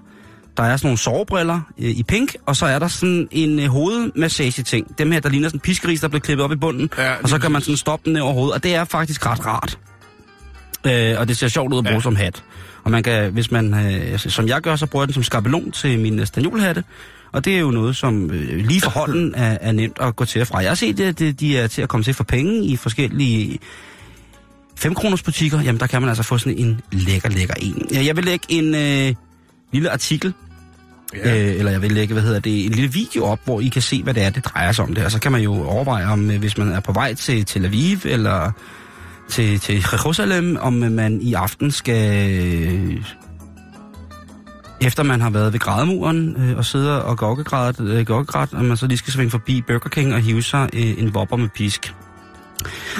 der 0.58 0.64
er 0.64 0.78
sådan 0.78 0.88
nogle 0.88 0.98
sovebriller 0.98 1.62
øh, 1.80 1.90
i 1.90 2.04
pink, 2.04 2.36
og 2.46 2.56
så 2.56 2.66
er 2.66 2.80
der 2.80 2.88
sådan 2.88 3.28
en 3.32 3.60
øh, 3.60 3.66
hovedmassage-ting. 3.66 4.98
Dem 4.98 5.12
her, 5.12 5.20
der 5.20 5.30
ligner 5.30 5.48
sådan 5.50 5.56
en 5.58 5.62
piskeris, 5.62 6.02
der 6.02 6.08
bliver 6.08 6.22
klippet 6.22 6.44
op 6.44 6.52
i 6.52 6.56
bunden, 6.56 6.90
Ja, 6.98 7.14
og 7.24 7.30
så 7.30 7.40
kan 7.40 7.52
man 7.52 7.62
sådan 7.62 7.78
stoppe 7.78 8.06
den 8.06 8.14
ned 8.14 8.22
over 8.22 8.34
hovedet, 8.34 8.54
og 8.54 8.64
det 8.64 8.76
er 8.76 8.84
faktisk 8.86 9.26
ret 9.26 9.46
rart. 9.46 9.80
Øh, 10.86 11.20
og 11.20 11.28
det 11.28 11.38
ser 11.38 11.48
sjovt 11.48 11.74
ud 11.74 11.78
at 11.78 11.84
bruge 11.84 11.96
Ja. 11.96 12.02
som 12.02 12.16
hat. 12.16 12.44
Og 12.84 12.92
man 12.92 13.04
kan, 13.04 13.32
hvis 13.32 13.52
man, 13.52 13.74
øh, 13.96 14.20
som 14.20 14.48
jeg 14.48 14.62
gør, 14.62 14.76
så 14.76 14.86
bruger 14.86 15.04
jeg 15.04 15.08
den 15.08 15.14
som 15.14 15.24
skabelon 15.24 15.72
til 15.72 16.00
min 16.00 16.26
stanjolhatte. 16.26 16.84
Og 17.32 17.46
det 17.46 17.56
er 17.56 17.60
jo 17.60 17.72
noget, 17.72 17.96
som 17.96 18.32
øh, 18.32 18.66
lige 18.66 18.82
for 18.82 18.90
hånden 18.90 19.34
er, 19.36 19.58
er 19.62 19.72
nemt 19.72 19.98
at 20.02 20.16
gå 20.16 20.26
til 20.26 20.42
og 20.42 20.48
fra. 20.48 20.58
Jeg 20.60 20.70
har 20.70 20.76
set, 20.76 21.00
at 21.00 21.20
det- 21.20 21.40
de 21.40 21.58
er 21.58 21.68
til 21.68 21.82
at 21.82 21.90
komme 21.90 22.04
til 22.04 22.14
for 22.14 22.24
penge 22.24 22.66
i 22.66 22.76
forskellige 22.76 23.60
5 24.78 24.96
kroners 24.96 25.24
butikker. 25.24 25.62
Jamen, 25.62 25.80
der 25.80 25.88
kan 25.88 26.02
man 26.02 26.10
altså 26.10 26.24
få 26.24 26.38
sådan 26.38 26.58
en 26.58 26.82
lækker, 26.92 27.30
lækker 27.30 27.54
en. 27.62 27.88
Jeg 27.92 28.16
vil 28.16 28.26
lægge 28.26 28.46
en 28.50 28.76
øh, 28.76 29.16
lille 29.74 29.92
artikel, 29.92 30.34
ja. 31.16 31.38
øh, 31.38 31.60
eller 31.60 31.72
jeg 31.72 31.82
vil 31.82 31.92
lægge, 31.92 32.14
hvad 32.14 32.24
hedder 32.24 32.40
det, 32.40 32.66
en 32.66 32.72
lille 32.72 32.92
video 32.92 33.26
op, 33.26 33.40
hvor 33.46 33.62
I 33.62 33.68
kan 33.68 33.82
se, 33.82 34.04
hvad 34.04 34.14
det 34.14 34.24
er, 34.24 34.30
det 34.30 34.46
drejer 34.46 34.72
sig 34.72 34.86
om 34.86 34.94
det. 34.94 35.06
Og 35.06 35.12
så 35.12 35.20
kan 35.20 35.32
man 35.32 35.42
jo 35.42 35.64
overveje, 35.64 36.06
om 36.06 36.32
øh, 36.32 36.40
hvis 36.40 36.58
man 36.58 36.72
er 36.72 36.80
på 36.80 36.92
vej 36.92 37.14
til 37.14 37.46
Tel 37.46 37.66
Aviv, 37.66 37.98
eller 38.06 38.52
til, 39.30 39.60
til 39.60 39.76
Jerusalem, 39.92 40.58
om 40.62 40.84
øh, 40.84 40.92
man 40.92 41.22
i 41.22 41.34
aften 41.34 41.72
skal... 41.72 42.30
Øh, 42.40 43.04
efter 44.82 45.04
man 45.04 45.22
har 45.22 45.30
været 45.30 45.54
ved 45.54 45.60
grædemuren 45.60 46.36
øh, 46.38 46.58
og 46.58 46.66
sidder 46.66 46.96
og 46.96 47.18
gokkegrædt, 47.18 47.80
øh, 47.80 48.06
gokkegrædt, 48.06 48.54
og 48.54 48.66
man 48.66 48.78
så 48.78 48.88
lige 48.88 48.98
skal 48.98 49.14
svinge 49.14 49.32
forbi 49.32 49.62
Burger 49.62 49.90
King 49.90 50.14
og 50.14 50.20
hive 50.20 50.44
sig 50.44 50.70
øh, 50.74 51.00
en 51.00 51.14
vopper 51.14 51.38
med 51.38 51.50
pisk. 51.50 51.94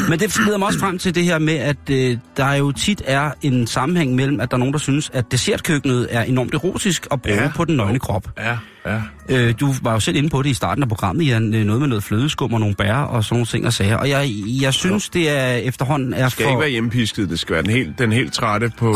Men 0.10 0.20
det 0.20 0.38
leder 0.46 0.58
mig 0.58 0.66
også 0.68 0.80
frem 0.80 0.98
til 0.98 1.16
det 1.16 1.24
her 1.24 1.40
med, 1.40 1.54
at 1.54 1.78
øh, 1.92 2.18
der 2.38 2.54
jo 2.54 2.72
tit 2.72 3.02
er 3.06 3.32
en 3.42 3.68
sammenhæng 3.68 4.16
mellem, 4.16 4.40
at 4.40 4.52
der 4.52 4.58
er 4.58 4.60
nogen, 4.60 4.74
der 4.74 4.80
synes, 4.80 5.10
at 5.14 5.32
dessertkøkkenet 5.32 6.08
er 6.10 6.22
enormt 6.24 6.54
erotisk 6.54 7.08
at 7.12 7.22
bruge 7.22 7.42
Ja. 7.42 7.52
på 7.56 7.66
den 7.66 7.76
nøgne 7.76 8.00
krop. 8.00 8.28
Ja, 8.38 8.58
ja. 8.86 9.02
Øh, 9.30 9.54
du 9.60 9.74
var 9.82 9.94
jo 9.94 10.00
selv 10.00 10.16
inde 10.18 10.30
på 10.30 10.42
det 10.42 10.50
i 10.50 10.54
starten 10.54 10.84
af 10.84 10.90
programmet, 10.90 11.28
Jan. 11.28 11.54
øh, 11.54 11.66
Noget 11.66 11.80
med 11.82 11.88
noget 11.90 12.04
flødeskum 12.04 12.54
og 12.54 12.60
nogle 12.60 12.76
bær 12.76 12.94
og 12.96 13.24
sådan 13.24 13.34
nogle 13.36 13.46
ting 13.46 13.66
og 13.66 13.74
sager. 13.74 13.98
Og 13.98 14.10
jeg, 14.10 14.30
jeg 14.62 14.74
synes, 14.74 15.10
det 15.10 15.30
er 15.30 15.48
efterhånden 15.56 16.14
er 16.14 16.24
Det 16.24 16.32
skal 16.32 16.44
for... 16.44 16.50
ikke 16.50 16.60
være 16.62 16.70
hjempisket, 16.70 17.30
det 17.30 17.40
skal 17.40 17.54
være 17.54 17.64
den 17.64 17.72
helt, 17.72 18.00
den 18.00 18.12
helt 18.12 18.34
trætte 18.34 18.72
på... 18.78 18.94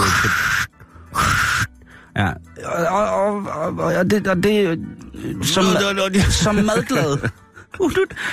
på 1.14 1.20
Ja, 2.18 2.28
og, 2.66 2.86
og, 2.88 3.10
og, 3.46 3.78
og, 3.78 3.94
og 3.96 4.12
det, 4.12 4.28
og 4.28 4.44
det 4.44 4.68
øh, 4.68 4.78
som, 5.44 5.64
som 6.30 6.56
madglad. 6.56 7.18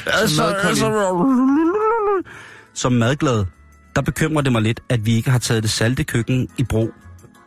altså, 0.07 0.45
altså, 0.45 0.87
som 2.75 2.93
madglad, 2.93 3.45
der 3.97 4.03
bekymrer 4.03 4.43
det 4.43 4.53
mig 4.53 4.63
lidt, 4.63 4.81
at 4.89 5.07
vi 5.07 5.15
ikke 5.17 5.31
har 5.31 5.39
taget 5.39 5.63
det 5.63 5.71
salte 5.71 6.05
køkken 6.05 6.49
i 6.59 6.63
brug 6.65 6.91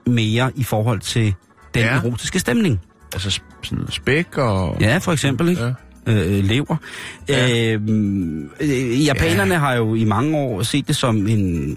mere 0.08 0.52
i 0.56 0.64
forhold 0.64 1.00
til 1.00 1.34
den 1.74 1.84
Ja. 1.84 1.96
erotiske 1.96 2.40
stemning. 2.40 2.82
altså 3.14 3.40
sådan 3.64 3.86
spæk 3.90 4.38
og... 4.38 4.78
Ja, 4.82 4.98
for 4.98 5.12
eksempel, 5.12 5.50
ikke? 5.50 5.64
Ja. 5.64 5.74
Øh, 6.08 6.44
lever. 6.44 6.76
Ja. 7.30 7.48
Ja. 7.48 7.74
Øh, 7.74 7.82
øh, 8.60 9.06
japanerne 9.06 9.54
ja. 9.54 9.60
har 9.60 9.74
jo 9.74 9.96
i 9.96 10.04
mange 10.04 10.38
år 10.38 10.64
set 10.64 10.88
det 10.88 10.96
som 10.96 11.28
en 11.28 11.76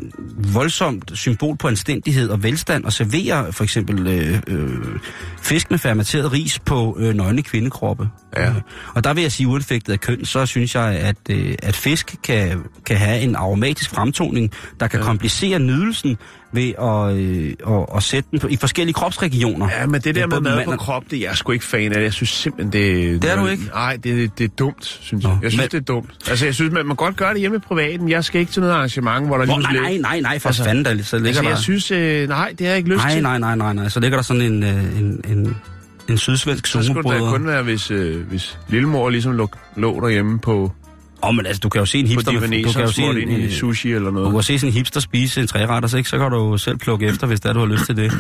voldsomt 0.53 1.11
symbol 1.15 1.57
på 1.57 1.69
anstændighed 1.69 2.29
og 2.29 2.43
velstand, 2.43 2.85
og 2.85 2.93
serverer 2.93 3.51
for 3.51 3.65
eksempel 3.65 4.07
øh, 4.07 4.41
øh, 4.47 4.69
fisk 5.43 5.71
med 5.71 5.79
fermenteret 5.79 6.33
ris 6.33 6.59
på 6.59 6.97
øh, 7.01 7.15
nøgne 7.15 7.43
kvindekroppe. 7.43 8.09
Ja. 8.37 8.49
Øh, 8.49 8.55
og 8.95 9.05
der 9.05 9.15
vil 9.15 9.23
jeg 9.23 9.33
sige, 9.33 9.47
uanfægtet 9.47 9.93
af 9.93 10.01
køn, 10.01 10.25
så 10.25 10.47
synes 10.47 10.75
jeg, 10.75 10.85
at, 10.85 11.17
øh, 11.31 11.55
at 11.63 11.77
fisk 11.77 12.17
kan, 12.23 12.61
kan 12.87 12.97
have 12.97 13.21
en 13.21 13.37
aromatisk 13.37 13.91
fremtoning, 13.91 14.53
der 14.81 14.87
kan 14.87 15.01
ja. 15.01 15.07
komplicere 15.07 15.59
nydelsen 15.59 16.17
ved 16.55 16.73
at, 16.83 17.17
øh, 17.17 17.79
at, 17.81 17.87
at 17.97 18.03
sætte 18.03 18.29
den 18.31 18.39
på, 18.41 18.47
i 18.49 18.57
forskellige 18.57 18.95
kropsregioner. 18.95 19.69
Ja, 19.81 19.87
men 19.87 20.01
det 20.01 20.15
der 20.15 20.23
er 20.23 20.27
med 20.27 20.41
mad 20.41 20.65
på 20.65 20.71
og- 20.71 20.79
krop, 20.79 21.03
det 21.11 21.17
er 21.19 21.29
jeg 21.29 21.37
sgu 21.37 21.53
ikke 21.53 21.65
fan 21.65 21.93
af. 21.93 22.03
Jeg 22.03 22.13
synes 22.13 22.29
simpelthen, 22.31 22.73
det... 22.73 23.23
Det 23.23 23.31
er 23.31 23.37
du 23.41 23.47
ikke? 23.47 23.65
Nej, 23.75 23.97
det, 24.05 24.39
det 24.39 24.45
er 24.45 24.49
dumt, 24.59 24.85
synes 25.01 25.25
jeg. 25.25 25.31
Nå, 25.33 25.39
Jeg 25.43 25.51
synes, 25.51 25.63
men- 25.63 25.71
det 25.83 25.91
er 25.91 25.95
dumt. 25.95 26.11
Altså, 26.31 26.45
jeg 26.45 26.55
synes, 26.55 26.73
man 26.73 26.87
må 26.87 26.95
godt 26.95 27.17
gøre 27.17 27.33
det 27.33 27.41
hjemme 27.41 27.57
i 27.57 27.61
privaten. 27.61 28.09
Jeg 28.09 28.25
skal 28.25 28.41
ikke 28.41 28.53
til 28.53 28.61
noget 28.63 28.75
arrangement, 28.75 29.27
hvor 29.27 29.37
der 29.39 29.45
Hvor, 29.45 29.59
lige 29.59 29.73
nej, 29.73 29.91
nej, 29.93 29.99
nej, 29.99 30.21
nej, 30.21 30.39
for 30.39 30.49
Altså, 30.49 30.65
fanden, 30.65 30.85
der, 30.85 31.03
så 31.03 31.17
ligger 31.17 31.29
Altså, 31.29 31.43
der... 31.43 31.49
jeg 31.49 31.59
synes... 31.59 31.91
Øh, 31.91 32.29
nej, 32.29 32.49
det 32.59 32.61
har 32.61 32.69
jeg 32.73 32.77
ikke 32.79 32.89
lyst 32.91 32.99
Nej, 33.05 33.13
til. 33.15 33.23
nej, 33.23 33.39
nej, 33.39 33.57
nej, 33.57 33.73
nej. 33.73 33.89
Så 33.89 34.01
ligger 34.01 34.19
der 34.19 34.23
sådan 34.23 34.43
en, 34.43 34.63
øh, 34.63 34.99
en, 34.99 35.21
en, 35.29 35.57
en 36.09 36.19
sydsvensk 36.19 36.67
Så 36.67 36.83
skulle 36.83 37.11
det 37.15 37.21
kun 37.21 37.47
være, 37.47 37.63
hvis, 37.63 37.91
øh, 37.91 38.27
hvis 38.29 38.59
lillemor 38.69 39.11
ligesom 39.11 39.33
lå, 39.33 39.49
lå 39.77 40.01
derhjemme 40.01 40.39
på, 40.39 40.73
Åh, 41.25 41.29
oh, 41.29 41.35
men 41.35 41.47
altså, 41.47 41.61
du 41.61 41.69
kan 41.69 41.79
jo 41.79 41.87
se 41.87 41.99
en 41.99 42.05
på 42.05 42.09
hipster... 42.09 42.31
de 42.33 42.37
du 42.37 42.73
kan 42.73 42.81
jo 42.81 42.83
og 42.83 42.89
se 42.95 43.03
en, 43.03 43.29
en, 43.29 43.51
sushi 43.51 43.93
eller 43.93 44.11
du 44.11 44.15
noget. 44.15 44.33
kan 44.35 44.43
se 44.43 44.59
sådan 44.59 44.69
en 44.69 44.75
hipster 44.75 45.01
spise 45.01 45.41
en 45.41 45.47
træretter, 45.47 45.89
så, 45.89 45.97
ikke? 45.97 46.09
så 46.09 46.19
kan 46.19 46.31
du 46.31 46.37
jo 46.37 46.57
selv 46.59 46.77
plukke 46.79 47.07
efter, 47.07 47.27
hvis 47.27 47.41
det 47.41 47.49
er, 47.49 47.53
du 47.53 47.59
har 47.59 47.67
lyst 47.67 47.87
til 47.87 47.97
det. 47.97 48.13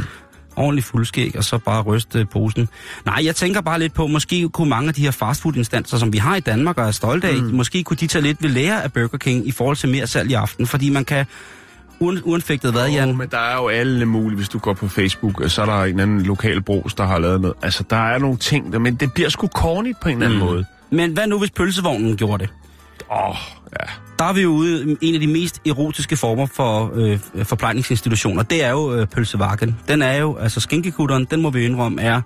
Ordentlig 0.56 0.84
fuldskæg, 0.84 1.36
og 1.38 1.44
så 1.44 1.58
bare 1.58 1.82
ryste 1.82 2.26
posen. 2.32 2.68
Nej, 3.06 3.20
jeg 3.24 3.36
tænker 3.36 3.60
bare 3.60 3.78
lidt 3.78 3.94
på, 3.94 4.06
måske 4.06 4.48
kunne 4.48 4.68
mange 4.70 4.88
af 4.88 4.94
de 4.94 5.00
her 5.02 5.10
fastfood-instanser, 5.10 5.98
som 5.98 6.12
vi 6.12 6.18
har 6.18 6.36
i 6.36 6.40
Danmark 6.40 6.78
og 6.78 6.86
er 6.86 6.90
stolte 6.90 7.28
af, 7.28 7.34
mm. 7.42 7.54
måske 7.54 7.82
kunne 7.82 7.96
de 7.96 8.06
tage 8.06 8.22
lidt 8.22 8.42
ved 8.42 8.50
lære 8.50 8.82
af 8.84 8.92
Burger 8.92 9.18
King 9.18 9.48
i 9.48 9.50
forhold 9.50 9.76
til 9.76 9.88
mere 9.88 10.06
salg 10.06 10.30
i 10.30 10.34
aften, 10.34 10.66
fordi 10.66 10.90
man 10.90 11.04
kan, 11.04 11.26
uen, 12.00 12.20
uanfægtet 12.24 12.72
hvad, 12.72 12.88
Jan, 12.90 13.08
Oh, 13.08 13.16
men 13.18 13.28
der 13.30 13.38
er 13.38 13.56
jo 13.56 13.68
alle 13.68 14.06
mulige, 14.06 14.36
hvis 14.36 14.48
du 14.48 14.58
går 14.58 14.72
på 14.74 14.88
Facebook, 14.88 15.40
og 15.40 15.50
så 15.50 15.62
er 15.62 15.66
der 15.66 15.84
en 15.84 16.00
anden 16.00 16.22
lokal 16.22 16.62
bros, 16.62 16.94
der 16.94 17.04
har 17.06 17.18
lavet 17.18 17.40
noget. 17.40 17.56
Altså, 17.62 17.84
der 17.90 17.96
er 17.96 18.18
nogle 18.18 18.36
ting, 18.36 18.72
der, 18.72 18.78
men 18.78 18.94
det 18.94 19.12
bliver 19.12 19.28
sgu 19.28 19.46
corny 19.46 19.94
på 20.02 20.08
en 20.08 20.14
eller 20.14 20.26
anden 20.26 20.40
Mm. 20.40 20.46
måde. 20.46 20.64
Men 20.90 21.12
hvad 21.12 21.26
nu, 21.26 21.38
hvis 21.38 21.50
pølsevognen 21.50 22.16
gjorde 22.16 22.42
det? 22.44 22.50
Åh, 23.10 23.28
oh, 23.30 23.36
ja. 23.80 23.86
Der 24.18 24.24
er 24.24 24.32
vi 24.32 24.40
jo 24.42 24.48
ude 24.50 24.96
i 25.00 25.08
en 25.08 25.14
af 25.14 25.20
de 25.20 25.26
mest 25.26 25.60
erotiske 25.66 26.16
former 26.16 26.46
for 26.46 26.90
øh, 26.94 27.18
forplejningsinstitutioner. 27.44 28.42
Det 28.42 28.64
er 28.64 28.70
jo 28.70 28.94
øh, 28.94 29.06
pølsevakken. 29.06 29.76
Den 29.88 30.02
er 30.02 30.16
jo, 30.16 30.36
altså 30.36 30.60
skinkekutteren, 30.60 31.24
den 31.30 31.42
må 31.42 31.50
vi 31.50 31.64
indrømme, 31.64 32.02
er 32.02 32.20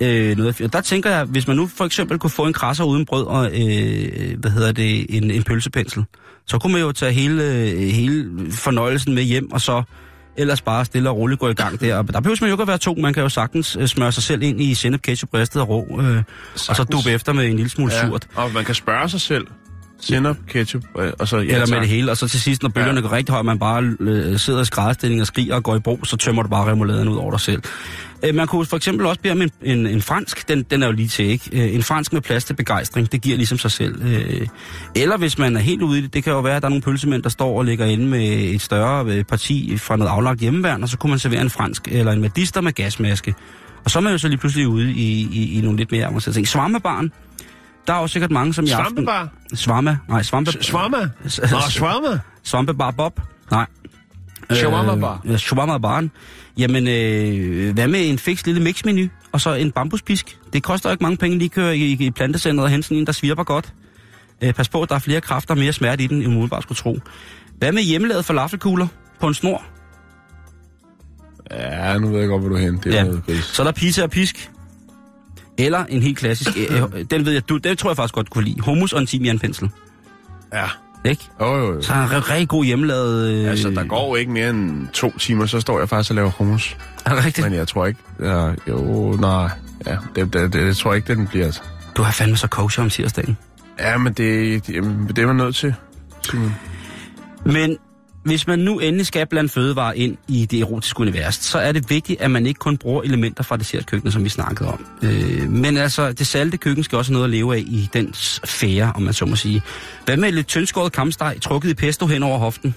øh, 0.00 0.36
noget 0.36 0.60
af- 0.60 0.70
Der 0.70 0.80
tænker 0.80 1.10
jeg, 1.10 1.24
hvis 1.24 1.46
man 1.48 1.56
nu 1.56 1.66
for 1.76 1.84
eksempel 1.84 2.18
kunne 2.18 2.30
få 2.30 2.46
en 2.46 2.52
krasser 2.52 2.84
uden 2.84 3.04
brød 3.06 3.24
og, 3.26 3.46
øh, 3.46 4.38
hvad 4.40 4.50
hedder 4.50 4.72
det, 4.72 5.16
en, 5.16 5.30
en 5.30 5.42
pølsepensel, 5.42 6.04
så 6.46 6.58
kunne 6.58 6.72
man 6.72 6.82
jo 6.82 6.92
tage 6.92 7.12
hele, 7.12 7.42
øh, 7.44 7.78
hele 7.78 8.30
fornøjelsen 8.52 9.14
med 9.14 9.22
hjem, 9.22 9.52
og 9.52 9.60
så 9.60 9.82
ellers 10.36 10.60
bare 10.60 10.84
stille 10.84 11.10
og 11.10 11.16
roligt 11.16 11.40
gå 11.40 11.48
i 11.48 11.54
gang 11.54 11.80
der. 11.80 11.96
Og 11.96 12.12
der 12.12 12.20
behøver 12.20 12.38
man 12.40 12.48
jo 12.50 12.54
ikke 12.54 12.62
at 12.62 12.68
være 12.68 12.78
to. 12.78 12.94
Man 12.94 13.14
kan 13.14 13.22
jo 13.22 13.28
sagtens 13.28 13.76
øh, 13.80 13.86
smøre 13.86 14.12
sig 14.12 14.22
selv 14.22 14.42
ind 14.42 14.60
i 14.60 14.74
sennep, 14.74 15.02
ketchup, 15.02 15.34
ristet 15.34 15.62
og 15.62 15.68
rå, 15.68 16.00
øh, 16.00 16.16
og 16.68 16.76
så 16.76 16.84
dube 16.92 17.10
efter 17.10 17.32
med 17.32 17.46
en 17.46 17.56
lille 17.56 17.70
smule 17.70 17.92
ja. 17.94 18.08
surt. 18.08 18.26
Og 18.34 18.50
man 18.52 18.64
kan 18.64 18.74
spørge 18.74 19.08
sig 19.08 19.20
selv. 19.20 19.46
Sennep, 20.06 20.36
ketchup, 20.48 20.82
øh, 20.98 21.12
og 21.18 21.28
så... 21.28 21.36
Ja, 21.38 21.42
eller 21.42 21.66
med 21.66 21.80
det 21.80 21.88
hele, 21.88 22.10
og 22.10 22.16
så 22.16 22.28
til 22.28 22.40
sidst, 22.40 22.62
når 22.62 22.68
bølgerne 22.70 23.00
Ja. 23.00 23.06
går 23.06 23.12
rigtig 23.16 23.32
højt, 23.32 23.44
man 23.44 23.58
bare 23.58 23.82
øh, 24.00 24.38
sidder 24.38 24.62
i 24.62 24.64
skrædderstilling 24.64 25.20
og 25.20 25.26
skriger 25.26 25.54
og 25.54 25.62
går 25.62 25.76
i 25.76 25.78
brug, 25.80 26.00
så 26.06 26.16
tømmer 26.16 26.42
du 26.42 26.48
bare 26.48 26.70
remouladen 26.70 27.08
ud 27.08 27.16
over 27.16 27.30
dig 27.30 27.40
selv. 27.40 27.62
Øh, 28.24 28.34
man 28.34 28.46
kunne 28.46 28.66
for 28.66 28.76
eksempel 28.76 29.06
også 29.06 29.20
bede 29.20 29.32
om 29.32 29.42
en, 29.42 29.50
en, 29.62 29.86
en 29.86 30.02
fransk, 30.02 30.48
den, 30.48 30.62
den 30.62 30.82
er 30.82 30.86
jo 30.86 30.92
lige 30.92 31.08
til, 31.08 31.24
ikke? 31.24 31.50
Øh, 31.52 31.74
en 31.74 31.82
fransk 31.82 32.12
med 32.12 32.20
plads 32.20 32.44
til 32.44 32.54
begejstring, 32.54 33.12
det 33.12 33.20
giver 33.22 33.36
ligesom 33.36 33.58
sig 33.58 33.70
selv. 33.70 34.02
Øh, 34.06 34.46
eller 34.96 35.16
hvis 35.16 35.38
man 35.38 35.56
er 35.56 35.60
helt 35.60 35.82
ude 35.82 35.98
i 35.98 36.02
det, 36.02 36.14
det 36.14 36.24
kan 36.24 36.32
jo 36.32 36.40
være, 36.40 36.56
at 36.56 36.62
der 36.62 36.66
er 36.66 36.70
nogle 36.70 36.82
pølsemænd, 36.82 37.22
der 37.22 37.28
står 37.28 37.58
og 37.58 37.64
ligger 37.64 37.86
inde 37.86 38.06
med 38.06 38.24
et 38.28 38.60
større 38.62 39.06
øh, 39.06 39.24
parti 39.24 39.76
fra 39.78 39.96
noget 39.96 40.10
aflagt 40.10 40.40
hjemmeværn, 40.40 40.82
og 40.82 40.88
så 40.88 40.98
kunne 40.98 41.10
man 41.10 41.18
servere 41.18 41.40
en 41.40 41.50
fransk 41.50 41.88
eller 41.90 42.12
en 42.12 42.20
medister 42.20 42.60
med 42.60 42.72
gasmaske. 42.72 43.34
Og 43.84 43.90
så 43.90 43.98
er 43.98 44.02
man 44.02 44.12
jo 44.12 44.18
så 44.18 44.28
lige 44.28 44.38
pludselig 44.38 44.68
ude 44.68 44.92
i, 44.92 45.28
i, 45.32 45.58
i 45.58 45.60
nogle 45.60 45.78
lidt 45.78 45.92
mere 45.92 46.06
avancerede 46.06 46.36
ting. 46.36 46.48
Svammebarn, 46.48 47.12
der 47.86 47.92
er 47.94 48.00
jo 48.00 48.06
sikkert 48.06 48.30
mange, 48.30 48.54
som 48.54 48.64
i 48.64 48.70
aften... 48.70 48.86
Svampebar? 48.96 49.28
Svamme? 49.54 49.98
Nej, 50.08 50.22
svampe... 50.22 50.52
Svamma? 50.60 50.98
Nå, 51.24 51.60
svamma? 51.70 52.18
Svampebar 52.42 52.90
Bob? 52.90 53.20
Nej. 53.50 53.66
Shawarma-bar. 54.52 55.20
Øh, 55.24 55.36
shawarma-baren. 55.38 56.10
Jamen, 56.58 56.88
øh, 56.88 57.74
hvad 57.74 57.88
med 57.88 58.08
en 58.10 58.18
fix 58.18 58.46
lille 58.46 58.62
mixmenu, 58.62 59.08
og 59.32 59.40
så 59.40 59.54
en 59.54 59.72
bambuspisk? 59.72 60.38
Det 60.52 60.62
koster 60.62 60.88
jo 60.88 60.92
ikke 60.92 61.02
mange 61.04 61.16
penge 61.16 61.38
lige 61.38 61.46
at 61.46 61.50
køre 61.52 61.76
i, 61.76 62.06
i 62.06 62.10
plantecenteret 62.10 62.64
og 62.64 62.70
hente 62.70 62.88
sådan 62.88 62.98
en, 62.98 63.06
der 63.06 63.12
svirper 63.12 63.44
godt. 63.44 63.72
Øh, 64.42 64.52
pas 64.54 64.68
på, 64.68 64.86
der 64.88 64.94
er 64.94 64.98
flere 64.98 65.20
kræfter 65.20 65.54
og 65.54 65.58
mere 65.58 65.72
smerte 65.72 66.04
i 66.04 66.06
den, 66.06 66.16
end 66.16 66.26
man 66.26 66.32
umiddelbart 66.36 66.62
skulle 66.62 66.76
tro. 66.76 66.98
Hvad 67.58 67.72
med 67.72 67.82
hjemmelavet 67.82 68.24
falafelkugler 68.24 68.86
på 69.20 69.26
en 69.28 69.34
snor? 69.34 69.62
Ja, 71.50 71.98
nu 71.98 72.08
ved 72.08 72.18
jeg 72.20 72.28
godt, 72.28 72.42
hvor 72.42 72.48
du 72.48 72.56
hen. 72.56 72.76
Det 72.84 72.86
er 72.86 72.96
Ja. 72.98 73.02
noget 73.04 73.26
gris. 73.26 73.44
Så 73.44 73.62
er 73.62 73.64
der 73.64 73.72
pizza 73.72 74.02
og 74.02 74.10
pisk. 74.10 74.50
Eller 75.58 75.84
en 75.88 76.02
helt 76.02 76.18
klassisk, 76.18 76.50
øh, 76.70 76.82
øh, 76.82 77.04
den 77.10 77.26
ved 77.26 77.32
jeg, 77.32 77.48
du, 77.48 77.56
den 77.56 77.76
tror 77.76 77.90
jeg 77.90 77.96
faktisk 77.96 78.14
godt, 78.14 78.26
du 78.26 78.30
kunne 78.30 78.44
lide. 78.44 78.60
Hummus 78.60 78.92
og 78.92 79.00
en 79.00 79.06
timianpensel. 79.06 79.70
Ja. 80.52 80.64
Ikke? 81.04 81.28
Jo, 81.40 81.56
jo, 81.56 81.72
jo. 81.74 81.82
Så 81.82 81.92
er 81.92 81.96
en 81.96 82.30
rigtig, 82.30 82.48
god 82.48 82.64
hjemmelavet... 82.64 83.32
Øh, 83.32 83.50
Altså, 83.50 83.70
der 83.70 83.84
går 83.84 84.16
ikke 84.16 84.32
mere 84.32 84.50
end 84.50 84.88
to 84.92 85.18
timer, 85.18 85.46
så 85.46 85.60
står 85.60 85.78
jeg 85.78 85.88
faktisk 85.88 86.10
og 86.10 86.14
laver 86.16 86.30
hummus. 86.30 86.76
Er 87.06 87.14
det 87.14 87.24
rigtigt? 87.24 87.46
Men 87.46 87.56
jeg 87.58 87.68
tror 87.68 87.86
ikke... 87.86 88.00
Ja, 88.20 88.50
jo, 88.68 89.16
nej. 89.20 89.50
Ja, 89.86 89.96
det, 90.16 90.32
det, 90.32 90.42
det, 90.42 90.52
det 90.52 90.76
tror 90.76 90.92
jeg 90.92 90.96
ikke, 90.96 91.14
den 91.14 91.26
bliver. 91.26 91.44
Altså. 91.46 91.60
Du 91.96 92.02
har 92.02 92.12
fandme 92.12 92.36
så 92.36 92.48
kosher 92.48 92.84
om 92.84 92.90
tirsdagen. 92.90 93.38
Ja, 93.78 93.98
men 93.98 94.12
det, 94.12 94.66
det, 94.66 94.74
det 95.08 95.18
er 95.18 95.26
man 95.26 95.36
nødt 95.36 95.54
til, 95.56 95.74
Simon. 96.22 96.54
Men 97.44 97.76
hvis 98.24 98.46
man 98.46 98.58
nu 98.58 98.78
endelig 98.78 99.06
skal 99.06 99.26
blande 99.26 99.48
fødevarer 99.48 99.92
ind 99.92 100.16
i 100.28 100.46
det 100.46 100.60
erotiske 100.60 101.00
univers, 101.00 101.34
så 101.34 101.58
er 101.58 101.72
det 101.72 101.90
vigtigt, 101.90 102.20
at 102.20 102.30
man 102.30 102.46
ikke 102.46 102.58
kun 102.58 102.76
bruger 102.76 103.02
elementer 103.02 103.44
fra 103.44 103.56
dessertkøkkenet, 103.56 104.12
som 104.12 104.24
vi 104.24 104.28
snakkede 104.28 104.68
om. 104.72 104.86
Øh, 105.02 105.50
men 105.50 105.76
altså, 105.76 106.12
det 106.12 106.26
salte 106.26 106.56
køkken 106.56 106.84
skal 106.84 106.98
også 106.98 107.10
have 107.10 107.14
noget 107.14 107.24
at 107.24 107.30
leve 107.30 107.54
af 107.56 107.58
i 107.66 107.88
den 107.92 108.14
sfære, 108.14 108.92
om 108.94 109.02
man 109.02 109.14
så 109.14 109.26
må 109.26 109.36
sige. 109.36 109.62
Hvad 110.04 110.16
med 110.16 110.32
lidt 110.32 110.46
tyndskåret 110.46 110.92
kamsteg, 110.92 111.36
trukket 111.40 111.70
i 111.70 111.74
pesto 111.74 112.06
hen 112.06 112.22
over 112.22 112.38
hoften? 112.38 112.74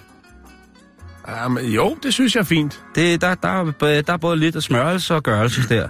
Men, 1.49 1.65
jo, 1.65 1.97
det 2.03 2.13
synes 2.13 2.35
jeg 2.35 2.41
er 2.41 2.45
fint. 2.45 2.81
Det, 2.95 3.21
der, 3.21 3.35
der, 3.35 3.47
er- 3.87 4.01
der 4.01 4.13
er 4.13 4.17
både 4.17 4.37
lidt 4.37 4.55
af 4.55 4.63
smørelse 4.63 5.15
og 5.15 5.23
gørelse 5.23 5.61
der. 5.69 5.87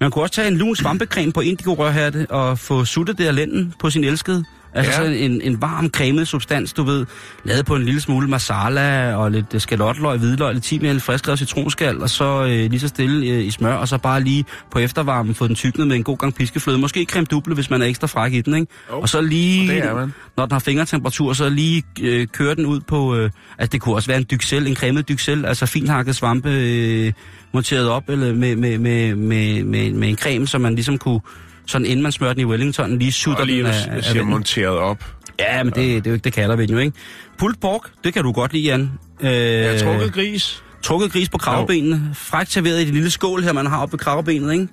Man 0.00 0.10
kunne 0.10 0.24
også 0.24 0.34
tage 0.34 0.48
en 0.48 0.56
lun 0.56 0.76
svampecreme 0.76 1.32
på 1.32 1.40
indigo-rørhatte 1.40 2.26
og 2.30 2.58
få 2.58 2.84
suttet 2.84 3.18
det 3.18 3.26
af 3.26 3.34
lænden 3.34 3.74
på 3.80 3.90
sin 3.90 4.04
elskede. 4.04 4.44
Altså 4.74 4.92
Ja. 4.92 4.96
sådan 4.96 5.12
en, 5.16 5.40
en 5.40 5.62
varm, 5.62 5.88
cremet 5.90 6.28
substans, 6.28 6.72
du 6.72 6.82
ved, 6.82 7.06
lavet 7.44 7.66
på 7.66 7.76
en 7.76 7.82
lille 7.82 8.00
smule 8.00 8.28
masala 8.28 9.14
og 9.14 9.30
lidt 9.30 9.62
skalotløg, 9.62 10.18
hvidløg, 10.18 10.54
lidt 10.54 10.64
timian, 10.64 11.00
friskrevet 11.00 11.38
citronskal, 11.38 12.02
og 12.02 12.10
så 12.10 12.42
øh, 12.44 12.48
lige 12.70 12.80
så 12.80 12.88
stille 12.88 13.26
øh, 13.26 13.44
i 13.44 13.50
smør, 13.50 13.74
og 13.74 13.88
så 13.88 13.98
bare 13.98 14.20
lige 14.22 14.44
på 14.70 14.78
eftervarmen 14.78 15.34
få 15.34 15.46
den 15.48 15.54
tyknet 15.54 15.86
med 15.88 15.96
en 15.96 16.02
god 16.04 16.16
gang 16.18 16.34
piskefløde. 16.34 16.78
Måske 16.78 17.04
creme 17.10 17.26
duble, 17.26 17.54
hvis 17.54 17.70
man 17.70 17.82
er 17.82 17.86
ekstra 17.86 18.06
fræk 18.06 18.32
i 18.32 18.40
den, 18.40 18.54
ikke? 18.54 18.72
Jo, 18.92 19.00
og 19.00 19.08
så 19.08 19.20
lige, 19.20 19.70
og 19.70 19.74
det 19.74 19.84
er 19.84 19.94
man. 19.94 20.12
når 20.36 20.46
den 20.46 20.52
har 20.52 20.58
fingertemperatur, 20.58 21.32
så 21.32 21.48
lige 21.48 21.82
øh, 22.00 22.26
køre 22.26 22.54
den 22.54 22.66
ud 22.66 22.80
på, 22.80 23.16
øh, 23.16 23.30
altså 23.58 23.72
det 23.72 23.80
kunne 23.80 23.94
også 23.94 24.08
være 24.08 24.18
en 24.18 24.26
dyksel, 24.30 24.66
en 24.66 24.76
cremet 24.76 25.08
dyksel, 25.08 25.44
altså 25.44 25.66
finhakket 25.66 26.16
svampe 26.16 26.50
øh, 26.50 27.12
monteret 27.54 27.88
op, 27.88 28.08
eller 28.08 28.34
med, 28.34 28.56
med, 28.56 28.78
med, 28.78 29.14
med, 29.14 29.64
med, 29.64 29.92
med 29.92 30.08
en 30.08 30.16
creme, 30.16 30.46
så 30.46 30.58
man 30.58 30.74
ligesom 30.74 30.98
kunne, 30.98 31.20
sådan 31.68 31.86
inden 31.86 32.02
man 32.02 32.12
smører 32.12 32.32
den 32.32 32.40
i 32.40 32.44
Wellington, 32.44 32.98
lige 32.98 33.12
sutter 33.12 33.40
Og 33.40 33.46
lige, 33.46 33.58
den 33.58 33.66
af, 33.66 33.74
siger, 33.74 34.12
vinden. 34.12 34.30
monteret 34.30 34.78
op. 34.78 35.04
Ja, 35.38 35.62
men 35.62 35.72
det, 35.72 35.76
det 36.04 36.06
er 36.06 36.10
jo 36.10 36.14
ikke, 36.14 36.24
det 36.24 36.32
kalder 36.32 36.56
vi 36.56 36.66
den 36.66 36.74
jo, 36.74 36.78
ikke? 36.78 36.96
Pulled 37.38 37.56
pork, 37.60 37.90
det 38.04 38.14
kan 38.14 38.22
du 38.22 38.32
godt 38.32 38.52
lide, 38.52 38.64
Jan. 38.64 38.90
Øh, 39.20 39.30
har 39.70 39.78
trukket 39.78 40.12
gris. 40.12 40.62
trukket 40.82 41.12
gris 41.12 41.28
på 41.28 41.38
kravbenene, 41.38 42.10
frækt 42.14 42.52
serveret 42.52 42.80
i 42.80 42.84
det 42.84 42.94
lille 42.94 43.10
skål 43.10 43.42
her, 43.42 43.52
man 43.52 43.66
har 43.66 43.78
oppe 43.82 43.92
ved 43.92 43.98
kravbenet, 43.98 44.52
ikke? 44.52 44.68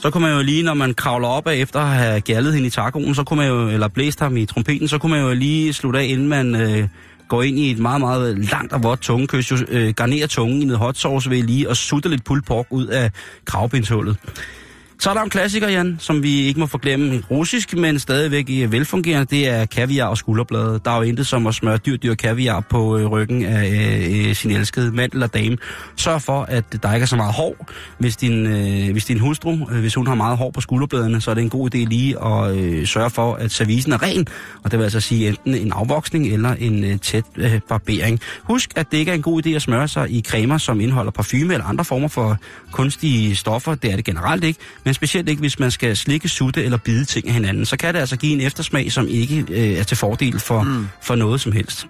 Så 0.00 0.10
kunne 0.10 0.22
man 0.26 0.36
jo 0.36 0.42
lige, 0.42 0.62
når 0.62 0.74
man 0.74 0.94
kravler 0.94 1.28
op 1.28 1.48
af 1.48 1.54
efter 1.56 1.80
at 1.80 1.88
have 1.88 2.20
gjaldet 2.20 2.54
hende 2.54 2.66
i 2.66 2.70
tacoen, 2.70 3.14
så 3.14 3.24
kunne 3.24 3.36
man 3.36 3.48
jo, 3.48 3.68
eller 3.68 3.88
blæst 3.88 4.20
ham 4.20 4.36
i 4.36 4.46
trompeten, 4.46 4.88
så 4.88 4.98
kunne 4.98 5.12
man 5.12 5.20
jo 5.20 5.32
lige 5.34 5.72
slutte 5.72 5.98
af, 5.98 6.04
inden 6.04 6.28
man 6.28 6.54
øh, 6.54 6.88
går 7.28 7.42
ind 7.42 7.58
i 7.58 7.70
et 7.70 7.78
meget, 7.78 8.00
meget 8.00 8.38
langt 8.50 8.72
og 8.72 8.82
vådt 8.82 9.00
tungekys, 9.00 9.52
øh, 9.68 9.92
garnerer 9.94 10.26
tungen 10.26 10.62
i 10.62 10.64
noget 10.64 10.78
hot 10.78 10.96
sauce 10.96 11.30
ved 11.30 11.42
lige 11.42 11.68
og 11.68 11.76
sutter 11.76 12.10
lidt 12.10 12.24
pulled 12.24 12.42
pork 12.42 12.66
ud 12.70 12.86
af 12.86 13.10
kravbindshullet. 13.44 14.16
Så 15.04 15.10
er 15.10 15.14
der 15.14 15.22
en 15.22 15.30
klassiker, 15.30 15.68
Jan, 15.68 15.96
som 16.00 16.22
vi 16.22 16.34
ikke 16.34 16.60
må 16.60 16.66
forglemme. 16.66 17.22
Russisk, 17.30 17.76
men 17.76 17.98
stadigvæk 17.98 18.50
øh, 18.50 18.72
velfungerende, 18.72 19.26
det 19.36 19.48
er 19.48 19.64
kaviar 19.64 20.06
og 20.06 20.18
skulderblade. 20.18 20.80
Der 20.84 20.90
er 20.90 20.96
jo 20.96 21.02
intet 21.02 21.26
som 21.26 21.46
at 21.46 21.54
smøre 21.54 21.76
dyr, 21.76 21.96
dyr 21.96 22.14
kaviar 22.14 22.60
på 22.60 22.98
øh, 22.98 23.06
ryggen 23.06 23.44
af 23.44 23.68
øh, 23.68 24.28
øh, 24.28 24.34
sin 24.34 24.50
elskede 24.50 24.92
mand 24.92 25.12
eller 25.12 25.26
dame. 25.26 25.56
Sørg 25.96 26.22
for, 26.22 26.42
at 26.42 26.64
der 26.82 26.94
ikke 26.94 27.02
er 27.02 27.06
så 27.06 27.16
meget 27.16 27.34
hår. 27.34 27.66
Hvis 27.98 28.16
din, 28.16 28.46
øh, 28.46 28.92
hvis 28.92 29.04
din 29.04 29.18
hustru, 29.18 29.58
øh, 29.72 29.80
hvis 29.80 29.94
hun 29.94 30.06
har 30.06 30.14
meget 30.14 30.38
hår 30.38 30.50
på 30.50 30.60
skulderbladene, 30.60 31.20
så 31.20 31.30
er 31.30 31.34
det 31.34 31.42
en 31.42 31.50
god 31.50 31.74
idé 31.74 31.78
lige 31.78 32.24
at 32.24 32.56
øh, 32.56 32.86
sørge 32.86 33.10
for, 33.10 33.34
at 33.34 33.50
servicen 33.50 33.92
er 33.92 34.02
ren. 34.02 34.26
Og 34.62 34.70
det 34.70 34.78
vil 34.78 34.84
altså 34.84 35.00
sige 35.00 35.28
enten 35.28 35.54
en 35.54 35.72
afvoksning 35.72 36.26
eller 36.26 36.54
en 36.54 36.84
øh, 36.84 36.98
tæt 36.98 37.24
øh, 37.36 37.60
barbering. 37.68 38.20
Husk, 38.42 38.72
at 38.76 38.86
det 38.90 38.98
ikke 38.98 39.10
er 39.10 39.14
en 39.14 39.22
god 39.22 39.46
idé 39.46 39.50
at 39.50 39.62
smøre 39.62 39.88
sig 39.88 40.10
i 40.10 40.22
cremer, 40.26 40.58
som 40.58 40.80
indeholder 40.80 41.12
parfume 41.12 41.52
eller 41.52 41.66
andre 41.66 41.84
former 41.84 42.08
for 42.08 42.36
kunstige 42.72 43.36
stoffer. 43.36 43.74
Det 43.74 43.92
er 43.92 43.96
det 43.96 44.04
generelt 44.04 44.44
ikke. 44.44 44.60
Men 44.84 44.93
specielt 44.94 45.28
ikke, 45.28 45.40
hvis 45.40 45.58
man 45.58 45.70
skal 45.70 45.96
slikke, 45.96 46.28
sutte 46.28 46.64
eller 46.64 46.78
bide 46.78 47.04
ting 47.04 47.28
af 47.28 47.34
hinanden. 47.34 47.66
Så 47.66 47.76
kan 47.76 47.94
det 47.94 48.00
altså 48.00 48.16
give 48.16 48.32
en 48.32 48.40
eftersmag, 48.40 48.92
som 48.92 49.06
ikke 49.08 49.44
øh, 49.50 49.78
er 49.78 49.82
til 49.82 49.96
fordel 49.96 50.38
for, 50.38 50.62
mm. 50.62 50.86
for 51.02 51.14
noget 51.14 51.40
som 51.40 51.52
helst. 51.52 51.86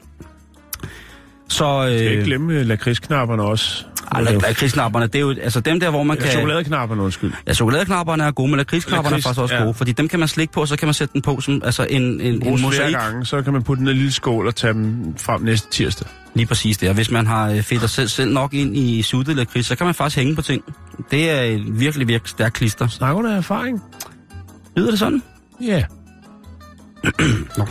Så... 1.48 1.82
Jeg 1.82 1.98
skal 1.98 2.10
ikke 2.10 2.20
Øh, 2.20 2.26
glemme 2.26 2.62
lakridsknapperne 2.62 3.42
også. 3.42 3.84
Ej, 4.12 4.22
lak- 4.22 4.42
lakridsknapperne, 4.42 5.06
det 5.06 5.14
er 5.14 5.20
jo 5.20 5.30
altså 5.42 5.60
dem 5.60 5.80
der, 5.80 5.90
hvor 5.90 6.02
man 6.02 6.16
Ja, 6.16 6.22
kan... 6.22 6.32
chokoladeknapperne, 6.32 7.02
undskyld. 7.02 7.32
Ja, 7.46 7.52
chokoladeknapperne 7.54 8.24
er 8.24 8.30
gode, 8.30 8.50
men 8.50 8.56
lakridsknapperne 8.56 9.16
er 9.16 9.20
faktisk 9.20 9.40
også 9.40 9.54
ja. 9.54 9.62
gode, 9.62 9.74
fordi 9.74 9.92
dem 9.92 10.08
kan 10.08 10.18
man 10.18 10.28
slikke 10.28 10.52
på, 10.52 10.60
og 10.60 10.68
så 10.68 10.76
kan 10.76 10.86
man 10.88 10.94
sætte 10.94 11.12
den 11.12 11.22
på 11.22 11.40
som 11.40 11.60
altså 11.64 11.86
en, 11.90 12.02
en, 12.02 12.20
en 12.46 12.62
mosaik. 12.62 12.94
gange, 12.94 13.26
så 13.26 13.42
kan 13.42 13.52
man 13.52 13.62
putte 13.62 13.80
den 13.80 13.88
i 13.88 13.90
en 13.90 13.96
lille 13.96 14.12
skål 14.12 14.46
og 14.46 14.56
tage 14.56 14.72
dem 14.72 15.14
frem 15.18 15.40
næste 15.42 15.70
tirsdag. 15.70 16.06
Lige 16.34 16.46
præcis 16.46 16.76
det. 16.78 16.88
Og 16.88 16.94
hvis 16.94 17.10
man 17.10 17.26
har 17.26 17.50
øh, 17.50 17.62
fedtet 17.62 17.90
selv, 17.90 18.08
selv 18.08 18.32
nok 18.32 18.54
ind 18.54 18.76
i 18.76 19.02
suttet 19.02 19.36
lakrids, 19.36 19.66
så 19.66 19.76
kan 19.76 19.86
man 19.86 19.94
faktisk 19.94 20.16
hænge 20.16 20.34
på 20.36 20.42
ting. 20.42 20.62
Det 21.10 21.30
er 21.30 21.40
et 21.42 21.80
virkelig, 21.80 22.08
virkelig 22.08 22.30
stærkt 22.30 22.54
klister. 22.54 22.88
Snakker 22.88 23.22
du 23.22 23.28
af 23.28 23.36
erfaring? 23.36 23.82
Lyder 24.76 24.90
det 24.90 24.98
sådan? 24.98 25.22
Ja. 25.60 25.82
Nå. 27.58 27.66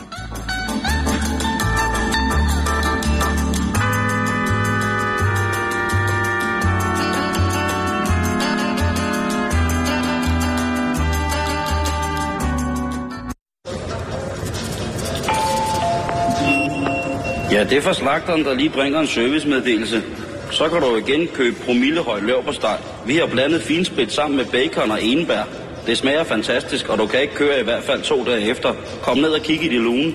Ja, 17.54 17.64
det 17.64 17.78
er 17.78 17.82
for 17.82 17.94
slagteren, 17.94 18.44
der 18.44 18.54
lige 18.54 18.70
bringer 18.70 19.00
en 19.00 19.08
servicemeddelelse. 19.08 20.04
Så 20.52 20.70
kan 20.70 20.82
du 20.82 20.96
igen 20.96 21.28
købe 21.28 21.56
promillehøj 21.66 22.20
løv 22.20 22.44
på 22.44 22.52
steg. 22.52 22.78
Vi 23.06 23.16
har 23.16 23.26
blandet 23.28 23.62
finsprit 23.62 24.12
sammen 24.12 24.38
med 24.38 24.46
bacon 24.46 24.92
og 24.92 25.04
enebær. 25.04 25.44
Det 25.88 25.98
smager 25.98 26.24
fantastisk, 26.24 26.90
og 26.90 26.98
du 26.98 27.06
kan 27.06 27.22
ikke 27.22 27.34
køre 27.34 27.60
i 27.60 27.64
hvert 27.64 27.84
fald 27.84 28.02
to 28.02 28.26
dage 28.26 28.42
efter. 28.42 28.74
Kom 29.02 29.18
ned 29.18 29.30
og 29.30 29.42
kig 29.42 29.64
i 29.64 29.68
de 29.68 29.78
lune. 29.78 30.14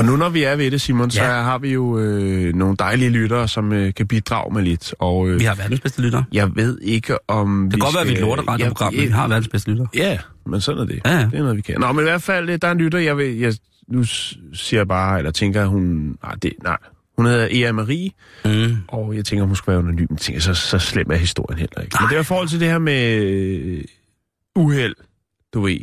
Og 0.00 0.06
nu 0.06 0.16
når 0.16 0.28
vi 0.28 0.42
er 0.42 0.56
ved 0.56 0.70
det, 0.70 0.80
Simon, 0.80 1.10
så 1.10 1.22
Ja. 1.24 1.42
har 1.42 1.58
vi 1.58 1.72
jo 1.72 1.98
øh, 1.98 2.54
nogle 2.54 2.76
dejlige 2.76 3.10
lyttere, 3.10 3.48
som 3.48 3.72
øh, 3.72 3.94
kan 3.94 4.06
bidrage 4.06 4.54
med 4.54 4.62
lidt. 4.62 4.94
Og 4.98 5.28
øh, 5.28 5.40
Vi 5.40 5.44
har 5.44 5.54
verdens 5.54 5.80
bedste 5.80 6.02
lytter. 6.02 6.22
jeg 6.32 6.56
ved 6.56 6.78
ikke, 6.82 7.30
om 7.30 7.62
Det 7.64 7.72
kan 7.72 7.80
godt 7.80 7.94
være, 7.94 8.02
at 8.02 8.08
vi 8.08 8.12
er 8.12 8.16
et 8.16 8.22
lorteradioprogram, 8.22 8.94
men 8.94 9.02
vi 9.02 9.08
har 9.08 9.28
verdens 9.28 9.48
bedste 9.48 9.70
lytter. 9.70 9.86
Ja, 9.94 10.18
men 10.46 10.60
sådan 10.60 10.80
er 10.80 10.84
det. 10.86 11.00
Ja, 11.04 11.10
ja. 11.16 11.24
Det 11.24 11.34
er 11.34 11.42
noget, 11.42 11.56
vi 11.56 11.62
kan. 11.62 11.80
Nå, 11.80 11.92
men 11.92 12.00
i 12.00 12.08
hvert 12.08 12.22
fald, 12.22 12.50
øh, 12.50 12.58
der 12.62 12.68
er 12.68 12.72
en 12.72 12.78
lytter, 12.78 12.98
jeg 12.98 13.16
vil... 13.16 13.38
Jeg, 13.38 13.54
nu 13.88 14.04
siger 14.04 14.80
jeg 14.80 14.88
bare, 14.88 15.18
eller 15.18 15.30
tænker, 15.30 15.66
hun... 15.66 16.16
Nej, 16.22 16.34
det, 16.42 16.52
nej. 16.64 16.76
Hun 17.16 17.26
hedder 17.26 17.48
Ea 17.50 17.72
Marie, 17.72 18.10
Mm. 18.44 18.76
og 18.88 19.16
jeg 19.16 19.24
tænker, 19.24 19.44
hun 19.46 19.56
skulle 19.56 19.72
være 19.76 19.82
anonym. 19.88 20.16
Tænker, 20.16 20.40
så, 20.40 20.54
så 20.54 20.78
slem 20.78 21.06
er 21.10 21.16
historien 21.16 21.58
heller 21.58 21.80
ikke. 21.80 21.96
Men 22.00 22.08
det 22.08 22.16
er 22.16 22.20
i 22.20 22.24
forhold 22.24 22.48
til 22.48 22.60
det 22.60 22.68
her 22.68 22.78
med 22.78 23.14
øh, 23.24 23.84
uheld, 24.56 24.94
du 25.54 25.60
ved. 25.60 25.78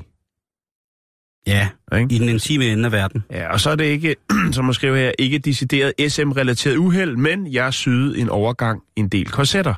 Ja, 1.47 1.69
Ikke? 1.97 2.15
i 2.15 2.19
den 2.19 2.29
intime 2.29 2.65
ende 2.65 2.85
af 2.85 2.91
verden. 2.91 3.23
Ja, 3.31 3.51
og 3.51 3.59
så 3.59 3.69
er 3.69 3.75
det 3.75 3.83
ikke, 3.85 4.15
som 4.53 4.65
man 4.65 4.73
skriver 4.73 4.97
her, 4.97 5.11
ikke 5.19 5.37
decideret 5.37 5.93
SM-relateret 6.07 6.77
uheld, 6.77 7.15
men 7.15 7.53
jeg 7.53 7.73
syede 7.73 8.19
en 8.19 8.29
overgang 8.29 8.81
en 8.95 9.07
del 9.07 9.29
korsetter. 9.29 9.73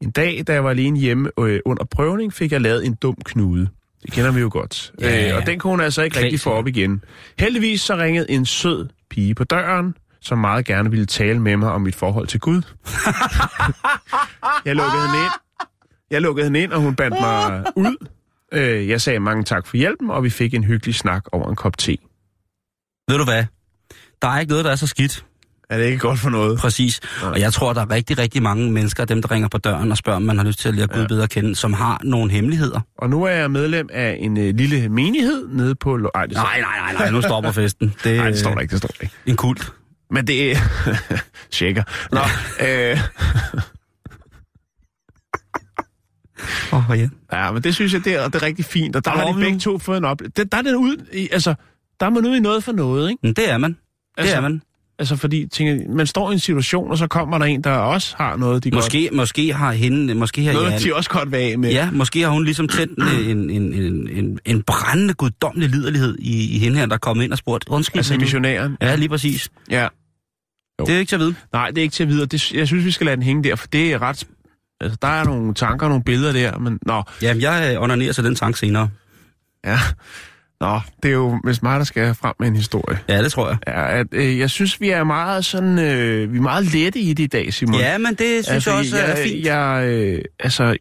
En 0.00 0.10
dag, 0.10 0.44
da 0.46 0.52
jeg 0.52 0.64
var 0.64 0.70
alene 0.70 0.98
hjemme 0.98 1.30
øh, 1.40 1.60
under 1.66 1.84
prøvning, 1.84 2.32
fik 2.32 2.52
jeg 2.52 2.60
lavet 2.60 2.86
en 2.86 2.94
dum 2.94 3.16
knude. 3.24 3.68
Det 4.02 4.12
kender 4.12 4.32
vi 4.32 4.40
jo 4.40 4.48
godt. 4.52 4.92
Ja, 5.00 5.08
ja. 5.10 5.30
Øh, 5.30 5.36
og 5.36 5.46
den 5.46 5.58
kunne 5.58 5.70
hun 5.70 5.80
altså 5.80 6.02
ikke 6.02 6.20
rigtig 6.20 6.40
få 6.40 6.50
op 6.50 6.66
igen. 6.66 7.04
Heldigvis 7.38 7.80
så 7.80 7.96
ringede 7.96 8.30
en 8.30 8.46
sød 8.46 8.88
pige 9.10 9.34
på 9.34 9.44
døren, 9.44 9.94
som 10.20 10.38
meget 10.38 10.64
gerne 10.64 10.90
ville 10.90 11.06
tale 11.06 11.38
med 11.40 11.56
mig 11.56 11.72
om 11.72 11.80
mit 11.80 11.94
forhold 11.94 12.26
til 12.26 12.40
Gud. 12.40 12.62
jeg 14.66 14.76
lukkede 14.76 15.02
hende 15.06 15.24
ind. 15.24 15.32
Jeg 16.10 16.20
lukkede 16.22 16.46
hende 16.46 16.60
ind, 16.62 16.72
og 16.72 16.80
hun 16.80 16.94
bandt 16.94 17.16
mig 17.20 17.64
ud. 17.76 18.06
Øh, 18.52 18.88
jeg 18.88 19.00
sagde 19.00 19.20
mange 19.20 19.44
tak 19.44 19.66
for 19.66 19.76
hjælpen, 19.76 20.10
og 20.10 20.24
vi 20.24 20.30
fik 20.30 20.54
en 20.54 20.64
hyggelig 20.64 20.94
snak 20.94 21.22
over 21.32 21.50
en 21.50 21.56
kop 21.56 21.78
te. 21.78 21.96
Ved 23.08 23.18
du 23.18 23.24
hvad? 23.24 23.44
Der 24.22 24.28
er 24.28 24.40
ikke 24.40 24.50
noget, 24.50 24.64
der 24.64 24.70
er 24.70 24.76
så 24.76 24.86
skidt. 24.86 25.24
Er 25.70 25.78
det 25.78 25.84
ikke 25.84 25.98
godt 25.98 26.18
for 26.18 26.30
noget? 26.30 26.58
Præcis. 26.58 27.00
Og 27.22 27.40
jeg 27.40 27.52
tror, 27.52 27.72
der 27.72 27.80
er 27.80 27.90
rigtig, 27.90 28.18
rigtig 28.18 28.42
mange 28.42 28.70
mennesker, 28.72 29.04
dem 29.04 29.22
der 29.22 29.30
ringer 29.30 29.48
på 29.48 29.58
døren 29.58 29.90
og 29.90 29.96
spørger, 29.96 30.16
om 30.16 30.22
man 30.22 30.36
har 30.38 30.44
lyst 30.44 30.58
til 30.58 30.68
at 30.68 30.74
lære 30.74 30.86
Gud 30.86 31.06
bedre 31.08 31.22
at 31.22 31.30
kende, 31.30 31.54
som 31.56 31.72
har 31.72 32.00
nogle 32.04 32.30
hemmeligheder. 32.32 32.80
Og 32.98 33.10
nu 33.10 33.22
er 33.24 33.30
jeg 33.30 33.50
medlem 33.50 33.88
af 33.92 34.16
en 34.20 34.36
øh, 34.38 34.54
lille 34.54 34.88
menighed 34.88 35.48
nede 35.48 35.74
på... 35.74 35.96
Lo- 35.96 36.10
Ej, 36.14 36.26
det, 36.26 36.32
står- 36.36 36.42
Nej, 36.42 36.60
nej, 36.60 36.78
nej, 36.78 36.92
nej, 36.92 37.10
nu 37.10 37.22
stopper 37.22 37.52
festen. 37.52 37.94
Det, 38.04 38.16
Nej, 38.16 38.28
det 38.30 38.38
står 38.38 38.54
der 38.54 38.60
ikke, 38.60 38.70
det 38.72 38.78
står 38.78 38.88
der 38.88 39.02
ikke. 39.02 39.14
En 39.26 39.36
kult. 39.36 39.72
Men 40.10 40.26
det 40.26 40.52
er... 40.52 40.56
Tjekker. 41.50 41.82
Nå, 42.12 42.20
øh, 42.66 42.98
oh, 46.72 46.82
ja. 46.98 47.08
ja, 47.32 47.52
men 47.52 47.62
det 47.62 47.74
synes 47.74 47.92
jeg, 47.92 48.04
det 48.04 48.14
er, 48.14 48.28
det 48.28 48.34
er 48.34 48.42
rigtig 48.42 48.64
fint. 48.64 48.96
Og 48.96 49.04
der 49.04 49.10
Der 49.10 49.18
har 49.18 49.32
de 49.32 49.40
begge 49.40 49.58
to 49.58 49.78
fået 49.78 49.98
en 49.98 50.04
oplevelse. 50.04 50.32
Der, 50.36 50.44
der 50.44 50.58
er 50.58 50.62
det 50.62 50.74
ud 50.74 50.96
i, 51.12 51.28
altså, 51.32 51.54
der 52.00 52.06
er 52.06 52.10
man 52.10 52.26
ude 52.26 52.36
i 52.36 52.40
noget 52.40 52.64
for 52.64 52.72
noget, 52.72 53.10
ikke? 53.10 53.20
Men 53.22 53.32
det 53.34 53.50
er 53.50 53.58
man. 53.58 53.70
Det 53.70 53.78
Altså, 54.16 54.36
er 54.36 54.40
man. 54.40 54.62
Altså, 54.98 55.16
fordi 55.16 55.46
tænker, 55.46 55.94
man 55.94 56.06
står 56.06 56.30
i 56.30 56.32
en 56.32 56.38
situation, 56.38 56.90
og 56.90 56.98
så 56.98 57.06
kommer 57.06 57.38
der 57.38 57.44
en, 57.46 57.64
der 57.64 57.70
også 57.70 58.14
har 58.18 58.36
noget, 58.36 58.64
de 58.64 58.70
Måske, 58.70 59.08
måske 59.12 59.52
har 59.52 59.72
hende, 59.72 60.14
måske 60.14 60.44
har 60.44 60.52
godt, 60.52 60.62
noget, 60.62 60.72
Jan, 60.72 60.82
de 60.82 60.94
også 60.96 61.10
godt 61.10 61.32
vil 61.32 61.38
af 61.38 61.58
med. 61.58 61.70
Ja, 61.70 61.90
måske 61.90 62.20
har 62.20 62.28
hun 62.28 62.44
ligesom 62.44 62.68
tændt 62.68 62.98
en, 63.28 63.50
en, 63.50 63.72
en, 63.74 64.08
en, 64.08 64.38
en 64.44 64.62
brændende 64.62 65.14
guddommelig 65.14 65.68
liderlighed 65.68 66.18
i, 66.18 66.56
i 66.56 66.58
hende 66.58 66.78
her, 66.78 66.86
der 66.86 66.94
er 66.94 66.98
kommet 66.98 67.24
ind 67.24 67.32
og 67.32 67.38
spurgt, 67.38 67.64
undskyld. 67.68 67.98
Altså 67.98 68.16
missionæren. 68.16 68.76
Ja, 68.82 68.94
lige 68.94 69.08
præcis. 69.08 69.48
Ja. 69.70 69.82
Jo. 70.80 70.84
Det 70.86 70.94
er 70.94 70.98
ikke 70.98 71.10
til 71.10 71.16
at 71.16 71.20
vide. 71.20 71.34
Nej, 71.52 71.68
det 71.68 71.78
er 71.78 71.82
ikke 71.82 71.92
til 71.92 72.02
at 72.02 72.08
vide. 72.08 72.22
og 72.22 72.32
Det, 72.32 72.52
jeg 72.52 72.66
synes, 72.66 72.84
vi 72.84 72.90
skal 72.90 73.04
lade 73.04 73.16
den 73.16 73.22
hænge 73.24 73.44
der, 73.44 73.56
for 73.56 73.66
det 73.66 73.92
er 73.92 74.02
ret... 74.02 74.24
Altså, 74.82 74.98
der 75.02 75.08
er 75.08 75.24
nogle 75.24 75.54
tanker 75.54 75.86
og 75.86 75.90
nogle 75.90 76.04
billeder 76.04 76.32
der, 76.32 76.58
men... 76.58 76.78
Nå, 76.86 77.02
Jamen, 77.22 77.42
jeg 77.42 77.72
øh, 77.74 77.82
onanerer 77.82 78.12
til 78.12 78.24
den 78.24 78.34
tanke 78.34 78.58
senere. 78.58 78.88
Ja. 79.64 79.78
Nå, 80.60 80.80
det 81.02 81.08
er 81.08 81.12
jo 81.12 81.38
vist 81.44 81.62
mig, 81.62 81.78
der 81.78 81.84
skal 81.84 82.14
frem 82.14 82.34
med 82.40 82.48
en 82.48 82.56
historie. 82.56 82.98
Ja, 83.08 83.22
det 83.22 83.32
tror 83.32 83.48
jeg. 83.48 83.58
Ja, 83.66 83.98
at, 83.98 84.06
øh, 84.12 84.38
jeg 84.38 84.50
synes, 84.50 84.80
vi 84.80 84.90
er 84.90 85.04
meget 85.04 85.44
sådan, 85.44 85.78
øh, 85.78 86.32
vi 86.32 86.38
er 86.38 86.42
meget 86.42 86.64
lette 86.64 86.98
i 86.98 87.08
det 87.12 87.22
i 87.22 87.26
dag, 87.26 87.54
Simon. 87.54 87.80
Ja, 87.80 87.98
men 87.98 88.14
det 88.14 88.46
synes 88.46 88.66
jeg 88.66 88.74
også 88.74 88.96
jeg, 88.96 89.10
er 89.10 89.16
fint. 89.16 89.46
Jeg, 89.46 89.84
øh, 89.86 90.22
altså, 90.40 90.76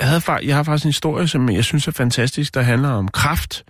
jeg, 0.00 0.08
havde, 0.08 0.22
jeg 0.42 0.56
har 0.56 0.62
faktisk 0.62 0.84
en 0.84 0.88
historie, 0.88 1.28
som 1.28 1.50
jeg 1.50 1.64
synes 1.64 1.88
er 1.88 1.92
fantastisk, 1.92 2.54
der 2.54 2.62
handler 2.62 2.88
om 2.88 3.08
kraft. 3.08 3.64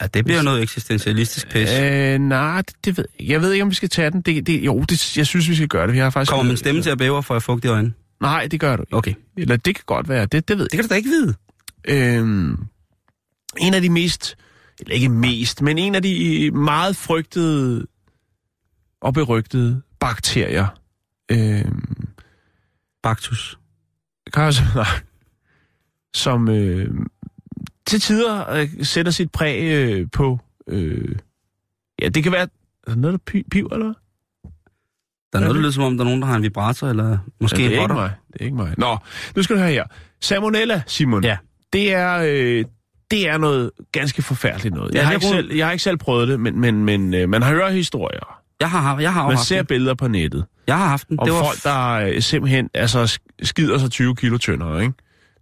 Ja, 0.00 0.06
det 0.06 0.24
bliver 0.24 0.42
noget 0.42 0.62
eksistentialistisk 0.62 1.48
pis. 1.48 1.70
Øh, 1.80 2.18
nej, 2.18 2.62
det, 2.62 2.74
det 2.84 2.96
ved 2.96 3.04
jeg. 3.20 3.28
Jeg 3.28 3.42
ved 3.42 3.52
ikke, 3.52 3.62
om 3.62 3.70
vi 3.70 3.74
skal 3.74 3.88
tage 3.88 4.10
den. 4.10 4.20
Det, 4.20 4.46
det, 4.46 4.60
jo, 4.60 4.80
det, 4.80 5.16
jeg 5.16 5.26
synes, 5.26 5.48
vi 5.48 5.54
skal 5.54 5.68
gøre 5.68 5.86
det. 5.86 5.94
Vi 5.94 5.98
har 5.98 6.10
faktisk 6.10 6.30
Kommer 6.30 6.44
min 6.44 6.56
stemme 6.56 6.82
til 6.82 6.90
at 6.90 6.98
bæve, 6.98 7.22
for 7.22 7.34
jeg 7.34 7.42
fugt 7.42 7.64
i 7.64 7.68
øjnene? 7.68 7.92
Nej, 8.20 8.46
det 8.50 8.60
gør 8.60 8.76
du 8.76 8.82
ikke. 8.82 8.96
Okay. 8.96 9.14
Eller 9.36 9.56
det 9.56 9.74
kan 9.74 9.84
godt 9.86 10.08
være. 10.08 10.26
Det, 10.26 10.48
det 10.48 10.58
ved 10.58 10.64
Det 10.64 10.72
kan 10.72 10.82
du 10.82 10.88
da 10.88 10.94
ikke 10.94 11.08
vide. 11.08 11.34
Øhm, 11.88 12.66
en 13.58 13.74
af 13.74 13.82
de 13.82 13.90
mest, 13.90 14.36
eller 14.80 14.94
ikke 14.94 15.08
mest, 15.08 15.62
men 15.62 15.78
en 15.78 15.94
af 15.94 16.02
de 16.02 16.50
meget 16.50 16.96
frygtede 16.96 17.86
og 19.00 19.14
berygtede 19.14 19.82
bakterier. 20.00 20.66
Øhm, 21.30 22.08
Baktus. 23.02 23.58
kan 24.32 24.42
jeg 24.42 24.54
så, 24.54 24.62
nej, 24.74 24.86
som 26.14 26.48
øh, 26.48 26.94
til 27.86 28.00
tider 28.00 28.50
øh, 28.50 28.68
sætter 28.84 29.12
sit 29.12 29.32
præg 29.32 29.62
øh, 29.62 30.06
på... 30.12 30.38
Øh, 30.66 31.16
ja, 32.02 32.08
det 32.08 32.22
kan 32.22 32.32
være... 32.32 32.48
Er 32.86 32.94
noget, 32.94 33.20
der 33.26 33.32
pi- 33.32 33.48
piver, 33.50 33.72
eller? 33.74 33.94
Der 35.32 35.38
er 35.38 35.40
noget, 35.40 35.54
der 35.54 35.60
lyder 35.60 35.72
som 35.72 35.84
om, 35.84 35.96
der 35.96 36.04
er 36.04 36.08
nogen, 36.08 36.20
der 36.22 36.28
har 36.28 36.36
en 36.36 36.42
vibrator, 36.42 36.88
eller 36.88 37.18
måske 37.40 37.58
ja, 37.58 37.64
en 37.64 37.70
det 37.70 37.76
er 37.78 37.82
ikke 37.82 37.94
rotter. 37.94 37.94
mig. 38.06 38.12
Det 38.32 38.40
er 38.40 38.44
ikke 38.44 38.56
mig. 38.56 38.74
Nå, 38.78 38.96
nu 39.36 39.42
skal 39.42 39.56
du 39.56 39.60
høre 39.60 39.70
her. 39.70 39.84
Salmonella, 40.20 40.82
Simon. 40.86 41.24
Ja. 41.24 41.36
Det 41.72 41.92
er, 41.94 42.18
øh, 42.26 42.64
det 43.10 43.28
er 43.28 43.38
noget 43.38 43.70
ganske 43.92 44.22
forfærdeligt 44.22 44.74
noget. 44.74 44.94
Ja, 44.94 44.98
Jeg 44.98 45.06
har, 45.06 45.14
det 45.14 45.22
ikke 45.24 45.36
selv, 45.36 45.54
jeg 45.54 45.66
har 45.66 45.72
ikke 45.72 45.82
selv 45.82 45.96
prøvet 45.96 46.28
det, 46.28 46.40
men, 46.40 46.60
men, 46.60 46.84
men 46.84 47.14
øh, 47.14 47.28
man 47.28 47.42
har 47.42 47.50
hørt 47.50 47.72
historier. 47.72 48.38
Jeg 48.60 48.70
har, 48.70 49.00
jeg 49.00 49.12
har 49.12 49.22
Man 49.26 49.36
haft 49.36 49.46
ser 49.48 49.56
den. 49.56 49.66
billeder 49.66 49.94
på 49.94 50.08
nettet. 50.08 50.44
Jeg 50.66 50.78
har 50.78 50.86
haft 50.86 51.08
den. 51.08 51.20
Om 51.20 51.26
Det 51.26 51.34
var 51.34 51.42
folk, 51.44 51.62
der 51.62 51.90
øh, 51.92 52.22
simpelthen 52.22 52.70
altså, 52.74 53.04
sk- 53.04 53.34
skider 53.42 53.78
sig 53.78 53.90
20 53.90 54.16
kilo 54.16 54.38
tyndere, 54.38 54.82
ikke? 54.82 54.94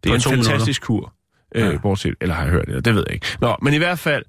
Det 0.05 0.11
er 0.11 0.15
en 0.15 0.21
fantastisk 0.45 0.83
kur. 0.83 1.13
Øh, 1.55 1.73
Ja. 1.73 1.79
Bortset, 1.79 2.15
eller 2.21 2.35
har 2.35 2.43
jeg 2.43 2.51
hørt 2.53 2.67
det? 2.67 2.85
Det 2.85 2.95
ved 2.95 3.05
jeg 3.07 3.15
ikke. 3.15 3.27
Nå, 3.41 3.57
men 3.63 3.75
i 3.75 3.77
hvert 3.79 3.99
fald, 3.99 4.25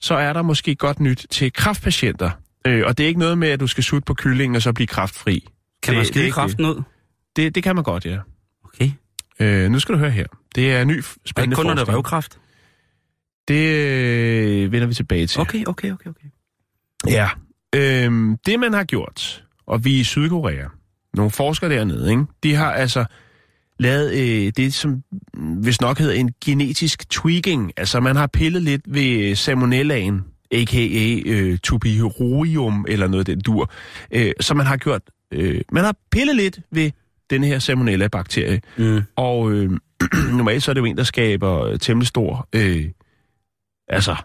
så 0.00 0.14
er 0.14 0.32
der 0.32 0.42
måske 0.42 0.74
godt 0.74 1.00
nyt 1.00 1.26
til 1.30 1.52
kraftpatienter. 1.52 2.30
Øh, 2.66 2.82
og 2.86 2.98
det 2.98 3.04
er 3.04 3.08
ikke 3.08 3.20
noget 3.20 3.38
med, 3.38 3.48
at 3.48 3.60
du 3.60 3.66
skal 3.66 3.84
sutte 3.84 4.06
på 4.06 4.14
kyllingen 4.14 4.56
og 4.56 4.62
så 4.62 4.72
blive 4.72 4.86
kraftfri. 4.86 5.48
Kan 5.82 5.94
man 5.94 6.00
Det- 6.04 6.08
er 6.10 6.12
skide 6.12 6.30
kraften 6.30 6.64
ud? 6.66 6.82
Det, 7.36 7.54
det 7.54 7.62
kan 7.62 7.74
man 7.74 7.84
godt, 7.84 8.06
ja. 8.06 8.18
Okay. 8.64 8.90
Øh, 9.40 9.70
nu 9.70 9.78
skal 9.78 9.92
du 9.94 9.98
høre 9.98 10.10
her. 10.10 10.26
Det 10.54 10.72
er 10.72 10.84
ny 10.84 10.98
Og 10.98 11.04
spændende 11.26 11.52
ikke 11.52 11.56
kun, 11.56 11.66
når 11.66 11.74
det 11.74 11.88
er 11.88 11.94
røvkraft? 11.94 12.38
Det 13.48 13.74
øh, 13.74 14.72
vender 14.72 14.86
vi 14.86 14.94
tilbage 14.94 15.26
til. 15.26 15.40
Okay, 15.40 15.64
okay, 15.66 15.92
okay, 15.92 16.10
okay. 16.10 16.26
Ja. 17.08 17.28
Øhm, 17.74 18.36
det 18.46 18.60
man 18.60 18.72
har 18.72 18.84
gjort, 18.84 19.44
og 19.66 19.84
vi 19.84 20.00
i 20.00 20.04
Sydkorea, 20.04 20.64
nogle 21.14 21.30
forskere 21.30 21.70
dernede, 21.70 22.10
ikke? 22.10 22.24
de 22.42 22.54
har 22.54 22.72
altså 22.72 23.04
lavet 23.78 24.12
øh, 24.14 24.52
det, 24.56 24.74
som 24.74 25.02
hvis 25.34 25.80
nok 25.80 25.98
hedder 25.98 26.14
en 26.14 26.32
genetisk 26.44 27.10
tweaking. 27.10 27.72
Altså 27.76 28.00
man 28.00 28.16
har 28.16 28.26
pillet 28.26 28.62
lidt 28.62 28.82
ved 28.88 29.34
salmonellaen, 29.36 30.24
a.k.a. 30.52 31.20
Øh, 31.26 31.58
tuberosium 31.62 32.84
eller 32.88 33.06
noget 33.08 33.28
af 33.28 33.36
den 33.36 33.40
dur. 33.40 33.70
Øh, 34.12 34.32
så 34.40 34.54
man 34.54 34.66
har 34.66 34.76
gjort, 34.76 35.02
øh, 35.32 35.60
man 35.72 35.84
har 35.84 35.94
pillet 36.10 36.36
lidt 36.36 36.60
ved 36.72 36.90
den 37.30 37.44
her 37.44 37.58
salmonella-bakterie. 37.58 38.60
Mm. 38.78 39.02
Og 39.16 39.52
øh, 39.52 39.70
normalt 40.38 40.62
så 40.62 40.70
er 40.70 40.74
det 40.74 40.80
jo 40.80 40.84
en, 40.84 40.96
der 40.96 41.04
skaber 41.04 41.64
øh, 41.64 41.78
temmelig 41.78 42.06
stor, 42.08 42.48
øh, 42.52 42.84
altså, 43.88 44.16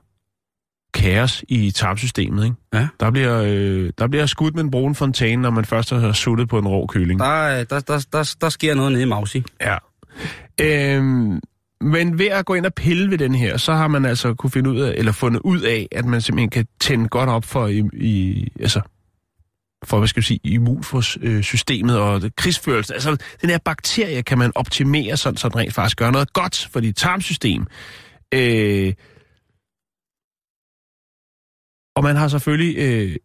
kaos 0.94 1.44
i 1.48 1.72
tarmsystemet, 1.72 2.44
ikke? 2.44 2.56
Ja. 2.74 2.88
Der 3.00 3.12
bliver, 3.12 3.42
øh, 3.46 3.92
der 3.98 4.08
bliver 4.08 4.26
skudt 4.26 4.56
med 4.56 4.64
en 4.64 4.72
brun 4.72 4.96
fontæne, 4.96 5.42
når 5.42 5.50
man 5.50 5.66
først 5.66 5.90
har 5.90 6.12
suttet 6.12 6.50
på 6.50 6.60
en 6.60 6.68
rå 6.68 6.86
kylling. 6.88 7.20
Der, 7.20 7.26
er- 7.26 7.64
der, 7.64 7.80
der, 7.80 8.06
der, 8.12 8.36
der 8.42 8.50
sker 8.50 8.76
noget 8.76 8.92
nede 8.92 9.04
i 9.04 9.06
Mausi. 9.06 9.44
Ja. 9.62 9.78
Øhm, 10.62 11.40
men 11.82 12.20
ved 12.20 12.28
at 12.28 12.46
gå 12.46 12.54
ind 12.54 12.66
og 12.66 12.74
pille 12.74 13.12
ved 13.12 13.18
den 13.18 13.36
her, 13.36 13.58
så 13.58 13.74
har 13.74 13.88
man 13.88 14.06
altså 14.06 14.34
kunne 14.34 14.52
finde 14.52 14.70
ud 14.70 14.80
af, 14.80 14.94
eller 14.98 15.12
fundet 15.12 15.42
ud 15.44 15.62
af, 15.62 15.88
at 15.92 16.06
man 16.06 16.22
simpelthen 16.22 16.50
kan 16.50 16.68
tænde 16.80 17.10
godt 17.10 17.30
op 17.30 17.46
for, 17.46 17.68
i, 17.68 17.84
i, 17.94 18.48
altså, 18.60 18.82
for 19.84 19.98
hvad 19.98 20.08
skal 20.08 20.22
vi 20.22 20.26
sige, 20.26 20.40
immunforsystemet 20.44 22.00
og 22.00 22.22
krigsførelsen. 22.38 22.94
Altså, 22.94 23.18
den 23.42 23.50
her 23.50 23.58
bakterie 23.58 24.24
kan 24.24 24.38
man 24.38 24.52
optimere, 24.56 25.18
sådan, 25.18 25.38
så 25.38 25.50
den 25.50 25.58
rent 25.58 25.74
faktisk 25.74 25.98
gør 25.98 26.12
noget 26.12 26.34
godt 26.34 26.68
for 26.72 26.80
dit 26.80 26.96
tarmsystem. 26.96 27.68
Øh, 28.34 28.94
og 31.96 32.04
man 32.04 32.16
har 32.16 32.28
selvfølgelig... 32.28 32.78
Øh, 32.78 33.16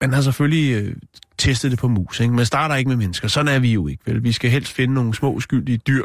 man 0.00 0.12
har 0.12 0.22
selvfølgelig 0.22 0.74
øh, 0.74 0.96
testet 1.40 1.70
det 1.70 1.78
på 1.78 1.88
mus, 1.88 2.20
ikke? 2.20 2.34
Man 2.34 2.46
starter 2.46 2.74
ikke 2.76 2.88
med 2.88 2.96
mennesker. 2.96 3.28
Sådan 3.28 3.54
er 3.54 3.58
vi 3.58 3.72
jo 3.72 3.88
ikke, 3.88 4.02
vel? 4.06 4.24
Vi 4.24 4.32
skal 4.32 4.50
helst 4.50 4.72
finde 4.72 4.94
nogle 4.94 5.14
små 5.14 5.32
uskyldige 5.32 5.78
dyr. 5.78 6.04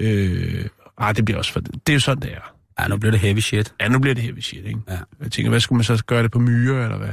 Øh, 0.00 0.64
ah, 0.98 1.16
det 1.16 1.24
bliver 1.24 1.38
også 1.38 1.52
for... 1.52 1.60
Det 1.60 1.88
er 1.88 1.92
jo 1.92 2.00
sådan, 2.00 2.22
det 2.22 2.32
er. 2.32 2.54
Ja, 2.82 2.88
nu 2.88 2.96
bliver 2.96 3.10
det 3.10 3.20
heavy 3.20 3.38
shit. 3.38 3.72
Ja, 3.80 3.88
nu 3.88 3.98
bliver 3.98 4.14
det 4.14 4.22
heavy 4.24 4.40
shit, 4.40 4.64
ikke? 4.66 4.80
Ja. 4.88 4.96
Jeg 5.22 5.32
tænker, 5.32 5.50
hvad 5.50 5.60
skulle 5.60 5.76
man 5.76 5.84
så 5.84 6.04
gøre 6.06 6.22
det 6.22 6.30
på 6.30 6.38
myrer, 6.38 6.84
eller 6.84 6.98
hvad? 6.98 7.08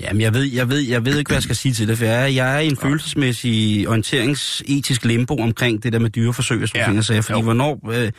Jamen, 0.00 0.20
jeg 0.22 0.34
ved, 0.34 0.42
jeg, 0.44 0.68
ved, 0.68 0.78
jeg 0.78 1.04
ved 1.04 1.18
ikke, 1.18 1.28
hvad 1.28 1.36
jeg 1.36 1.42
skal 1.42 1.56
sige 1.56 1.72
til 1.72 1.88
det, 1.88 1.98
for 1.98 2.04
jeg 2.04 2.22
er, 2.22 2.26
jeg 2.26 2.54
er 2.54 2.58
i 2.58 2.66
en 2.66 2.76
følelsesmæssig 2.76 3.88
orienteringsetisk 3.88 5.04
limbo 5.04 5.36
omkring 5.36 5.82
det 5.82 5.92
der 5.92 5.98
med 5.98 6.10
dyreforsøg, 6.10 6.62
og 6.62 6.68
sådan 6.68 6.80
Ja. 6.80 6.86
ting, 6.86 6.96
jeg 6.96 7.04
sagde, 7.04 7.22
fordi 7.22 7.38
Jo. 7.38 7.42
hvornår... 7.44 7.90
Øh, 7.92 8.12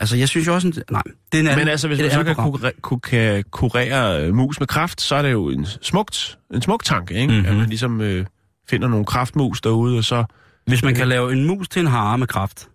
altså, 0.00 0.16
jeg 0.16 0.28
synes 0.28 0.46
jo 0.46 0.54
også... 0.54 0.68
En, 0.68 0.74
nej, 0.90 1.02
det 1.32 1.38
er 1.38 1.40
en 1.40 1.46
anden, 1.46 1.58
Men 1.58 1.68
altså, 1.68 1.88
hvis 1.88 2.00
man 2.00 2.10
så 2.10 2.24
kan, 2.24 2.34
kurere, 2.34 2.72
ku- 2.80 2.98
kan 2.98 3.44
kurere 3.50 4.26
øh, 4.26 4.34
mus 4.34 4.60
med 4.60 4.66
kraft, 4.66 5.00
så 5.00 5.14
er 5.14 5.22
det 5.22 5.32
jo 5.32 5.48
en 5.48 5.66
smukt, 5.66 6.38
en 6.54 6.62
smuk 6.62 6.84
tanke, 6.84 7.14
ikke? 7.14 7.26
Mhm. 7.26 7.36
Mm-hmm. 7.36 7.50
At 7.52 7.56
man 7.56 7.68
ligesom 7.68 8.00
øh, 8.00 8.26
finder 8.68 8.88
nogle 8.88 9.04
kraftmus 9.04 9.60
derude, 9.60 9.98
og 9.98 10.04
så... 10.04 10.24
Hvis 10.66 10.82
man 10.84 10.94
kan 10.94 11.08
lave 11.08 11.32
en 11.32 11.44
mus 11.46 11.68
til 11.68 11.80
en 11.80 11.86
hare 11.86 12.18
med 12.18 12.26
kraft. 12.26 12.68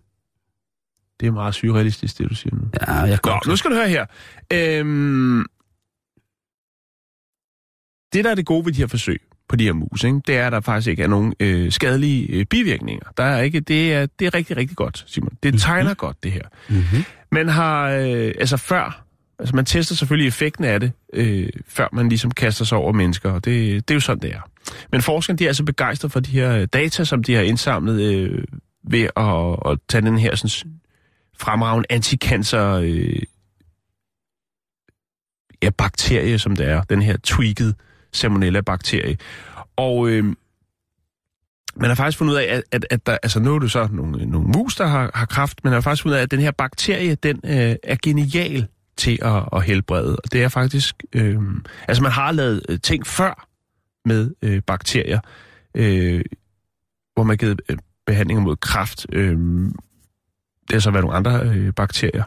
Det 1.20 1.26
er 1.26 1.30
meget 1.32 1.54
surrealistisk, 1.54 2.18
det 2.18 2.30
du 2.30 2.34
siger 2.34 2.54
nu. 2.56 2.62
Ja, 2.88 2.92
jeg 2.92 3.18
går 3.22 3.30
Nå, 3.46 3.50
nu 3.50 3.56
skal 3.56 3.70
du 3.70 3.76
høre 3.76 3.88
her. 3.88 4.06
Øhm, 4.52 5.44
det, 8.12 8.24
der 8.24 8.30
er 8.30 8.34
det 8.34 8.46
gode 8.46 8.66
ved 8.66 8.72
de 8.72 8.78
her 8.78 8.86
forsøg 8.86 9.22
på 9.48 9.56
de 9.56 9.64
her 9.64 9.72
mus, 9.72 10.04
ikke, 10.04 10.20
det 10.26 10.36
er, 10.36 10.46
at 10.46 10.52
der 10.52 10.60
faktisk 10.60 10.88
ikke 10.90 11.02
er 11.02 11.06
nogen 11.08 11.34
øh, 11.40 11.72
skadelige 11.72 12.26
øh, 12.32 12.44
bivirkninger. 12.46 13.06
Der 13.16 13.24
er 13.24 13.42
ikke, 13.42 13.60
det, 13.60 13.92
er, 13.94 14.06
det 14.18 14.26
er 14.26 14.34
rigtig, 14.34 14.56
rigtig 14.56 14.76
godt, 14.76 15.04
Simon. 15.06 15.32
Det 15.42 15.52
Mhm. 15.54 15.58
tegner 15.58 15.94
godt, 15.94 16.22
det 16.22 16.32
her. 16.32 16.42
Mm-hmm. 16.68 17.04
Man 17.32 17.48
har, 17.48 17.90
øh, 17.90 18.32
altså 18.38 18.56
før, 18.56 19.04
altså 19.38 19.56
man 19.56 19.64
tester 19.64 19.94
selvfølgelig 19.94 20.28
effekten 20.28 20.64
af 20.64 20.80
det, 20.80 20.92
øh, 21.12 21.48
før 21.68 21.88
man 21.92 22.08
ligesom 22.08 22.30
kaster 22.30 22.64
sig 22.64 22.78
over 22.78 22.92
mennesker, 22.92 23.30
og 23.30 23.44
det, 23.44 23.88
det 23.88 23.94
er 23.94 23.96
jo 23.96 24.00
sådan, 24.00 24.22
det 24.22 24.32
er. 24.34 24.40
Men 24.92 25.02
forskerne, 25.02 25.38
de 25.38 25.44
er 25.44 25.48
altså 25.48 25.64
begejstrede 25.64 26.12
for 26.12 26.20
de 26.20 26.30
her 26.30 26.52
øh, 26.56 26.66
data, 26.72 27.04
som 27.04 27.22
de 27.24 27.34
har 27.34 27.42
indsamlet 27.42 28.00
øh, 28.00 28.44
ved 28.90 29.08
at, 29.16 29.72
at 29.72 29.78
tage 29.88 30.02
den 30.02 30.18
her 30.18 30.34
sådan, 30.36 30.72
fremragende 31.38 31.86
anticancer 31.90 32.66
øh, 32.72 33.22
ja, 35.62 35.70
bakterie, 35.70 36.38
som 36.38 36.56
det 36.56 36.68
er, 36.68 36.82
den 36.82 37.02
her 37.02 37.16
tweaked 37.24 37.72
salmonella-bakterie. 38.16 39.16
Og 39.76 40.08
øh, 40.08 40.24
man 41.76 41.90
har 41.90 41.94
faktisk 41.94 42.18
fundet 42.18 42.32
ud 42.34 42.38
af, 42.38 42.44
at, 42.44 42.62
at, 42.72 42.86
at 42.90 43.06
der, 43.06 43.18
altså 43.22 43.40
nu 43.40 43.54
er 43.54 43.58
det 43.58 43.70
så 43.70 43.88
nogle, 43.92 44.26
nogle 44.26 44.48
mus, 44.48 44.76
der 44.76 44.86
har, 44.86 45.10
har 45.14 45.26
kraft, 45.26 45.64
men 45.64 45.70
man 45.70 45.74
har 45.74 45.80
faktisk 45.80 46.02
fundet 46.02 46.16
ud 46.16 46.18
af, 46.18 46.22
at 46.22 46.30
den 46.30 46.40
her 46.40 46.50
bakterie, 46.50 47.14
den 47.14 47.40
øh, 47.44 47.76
er 47.82 47.96
genial 48.02 48.66
til 48.96 49.18
at, 49.22 49.48
at 49.52 49.62
helbrede. 49.62 50.16
Og 50.16 50.32
det 50.32 50.42
er 50.42 50.48
faktisk, 50.48 51.02
øh, 51.12 51.40
altså 51.88 52.02
man 52.02 52.12
har 52.12 52.32
lavet 52.32 52.62
øh, 52.68 52.78
ting 52.82 53.06
før 53.06 53.48
med 54.04 54.30
øh, 54.42 54.62
bakterier, 54.62 55.20
øh, 55.74 56.24
hvor 57.14 57.22
man 57.22 57.30
har 57.30 57.36
givet 57.36 57.60
øh, 57.68 57.76
behandlinger 58.06 58.42
mod 58.42 58.56
kræft. 58.56 59.06
Øh, 59.12 59.38
det 60.68 60.72
har 60.72 60.78
så 60.78 60.90
været 60.90 61.04
nogle 61.04 61.16
andre 61.16 61.40
øh, 61.44 61.72
bakterier. 61.72 62.24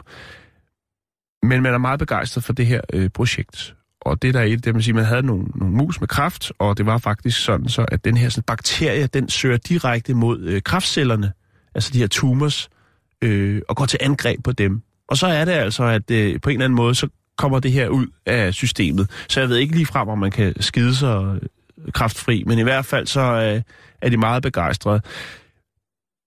Men 1.42 1.62
man 1.62 1.74
er 1.74 1.78
meget 1.78 1.98
begejstret 1.98 2.44
for 2.44 2.52
det 2.52 2.66
her 2.66 2.80
øh, 2.92 3.10
projekt. 3.10 3.74
Og 4.00 4.22
det 4.22 4.34
der 4.34 4.40
er 4.40 4.44
et, 4.44 4.64
det 4.64 4.74
man 4.74 4.82
siger, 4.82 4.94
man 4.94 5.04
havde 5.04 5.22
nogle, 5.22 5.44
nogle 5.54 5.74
mus 5.74 6.00
med 6.00 6.08
kraft, 6.08 6.52
og 6.58 6.78
det 6.78 6.86
var 6.86 6.98
faktisk 6.98 7.44
sådan, 7.44 7.68
så 7.68 7.84
at 7.88 8.04
den 8.04 8.16
her 8.16 8.28
sådan, 8.28 8.42
bakterie, 8.42 9.06
den 9.06 9.28
søger 9.28 9.56
direkte 9.56 10.14
mod 10.14 10.40
øh, 10.40 10.62
kræftcellerne, 10.62 11.32
altså 11.74 11.90
de 11.92 11.98
her 11.98 12.06
tumors, 12.06 12.70
øh, 13.22 13.62
og 13.68 13.76
går 13.76 13.86
til 13.86 13.98
angreb 14.02 14.44
på 14.44 14.52
dem. 14.52 14.82
Og 15.08 15.16
så 15.16 15.26
er 15.26 15.44
det 15.44 15.52
altså, 15.52 15.84
at 15.84 16.10
øh, 16.10 16.40
på 16.40 16.48
en 16.48 16.54
eller 16.54 16.64
anden 16.64 16.76
måde, 16.76 16.94
så 16.94 17.08
kommer 17.38 17.60
det 17.60 17.72
her 17.72 17.88
ud 17.88 18.06
af 18.26 18.54
systemet. 18.54 19.10
Så 19.28 19.40
jeg 19.40 19.48
ved 19.48 19.56
ikke 19.56 19.74
lige 19.74 19.86
frem, 19.86 20.08
om 20.08 20.18
man 20.18 20.30
kan 20.30 20.62
skide 20.62 20.96
sig 20.96 21.10
kraftfri, 21.10 21.92
kræftfri, 21.92 22.44
men 22.46 22.58
i 22.58 22.62
hvert 22.62 22.84
fald 22.84 23.06
så 23.06 23.20
øh, 23.20 23.62
er 24.02 24.08
de 24.08 24.16
meget 24.16 24.42
begejstrede. 24.42 25.00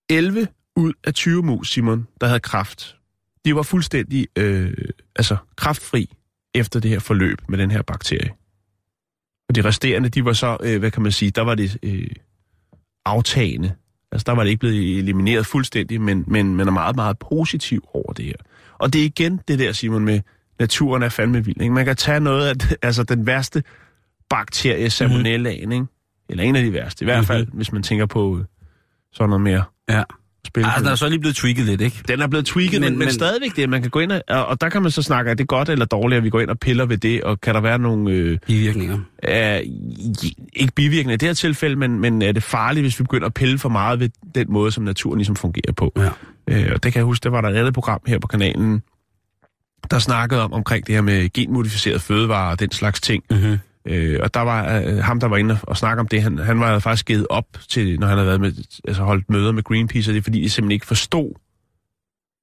11 0.09 0.47
ud 0.75 0.93
af 1.03 1.13
20 1.13 1.43
mus, 1.43 1.71
Simon, 1.71 2.07
der 2.21 2.27
havde 2.27 2.39
kraft, 2.39 2.95
de 3.45 3.55
var 3.55 3.61
fuldstændig 3.61 4.27
øh, 4.37 4.73
altså, 5.15 5.37
kræftfri 5.55 6.09
efter 6.55 6.79
det 6.79 6.91
her 6.91 6.99
forløb 6.99 7.37
med 7.47 7.57
den 7.57 7.71
her 7.71 7.81
bakterie. 7.81 8.31
Og 9.49 9.55
de 9.55 9.61
resterende, 9.61 10.09
de 10.09 10.25
var 10.25 10.33
så, 10.33 10.57
øh, 10.63 10.79
hvad 10.79 10.91
kan 10.91 11.03
man 11.03 11.11
sige, 11.11 11.31
der 11.31 11.41
var 11.41 11.55
det 11.55 11.77
øh, 11.83 12.07
aftagende. 13.05 13.75
Altså 14.11 14.23
der 14.25 14.31
var 14.31 14.43
det 14.43 14.49
ikke 14.49 14.59
blevet 14.59 14.97
elimineret 14.97 15.45
fuldstændig, 15.45 16.01
men, 16.01 16.23
men 16.27 16.55
man 16.55 16.67
er 16.67 16.71
meget, 16.71 16.95
meget 16.95 17.19
positiv 17.19 17.87
over 17.93 18.13
det 18.13 18.25
her. 18.25 18.35
Og 18.77 18.93
det 18.93 19.01
er 19.01 19.05
igen 19.05 19.39
det 19.47 19.59
der, 19.59 19.71
Simon, 19.71 20.05
med 20.05 20.19
naturen 20.59 21.03
er 21.03 21.09
fandme 21.09 21.45
vild. 21.45 21.61
Ikke? 21.61 21.73
Man 21.73 21.85
kan 21.85 21.95
tage 21.95 22.19
noget 22.19 22.47
af 22.47 22.75
altså 22.87 23.03
den 23.03 23.27
værste 23.27 23.63
bakterie, 24.29 24.89
salmonellaen, 24.89 25.71
ikke? 25.71 25.85
eller 26.29 26.43
en 26.43 26.55
af 26.55 26.63
de 26.63 26.73
værste, 26.73 27.03
i 27.03 27.05
hvert 27.05 27.25
fald, 27.25 27.47
hvis 27.53 27.71
man 27.71 27.83
tænker 27.83 28.05
på 28.05 28.37
øh, 28.37 28.45
sådan 29.13 29.29
noget 29.29 29.41
mere 29.41 29.63
Ja. 29.89 30.03
Spil. 30.47 30.63
Altså, 30.65 30.83
der 30.83 30.91
er 30.91 30.95
så 30.95 31.09
lige 31.09 31.19
blevet 31.19 31.35
tweaked 31.35 31.65
lidt, 31.65 31.81
ikke? 31.81 32.01
Den 32.07 32.21
er 32.21 32.27
blevet 32.27 32.45
tweaked, 32.45 32.79
men, 32.79 32.89
Men- 32.91 32.99
men, 32.99 33.11
stadigvæk 33.11 33.55
det, 33.55 33.69
man 33.69 33.81
kan 33.81 33.91
gå 33.91 33.99
ind 33.99 34.11
og, 34.11 34.45
og, 34.45 34.61
der 34.61 34.69
kan 34.69 34.81
man 34.81 34.91
så 34.91 35.01
snakke, 35.01 35.31
er 35.31 35.35
det 35.35 35.47
godt 35.47 35.69
eller 35.69 35.85
dårligt, 35.85 36.17
at 36.17 36.23
vi 36.23 36.29
går 36.29 36.39
ind 36.41 36.49
og 36.49 36.59
piller 36.59 36.85
ved 36.85 36.97
det, 36.97 37.23
og 37.23 37.41
kan 37.41 37.55
der 37.55 37.61
være 37.61 37.79
nogle, 37.79 38.11
øh, 38.11 38.37
Bivirkninger. 38.47 38.99
øh, 39.27 39.59
ikke 40.53 40.73
bivirkninger 40.75 41.13
i 41.13 41.17
det 41.17 41.27
her 41.29 41.33
tilfælde, 41.33 41.75
men, 41.75 41.99
men 41.99 42.21
er 42.21 42.31
det 42.31 42.43
farligt, 42.43 42.83
hvis 42.83 42.99
vi 42.99 43.03
begynder 43.03 43.25
at 43.27 43.33
pille 43.33 43.57
for 43.59 43.69
meget 43.69 43.99
ved 43.99 44.09
den 44.35 44.45
måde, 44.49 44.71
som 44.71 44.83
naturen 44.83 45.17
ligesom 45.17 45.35
fungerer 45.35 45.73
på? 45.77 45.91
Ja. 45.97 46.09
Øh, 46.47 46.71
og 46.73 46.83
det 46.83 46.93
kan 46.93 46.99
jeg 46.99 47.05
huske, 47.05 47.23
der 47.23 47.29
var 47.29 47.41
der 47.41 47.49
et 47.49 47.55
andet 47.55 47.73
program 47.73 48.01
her 48.07 48.19
på 48.19 48.27
kanalen, 48.27 48.81
der 49.91 49.99
snakkede 49.99 50.41
om 50.41 50.53
omkring 50.53 50.87
det 50.87 50.95
her 50.95 51.01
med 51.01 51.29
genmodificeret 51.33 52.01
fødevarer 52.01 52.51
og 52.51 52.59
den 52.59 52.71
slags 52.71 53.01
ting. 53.01 53.23
Mm-hmm. 53.31 53.57
Øh, 53.85 54.19
og 54.23 54.33
der 54.33 54.39
var 54.39 54.79
øh, 54.79 54.97
ham, 54.97 55.19
der 55.19 55.27
var 55.27 55.37
inde 55.37 55.59
og 55.63 55.77
snakke 55.77 55.99
om 55.99 56.07
det, 56.07 56.21
han, 56.21 56.37
han 56.37 56.59
var 56.59 56.79
faktisk 56.79 57.05
givet 57.05 57.27
op 57.29 57.45
til, 57.69 57.99
når 57.99 58.07
han 58.07 58.17
havde 58.17 58.27
været 58.27 58.41
med, 58.41 58.53
altså 58.87 59.03
holdt 59.03 59.29
møder 59.29 59.51
med 59.51 59.63
Greenpeace, 59.63 60.09
og 60.09 60.13
det 60.13 60.19
er 60.19 60.23
fordi, 60.23 60.41
de 60.41 60.49
simpelthen 60.49 60.71
ikke 60.71 60.85
forstod 60.85 61.33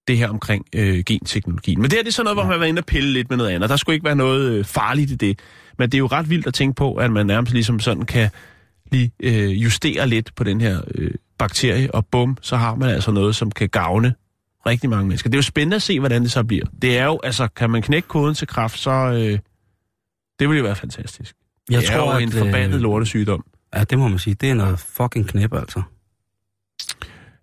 det 0.08 0.18
her 0.18 0.28
omkring 0.28 0.66
øh, 0.74 1.04
genteknologien. 1.06 1.80
Men 1.80 1.90
det 1.90 1.96
her 1.96 2.02
det 2.02 2.08
er 2.08 2.12
sådan 2.12 2.24
noget, 2.24 2.36
hvor 2.36 2.42
man 2.42 2.52
har 2.52 2.58
været 2.58 2.68
inde 2.68 2.80
og 2.80 2.86
pille 2.86 3.12
lidt 3.12 3.30
med 3.30 3.36
noget 3.36 3.50
andet. 3.50 3.70
Der 3.70 3.76
skulle 3.76 3.94
ikke 3.94 4.04
være 4.04 4.16
noget 4.16 4.50
øh, 4.50 4.64
farligt 4.64 5.10
i 5.10 5.14
det. 5.14 5.38
Men 5.78 5.88
det 5.88 5.94
er 5.94 5.98
jo 5.98 6.06
ret 6.06 6.30
vildt 6.30 6.46
at 6.46 6.54
tænke 6.54 6.74
på, 6.74 6.94
at 6.94 7.10
man 7.10 7.26
nærmest 7.26 7.52
ligesom 7.52 7.80
sådan 7.80 8.02
kan 8.02 8.30
lige 8.92 9.12
øh, 9.22 9.62
justere 9.62 10.08
lidt 10.08 10.34
på 10.34 10.44
den 10.44 10.60
her 10.60 10.80
øh, 10.94 11.10
bakterie, 11.38 11.94
og 11.94 12.06
bum, 12.06 12.38
så 12.40 12.56
har 12.56 12.74
man 12.74 12.90
altså 12.90 13.10
noget, 13.10 13.36
som 13.36 13.50
kan 13.50 13.68
gavne 13.68 14.14
rigtig 14.66 14.90
mange 14.90 15.06
mennesker. 15.06 15.30
Det 15.30 15.36
er 15.36 15.38
jo 15.38 15.42
spændende 15.42 15.76
at 15.76 15.82
se, 15.82 16.00
hvordan 16.00 16.22
det 16.22 16.32
så 16.32 16.44
bliver. 16.44 16.64
Det 16.82 16.98
er 16.98 17.04
jo, 17.04 17.20
altså, 17.24 17.48
kan 17.56 17.70
man 17.70 17.82
knække 17.82 18.08
koden 18.08 18.34
til 18.34 18.48
kraft, 18.48 18.78
så 18.78 18.90
øh, 18.90 19.38
det 20.40 20.48
vil 20.48 20.56
jo 20.58 20.62
være 20.64 20.76
fantastisk. 20.76 21.34
Jeg 21.70 21.80
det 21.80 21.88
er 21.90 21.96
tror, 21.96 22.12
jo 22.12 22.18
en 22.18 22.28
at, 22.28 22.34
forbandet 22.34 22.74
øh, 22.76 22.80
lortesygdom. 22.80 23.44
Ja, 23.76 23.84
det 23.84 23.98
må 23.98 24.08
man 24.08 24.18
sige. 24.18 24.34
Det 24.34 24.50
er 24.50 24.54
noget 24.54 24.78
fucking 24.78 25.28
knæp, 25.28 25.54
altså. 25.54 25.82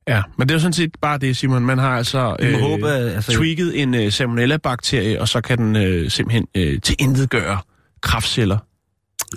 Ja, 0.07 0.21
men 0.37 0.47
det 0.47 0.53
er 0.53 0.55
jo 0.55 0.59
sådan 0.59 0.73
set 0.73 0.91
bare 1.01 1.17
det, 1.17 1.37
Simon. 1.37 1.65
Man 1.65 1.77
har 1.77 1.97
altså, 1.97 2.35
Vi 2.39 2.51
må 2.51 2.59
håbe, 2.59 2.89
at- 2.89 3.15
altså- 3.15 3.31
tweaked 3.33 3.71
en 3.75 3.95
øh, 3.95 4.11
salmonella-bakterie, 4.11 5.21
og 5.21 5.27
så 5.27 5.41
kan 5.41 5.57
den 5.57 5.75
øh, 5.75 6.11
simpelthen 6.11 6.47
øh, 6.55 6.81
tilintetgøre 6.81 7.57
kraftceller. 8.01 8.57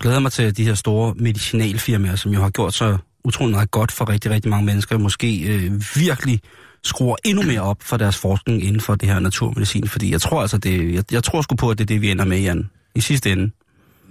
glæder 0.00 0.18
mig 0.20 0.32
til 0.32 0.56
de 0.56 0.64
her 0.64 0.74
store 0.74 1.14
medicinalfirmaer, 1.16 2.16
som 2.16 2.32
jo 2.32 2.40
har 2.40 2.50
gjort 2.50 2.74
så 2.74 2.98
utrolig 3.24 3.50
meget 3.54 3.70
godt 3.70 3.92
for 3.92 4.08
rigtig, 4.08 4.30
rigtig 4.30 4.50
mange 4.50 4.66
mennesker, 4.66 4.98
måske 4.98 5.42
øh, 5.54 5.72
virkelig 5.96 6.40
skruer 6.84 7.16
endnu 7.24 7.42
mere 7.42 7.60
op 7.60 7.82
for 7.82 7.96
deres 7.96 8.16
forskning 8.18 8.62
inden 8.64 8.80
for 8.80 8.94
det 8.94 9.08
her 9.08 9.18
naturmedicin, 9.20 9.88
fordi 9.88 10.12
jeg 10.12 10.20
tror 10.20 10.40
altså, 10.40 10.58
det, 10.58 10.94
jeg, 10.94 11.04
jeg 11.12 11.24
tror 11.24 11.42
sgu 11.42 11.54
på, 11.56 11.70
at 11.70 11.78
det 11.78 11.84
er 11.84 11.86
det, 11.86 12.00
vi 12.00 12.10
ender 12.10 12.24
med, 12.24 12.40
Jan, 12.40 12.70
i 12.94 13.00
sidste 13.00 13.32
ende. 13.32 13.50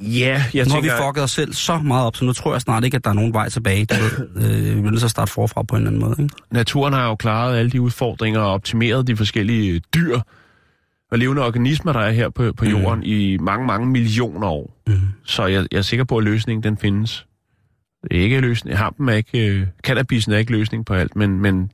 Ja, 0.02 0.44
jeg 0.54 0.66
Nu 0.66 0.72
har 0.74 0.82
tænker... 0.82 0.96
vi 0.98 1.04
fucket 1.08 1.24
os 1.24 1.32
selv 1.32 1.54
så 1.54 1.78
meget 1.78 2.06
op, 2.06 2.16
så 2.16 2.26
nu 2.26 2.34
tror 2.34 2.54
jeg 2.54 2.62
snart 2.62 2.84
ikke, 2.84 2.96
at 2.98 3.04
der 3.04 3.10
er 3.10 3.14
nogen 3.14 3.34
vej 3.34 3.50
tilbage. 3.50 3.88
Ved, 3.90 4.28
øh, 4.60 4.66
vi 4.66 4.74
bliver 4.74 4.90
nødt 4.92 5.00
til 5.00 5.06
at 5.08 5.12
starte 5.12 5.32
forfra 5.32 5.64
på 5.64 5.76
en 5.76 5.82
eller 5.82 5.90
anden 5.90 6.02
måde. 6.02 6.16
Ikke? 6.24 6.36
naturen 6.52 6.94
har 6.94 7.06
jo 7.06 7.16
klaret 7.16 7.58
alle 7.58 7.72
de 7.72 7.82
udfordringer 7.82 8.40
og 8.40 8.52
optimeret 8.54 9.08
de 9.08 9.18
forskellige 9.18 9.80
dyr 9.96 10.20
og 11.12 11.20
levende 11.20 11.46
organismer, 11.46 11.94
der 11.94 12.00
er 12.00 12.12
her 12.12 12.30
på, 12.30 12.54
på 12.58 12.66
Mm. 12.66 12.72
jorden 12.72 13.04
i 13.04 13.38
mange, 13.38 13.68
mange 13.68 13.88
millioner 13.88 14.48
år. 14.48 14.82
Mm. 14.88 14.94
Så 15.26 15.46
jeg, 15.46 15.66
jeg 15.72 15.78
er 15.78 15.82
sikker 15.82 16.04
på, 16.04 16.18
at 16.18 16.24
løsningen 16.24 16.64
den 16.64 16.78
findes. 16.78 17.26
Det 18.04 18.18
er 18.20 18.24
ikke 18.24 18.40
løsning. 18.40 18.78
Hampen 18.78 19.10
er 19.10 19.14
ikke... 19.14 19.48
Øh, 19.48 19.68
cannabisen 19.84 20.32
er 20.34 20.38
ikke 20.38 20.52
løsning 20.52 20.86
på 20.86 20.94
alt, 20.94 21.16
men, 21.16 21.40
men 21.42 21.72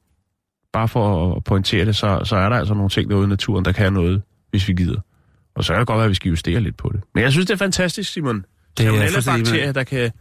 bare 0.73 0.87
for 0.87 1.35
at 1.35 1.43
pointere 1.43 1.85
det, 1.85 1.95
så, 1.95 2.21
så 2.23 2.35
er 2.35 2.49
der 2.49 2.55
altså 2.57 2.73
nogle 2.73 2.89
ting 2.89 3.09
derude 3.09 3.25
i 3.25 3.29
naturen, 3.29 3.65
der 3.65 3.71
kan 3.71 3.93
noget, 3.93 4.21
hvis 4.51 4.67
vi 4.67 4.73
gider. 4.73 4.99
Og 5.55 5.63
så 5.63 5.73
kan 5.73 5.79
det 5.79 5.87
godt 5.87 5.97
være, 5.97 6.05
at 6.05 6.09
vi 6.09 6.15
skal 6.15 6.29
justere 6.29 6.59
lidt 6.59 6.77
på 6.77 6.89
det. 6.93 7.01
Men 7.13 7.23
jeg 7.23 7.31
synes, 7.31 7.45
det 7.45 7.53
er 7.53 7.57
fantastisk, 7.57 8.11
Simon. 8.11 8.45
Det 8.77 8.87
er 8.87 9.21
bakterier, 9.25 9.71
der 9.71 9.83
kan 9.83 10.11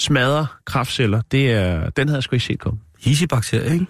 smadre 0.00 0.46
kraftceller, 0.66 1.22
det 1.30 1.52
er, 1.52 1.90
den 1.90 2.08
havde 2.08 2.16
jeg 2.16 2.22
sgu 2.22 2.36
ikke 2.36 2.46
set 2.46 2.58
komme. 2.58 2.80
Hisi-bakterier, 3.00 3.72
ikke? 3.72 3.86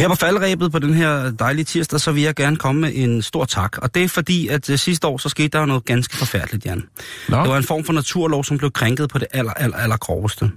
Her 0.00 0.08
på 0.08 0.14
faldrebet 0.14 0.72
på 0.72 0.78
den 0.78 0.94
her 0.94 1.30
dejlige 1.30 1.64
tirsdag, 1.64 2.00
så 2.00 2.12
vil 2.12 2.22
jeg 2.22 2.34
gerne 2.34 2.56
komme 2.56 2.80
med 2.80 2.90
en 2.94 3.22
stor 3.22 3.44
tak. 3.44 3.78
Og 3.78 3.94
det 3.94 4.04
er 4.04 4.08
fordi, 4.08 4.48
at 4.48 4.70
uh, 4.70 4.76
sidste 4.76 5.06
år, 5.06 5.18
så 5.18 5.28
skete 5.28 5.48
der 5.48 5.66
noget 5.66 5.84
ganske 5.84 6.16
forfærdeligt, 6.16 6.66
Jan. 6.66 6.82
Nå. 7.28 7.40
Det 7.40 7.48
var 7.48 7.56
en 7.56 7.64
form 7.64 7.84
for 7.84 7.92
naturlov, 7.92 8.44
som 8.44 8.58
blev 8.58 8.70
krænket 8.70 9.08
på 9.08 9.18
det 9.18 9.28
aller, 9.30 9.52
aller, 9.52 9.76
aller 9.76 9.96
groveste. 9.96 10.50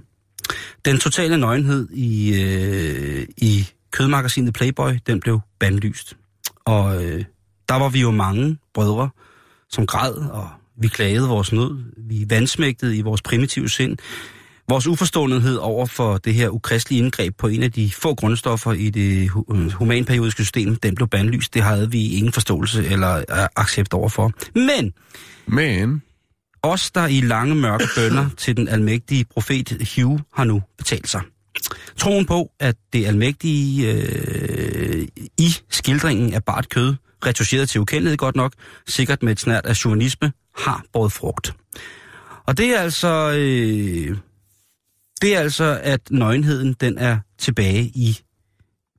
Den 0.84 0.98
totale 0.98 1.38
nøgenhed 1.38 1.88
i, 1.92 2.42
øh, 2.42 3.26
i 3.36 3.68
kødmagasinet 3.90 4.54
Playboy, 4.54 4.92
den 5.06 5.20
blev 5.20 5.40
bandlyst. 5.60 6.16
Og 6.64 7.04
øh, 7.04 7.24
der 7.68 7.74
var 7.74 7.88
vi 7.88 8.00
jo 8.00 8.10
mange 8.10 8.58
brødre, 8.74 9.08
som 9.70 9.86
græd, 9.86 10.14
og 10.14 10.48
vi 10.80 10.88
klagede 10.88 11.28
vores 11.28 11.52
nød. 11.52 11.78
Vi 11.96 12.26
vandsmægtede 12.28 12.96
i 12.96 13.00
vores 13.00 13.22
primitive 13.22 13.68
sind. 13.68 13.98
Vores 14.70 14.86
uforståenhed 14.86 15.56
over 15.56 15.86
for 15.86 16.16
det 16.16 16.34
her 16.34 16.48
ukristelige 16.48 17.02
indgreb 17.02 17.36
på 17.38 17.46
en 17.46 17.62
af 17.62 17.72
de 17.72 17.90
få 17.92 18.14
grundstoffer 18.14 18.72
i 18.72 18.90
det 18.90 19.30
øh, 19.50 19.72
humanperiodiske 19.72 20.42
system, 20.42 20.76
den 20.76 20.94
blev 20.94 21.08
bandlyst. 21.08 21.54
Det 21.54 21.62
havde 21.62 21.90
vi 21.90 22.08
ingen 22.08 22.32
forståelse 22.32 22.86
eller 22.86 23.16
øh, 23.16 23.46
accept 23.56 23.94
overfor. 23.94 24.32
Men 24.54 24.92
Men... 25.46 26.02
os, 26.62 26.90
der 26.90 27.06
i 27.06 27.20
lange 27.20 27.54
mørke 27.54 27.88
bønder 27.96 28.30
til 28.42 28.56
den 28.56 28.68
almægtige 28.68 29.24
profet 29.24 29.88
Hugh, 29.96 30.20
har 30.34 30.44
nu 30.44 30.62
betalt 30.78 31.08
sig. 31.08 31.20
Troen 31.96 32.26
på, 32.26 32.50
at 32.60 32.76
det 32.92 33.06
almægtige 33.06 33.92
øh, 33.92 35.08
i 35.38 35.54
skildringen 35.70 36.34
af 36.34 36.44
bart 36.44 36.68
kød, 36.68 36.94
retuscheret 37.26 37.68
til 37.68 37.80
ukendelighed 37.80 38.16
godt 38.16 38.36
nok, 38.36 38.52
sikkert 38.88 39.22
med 39.22 39.32
et 39.32 39.40
snært 39.40 39.66
af 39.66 39.76
chauvinisme, 39.76 40.32
har 40.58 40.84
båret 40.92 41.12
frugt. 41.12 41.54
Og 42.46 42.58
det 42.58 42.66
er 42.66 42.78
altså... 42.78 43.34
Øh, 43.38 44.16
det 45.22 45.36
er 45.36 45.40
altså, 45.40 45.80
at 45.82 46.00
nøgenheden, 46.10 46.72
den 46.80 46.98
er 46.98 47.18
tilbage 47.38 47.82
i 47.82 48.18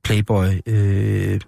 Playboy 0.04 0.46
øh, 0.66 1.40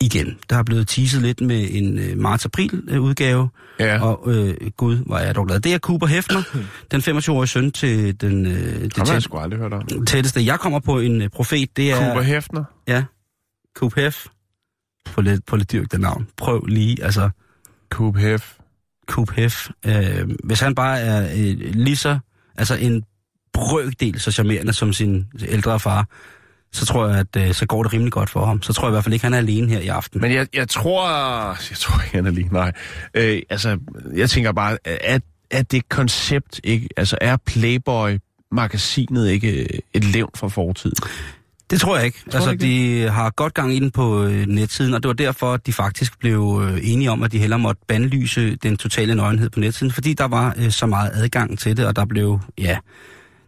igen. 0.00 0.38
Der 0.50 0.56
er 0.56 0.62
blevet 0.62 0.88
teaset 0.88 1.22
lidt 1.22 1.40
med 1.40 1.68
en 1.70 1.98
øh, 1.98 2.18
marts-april-udgave, 2.18 3.48
Ja, 3.80 4.02
og 4.02 4.34
øh, 4.34 4.54
gud, 4.76 4.96
hvor 4.96 5.16
er 5.16 5.24
jeg 5.24 5.34
dog 5.34 5.46
glad. 5.46 5.60
Det 5.60 5.74
er 5.74 5.78
Cooper 5.78 6.06
Hefner, 6.06 6.42
den 6.92 7.00
25-årige 7.00 7.48
søn 7.48 7.72
til 7.72 8.20
den, 8.20 8.46
øh, 8.46 8.52
det 8.52 8.98
jeg 8.98 9.06
tæt, 9.06 9.22
sgu 9.22 9.38
aldrig 9.38 9.60
hørt 9.60 9.72
om. 9.72 10.06
tætteste. 10.06 10.46
Jeg 10.46 10.60
kommer 10.60 10.78
på 10.78 11.00
en 11.00 11.22
øh, 11.22 11.28
profet, 11.28 11.76
det 11.76 11.92
er... 11.92 11.96
Cooper 11.96 12.22
Hefner. 12.22 12.64
Ja, 12.88 13.04
Coop 13.76 13.94
Hef. 13.94 14.26
På 15.06 15.20
lidt, 15.20 15.46
på 15.46 15.56
lidt 15.56 15.72
dyrk 15.72 15.92
det 15.92 16.00
navn. 16.00 16.28
Prøv 16.36 16.64
lige, 16.64 17.04
altså, 17.04 17.30
Coop 17.90 18.16
Hef. 18.16 18.54
Coop 19.06 19.30
Hef. 19.30 19.68
Øh, 19.86 20.30
hvis 20.44 20.60
han 20.60 20.74
bare 20.74 21.00
er 21.00 21.22
øh, 21.22 21.74
lige 21.74 21.96
så, 21.96 22.18
altså 22.56 22.74
en 22.74 23.04
brøkdel 23.56 24.20
så 24.20 24.30
charmerende 24.30 24.72
som 24.72 24.92
sin 24.92 25.26
ældre 25.48 25.80
far, 25.80 26.08
så 26.72 26.86
tror 26.86 27.08
jeg, 27.08 27.18
at 27.18 27.48
øh, 27.48 27.54
så 27.54 27.66
går 27.66 27.82
det 27.82 27.92
rimelig 27.92 28.12
godt 28.12 28.30
for 28.30 28.46
ham. 28.46 28.62
Så 28.62 28.72
tror 28.72 28.86
jeg 28.86 28.90
i 28.90 28.94
hvert 28.94 29.04
fald 29.04 29.12
ikke, 29.12 29.24
han 29.24 29.34
er 29.34 29.38
alene 29.38 29.68
her 29.72 29.80
i 29.80 29.88
aften. 29.88 30.20
Men 30.20 30.32
jeg, 30.32 30.46
jeg 30.54 30.68
tror... 30.68 31.08
Jeg 31.70 31.78
tror 31.78 32.02
ikke, 32.02 32.16
han 32.16 32.26
er 32.26 32.30
lige... 32.30 32.48
Nej. 32.52 32.72
Øh, 33.14 33.42
altså, 33.50 33.78
jeg 34.16 34.30
tænker 34.30 34.52
bare, 34.52 34.78
at, 34.84 35.22
at 35.50 35.72
det 35.72 35.88
koncept 35.88 36.60
ikke... 36.64 36.88
Altså, 36.96 37.18
er 37.20 37.36
Playboy-magasinet 37.36 39.28
ikke 39.28 39.62
øh, 39.62 39.78
et 39.94 40.04
levn 40.04 40.30
fra 40.34 40.48
fortiden? 40.48 40.96
Det 41.70 41.80
tror 41.80 41.96
jeg 41.96 42.06
ikke. 42.06 42.18
Tror 42.30 42.34
altså, 42.34 42.50
ikke 42.50 42.64
de 42.64 43.08
har 43.10 43.30
godt 43.30 43.54
gang 43.54 43.74
i 43.74 43.80
den 43.80 43.90
på 43.90 44.24
øh, 44.24 44.46
netsiden, 44.46 44.94
og 44.94 45.02
det 45.02 45.08
var 45.08 45.14
derfor, 45.14 45.52
at 45.52 45.66
de 45.66 45.72
faktisk 45.72 46.18
blev 46.18 46.62
øh, 46.64 46.78
enige 46.82 47.10
om, 47.10 47.22
at 47.22 47.32
de 47.32 47.38
hellere 47.38 47.58
måtte 47.58 47.82
bandlyse 47.88 48.56
den 48.56 48.76
totale 48.76 49.14
nøgenhed 49.14 49.50
på 49.50 49.60
netsiden, 49.60 49.92
fordi 49.92 50.14
der 50.14 50.28
var 50.28 50.54
øh, 50.58 50.70
så 50.70 50.86
meget 50.86 51.10
adgang 51.14 51.58
til 51.58 51.76
det, 51.76 51.86
og 51.86 51.96
der 51.96 52.04
blev, 52.04 52.40
ja, 52.58 52.78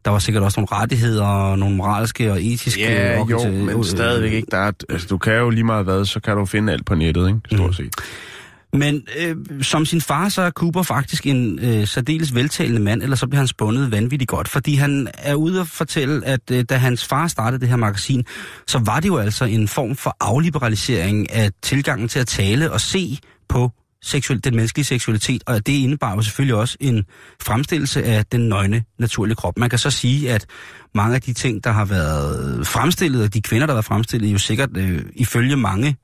der 0.05 0.11
var 0.11 0.19
sikkert 0.19 0.45
også 0.45 0.61
nogle 0.61 0.83
rettigheder, 0.83 1.27
og 1.27 1.59
nogle 1.59 1.77
moralske 1.77 2.33
og 2.33 2.45
etiske... 2.45 2.81
Ja, 2.81 3.19
jo, 3.19 3.25
organisa- 3.25 3.49
men 3.49 3.69
øh, 3.79 3.85
stadigvæk 3.85 4.33
ikke. 4.33 4.49
Der 4.51 4.59
er, 4.59 4.73
altså, 4.89 5.07
du 5.11 5.19
kan 5.19 5.35
jo 5.35 5.51
lige 5.51 5.65
meget 5.65 5.85
hvad, 5.85 6.05
så 6.05 6.21
kan 6.21 6.37
du 6.37 6.45
finde 6.45 6.73
alt 6.73 6.87
på 6.87 6.95
nettet, 6.95 7.29
ikke? 7.29 7.41
Stort 7.53 7.77
set. 7.77 7.95
Men 8.73 9.03
øh, 9.19 9.37
som 9.63 9.87
sin 9.87 10.01
far, 10.01 10.29
så 10.29 10.43
er 10.43 10.51
Cooper 10.51 10.83
faktisk 10.83 11.27
en 11.27 11.59
øh, 11.59 11.87
særdeles 11.87 12.35
veltalende 12.35 12.81
mand, 12.81 13.03
eller 13.03 13.17
så 13.17 13.27
bliver 13.27 13.39
han 13.39 13.49
spundet 13.49 13.93
vanvittigt 13.93 14.29
godt, 14.29 14.49
fordi 14.49 14.75
han 14.75 15.09
er 15.19 15.35
ude 15.35 15.61
at 15.61 15.67
fortælle, 15.67 16.27
at 16.27 16.41
øh, 16.53 16.65
da 16.65 16.77
hans 16.77 17.05
far 17.05 17.29
startede 17.29 17.61
det 17.61 17.69
her 17.69 17.77
magasin, 17.77 18.25
så 18.67 18.79
var 18.79 19.01
det 19.01 19.09
jo 19.09 19.17
altså 19.17 19.45
en 19.45 19.69
form 19.69 19.97
for 19.97 20.17
afliberalisering 20.21 21.33
af 21.33 21.51
tilgangen 21.63 22.09
til 22.09 22.19
at 22.19 22.27
tale 22.27 22.73
og 22.73 22.81
se 22.81 23.19
på 23.49 23.73
seksuel, 24.03 24.45
den 24.45 24.57
menneskelige 24.57 24.85
seksualitet, 24.85 25.43
og 25.47 25.67
det 25.67 25.73
indebar 25.73 26.15
jo 26.15 26.23
selvfølgelig 26.23 26.55
også 26.55 26.77
en 26.81 27.05
fremstillelse 27.43 28.05
af 28.05 28.27
den 28.27 28.49
nøgne 28.49 28.85
naturlige 28.99 29.37
krop. 29.37 29.59
Man 29.59 29.71
kan 29.71 29.79
så 29.79 29.91
sige, 29.91 30.33
at 30.33 30.47
mange 30.95 31.15
af 31.15 31.23
de 31.23 31.33
ting, 31.33 31.65
der 31.65 31.71
har 31.71 31.85
været 31.85 32.67
fremstillet, 32.67 33.23
og 33.23 33.35
de 33.35 33.43
kvinder, 33.43 33.67
der 33.67 33.73
har 33.73 33.77
været 33.77 33.85
fremstillet, 33.85 34.33
jo 34.33 34.39
sikkert 34.39 34.77
øh, 34.77 35.03
ifølge 35.15 35.57
mange 35.57 35.97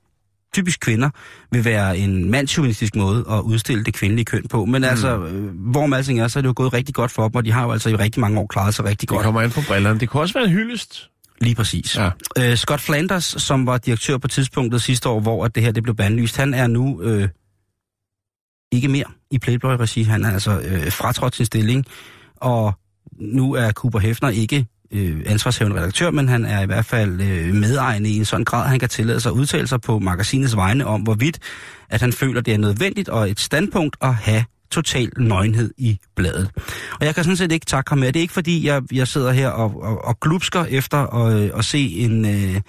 typisk 0.54 0.80
kvinder, 0.80 1.10
vil 1.52 1.64
være 1.64 1.98
en 1.98 2.30
mandsjuvenistisk 2.30 2.96
måde 2.96 3.24
at 3.30 3.40
udstille 3.40 3.84
det 3.84 3.94
kvindelige 3.94 4.24
køn 4.24 4.42
på. 4.50 4.64
Men 4.64 4.82
mm. 4.82 4.88
altså, 4.88 5.18
øh, 5.24 5.54
hvor 5.72 5.86
med 5.86 5.98
alting 5.98 6.20
er, 6.20 6.28
så 6.28 6.38
er 6.38 6.40
det 6.40 6.48
jo 6.48 6.52
gået 6.56 6.72
rigtig 6.72 6.94
godt 6.94 7.10
for 7.10 7.28
dem, 7.28 7.34
og 7.36 7.44
de 7.44 7.52
har 7.52 7.62
jo 7.64 7.72
altså 7.72 7.88
i 7.90 7.94
rigtig 7.96 8.20
mange 8.20 8.40
år 8.40 8.46
klaret 8.46 8.74
sig 8.74 8.84
rigtig 8.84 9.00
Det 9.00 9.08
godt. 9.08 9.24
kommer 9.24 9.40
an 9.40 9.50
på 9.50 9.60
brillerne. 9.68 10.00
Det 10.00 10.08
kunne 10.08 10.22
også 10.22 10.34
være 10.34 10.44
en 10.44 10.50
hyldest. 10.50 11.10
Lige 11.40 11.54
præcis. 11.54 11.96
Ja. 11.96 12.10
Øh, 12.38 12.56
Scott 12.56 12.80
Flanders, 12.80 13.24
som 13.24 13.66
var 13.66 13.78
direktør 13.78 14.18
på 14.18 14.28
tidspunktet 14.28 14.82
sidste 14.82 15.08
år, 15.08 15.20
hvor 15.20 15.44
at 15.44 15.54
det 15.54 15.62
her 15.62 15.72
det 15.72 15.82
blev 15.82 15.94
bandlyst, 15.96 16.36
han 16.36 16.54
er 16.54 16.66
nu 16.66 17.02
øh, 17.02 17.28
ikke 18.74 18.88
mere 18.88 19.04
i 19.30 19.38
Playboy-regi. 19.38 20.02
Han 20.02 20.24
er 20.24 20.30
altså 20.30 20.60
øh, 20.60 20.92
fratrådt 20.92 21.36
sin 21.36 21.46
stilling, 21.46 21.84
og 22.36 22.72
nu 23.20 23.54
er 23.54 23.72
Cooper 23.72 23.98
Hefner 23.98 24.28
ikke 24.28 24.66
øh, 24.92 25.22
ansvarshævende 25.26 25.80
redaktør, 25.80 26.10
men 26.10 26.28
han 26.28 26.44
er 26.44 26.62
i 26.62 26.66
hvert 26.66 26.84
fald 26.84 27.20
øh, 27.20 27.54
medejende 27.54 28.10
i 28.10 28.16
en 28.16 28.24
sådan 28.24 28.44
grad, 28.44 28.64
at 28.64 28.70
han 28.70 28.78
kan 28.78 28.88
tillade 28.88 29.20
sig 29.20 29.30
at 29.30 29.34
udtale 29.34 29.66
sig 29.66 29.80
på 29.80 29.98
magasinets 29.98 30.56
vegne 30.56 30.86
om, 30.86 31.00
hvorvidt 31.00 31.38
at 31.90 32.00
han 32.00 32.12
føler, 32.12 32.40
det 32.40 32.54
er 32.54 32.58
nødvendigt 32.58 33.08
og 33.08 33.30
et 33.30 33.40
standpunkt 33.40 33.96
at 34.00 34.14
have 34.14 34.44
total 34.70 35.10
nøgenhed 35.16 35.74
i 35.78 35.98
bladet. 36.16 36.50
Og 37.00 37.06
jeg 37.06 37.14
kan 37.14 37.24
sådan 37.24 37.36
set 37.36 37.52
ikke 37.52 37.66
takke 37.66 37.90
ham 37.90 37.98
med. 37.98 38.06
Det 38.06 38.16
er 38.16 38.20
ikke 38.20 38.34
fordi, 38.34 38.66
jeg, 38.66 38.82
jeg 38.92 39.08
sidder 39.08 39.32
her 39.32 39.48
og, 39.48 39.82
og, 39.82 40.04
og 40.04 40.20
glupsker 40.20 40.64
efter 40.64 40.98
at, 40.98 41.42
øh, 41.42 41.50
at 41.58 41.64
se 41.64 41.78
en, 41.78 42.24
øh, 42.24 42.60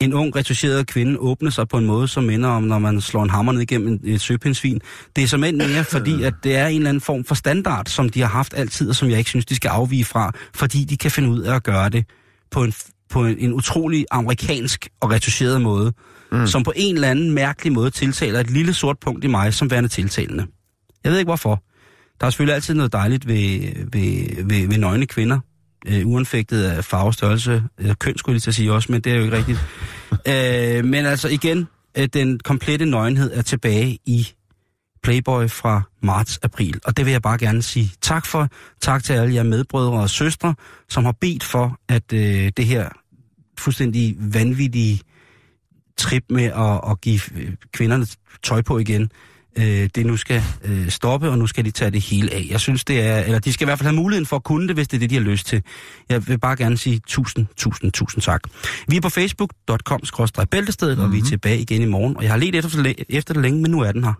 en 0.00 0.12
ung, 0.12 0.36
retuscheret 0.36 0.86
kvinde 0.86 1.18
åbne 1.18 1.50
sig 1.50 1.68
på 1.68 1.78
en 1.78 1.86
måde, 1.86 2.08
som 2.08 2.24
minder 2.24 2.48
om, 2.48 2.62
når 2.62 2.78
man 2.78 3.00
slår 3.00 3.22
en 3.22 3.30
hammer 3.30 3.52
ned 3.52 3.62
igennem 3.62 4.00
et 4.04 4.20
søpindsvin. 4.20 4.80
Det 5.16 5.24
er 5.24 5.28
som 5.28 5.44
end 5.44 5.56
mere, 5.56 5.84
fordi 5.84 6.22
at 6.22 6.34
det 6.44 6.56
er 6.56 6.66
en 6.66 6.76
eller 6.76 6.88
anden 6.88 7.00
form 7.00 7.24
for 7.24 7.34
standard, 7.34 7.86
som 7.86 8.08
de 8.08 8.20
har 8.20 8.28
haft 8.28 8.54
altid, 8.56 8.88
og 8.88 8.94
som 8.94 9.10
jeg 9.10 9.18
ikke 9.18 9.30
synes, 9.30 9.46
de 9.46 9.56
skal 9.56 9.68
afvige 9.68 10.04
fra, 10.04 10.32
fordi 10.54 10.84
de 10.84 10.96
kan 10.96 11.10
finde 11.10 11.28
ud 11.28 11.40
af 11.40 11.54
at 11.54 11.62
gøre 11.62 11.88
det 11.88 12.04
på 12.50 12.64
en, 12.64 12.72
på 13.10 13.26
en, 13.26 13.38
en 13.38 13.52
utrolig 13.52 14.06
amerikansk 14.10 14.88
og 15.00 15.10
retuscheret 15.10 15.60
måde, 15.62 15.92
mm. 16.32 16.46
som 16.46 16.62
på 16.62 16.72
en 16.76 16.94
eller 16.94 17.08
anden 17.08 17.30
mærkelig 17.30 17.72
måde 17.72 17.90
tiltaler 17.90 18.40
et 18.40 18.50
lille 18.50 18.74
sort 18.74 18.98
punkt 18.98 19.24
i 19.24 19.26
mig 19.28 19.54
som 19.54 19.70
værende 19.70 19.88
tiltalende. 19.88 20.46
Jeg 21.04 21.12
ved 21.12 21.18
ikke 21.18 21.28
hvorfor. 21.28 21.62
Der 22.20 22.26
er 22.26 22.30
selvfølgelig 22.30 22.54
altid 22.54 22.74
noget 22.74 22.92
dejligt 22.92 23.26
ved, 23.26 23.60
ved, 23.92 24.44
ved, 24.44 24.68
ved 24.68 24.78
nøgne 24.78 25.06
kvinder, 25.06 25.38
øh, 25.86 26.06
uanfægtet 26.06 26.64
af 26.64 26.84
farve, 26.84 27.12
størrelse, 27.12 27.62
øh, 27.78 27.94
køn 27.94 28.18
skulle 28.18 28.34
jeg 28.34 28.36
lige 28.36 28.48
at 28.48 28.54
sige 28.54 28.72
også, 28.72 28.92
men 28.92 29.00
det 29.00 29.12
er 29.12 29.16
jo 29.16 29.22
ikke 29.22 29.36
rigtigt. 29.36 29.58
øh, 30.28 30.84
men 30.84 31.06
altså 31.06 31.28
igen, 31.28 31.68
øh, 31.98 32.08
den 32.12 32.40
komplette 32.40 32.86
nøgenhed 32.86 33.32
er 33.34 33.42
tilbage 33.42 33.98
i 34.06 34.28
Playboy 35.02 35.48
fra 35.48 35.82
marts-april. 36.02 36.80
Og 36.84 36.96
det 36.96 37.06
vil 37.06 37.12
jeg 37.12 37.22
bare 37.22 37.38
gerne 37.38 37.62
sige 37.62 37.92
tak 38.00 38.26
for. 38.26 38.48
Tak 38.80 39.04
til 39.04 39.12
alle 39.12 39.34
jer 39.34 39.42
medbrødre 39.42 40.00
og 40.00 40.10
søstre, 40.10 40.54
som 40.88 41.04
har 41.04 41.14
bedt 41.20 41.44
for, 41.44 41.78
at 41.88 42.12
øh, 42.12 42.52
det 42.56 42.64
her 42.64 42.88
fuldstændig 43.58 44.16
vanvittige 44.18 45.00
trip 45.98 46.24
med 46.30 46.44
at, 46.44 46.90
at 46.90 47.00
give 47.00 47.20
øh, 47.36 47.52
kvinderne 47.72 48.06
tøj 48.42 48.62
på 48.62 48.78
igen, 48.78 49.10
øh, 49.58 49.88
det 49.94 50.06
nu 50.06 50.16
skal 50.16 50.42
øh, 50.64 50.88
stoppe, 50.88 51.30
og 51.30 51.38
nu 51.38 51.46
skal 51.46 51.64
de 51.64 51.70
tage 51.70 51.90
det 51.90 52.00
hele 52.00 52.32
af. 52.32 52.46
Jeg 52.50 52.60
synes, 52.60 52.84
det 52.84 53.00
er, 53.00 53.18
eller 53.18 53.38
de 53.38 53.52
skal 53.52 53.64
i 53.64 53.66
hvert 53.66 53.78
fald 53.78 53.86
have 53.86 53.96
muligheden 53.96 54.26
for 54.26 54.36
at 54.36 54.44
kunne 54.44 54.68
det, 54.68 54.76
hvis 54.76 54.88
det 54.88 54.96
er 54.96 55.00
det, 55.00 55.10
de 55.10 55.14
har 55.14 55.22
lyst 55.22 55.46
til. 55.46 55.62
Jeg 56.08 56.28
vil 56.28 56.38
bare 56.38 56.56
gerne 56.56 56.78
sige 56.78 57.00
tusind, 57.06 57.46
tusind, 57.56 57.92
tusind 57.92 58.22
tak. 58.22 58.42
Vi 58.88 58.96
er 58.96 59.00
på 59.00 59.08
facebook.com-bæltestedet, 59.08 60.98
mm-hmm. 60.98 61.10
og 61.10 61.14
vi 61.14 61.18
er 61.18 61.24
tilbage 61.24 61.58
igen 61.58 61.82
i 61.82 61.86
morgen, 61.86 62.16
og 62.16 62.22
jeg 62.22 62.30
har 62.30 62.38
let 62.38 62.54
efter, 62.54 62.94
efter 63.08 63.34
det 63.34 63.42
længe, 63.42 63.62
men 63.62 63.70
nu 63.70 63.80
er 63.80 63.92
den 63.92 64.04
her. 64.04 64.12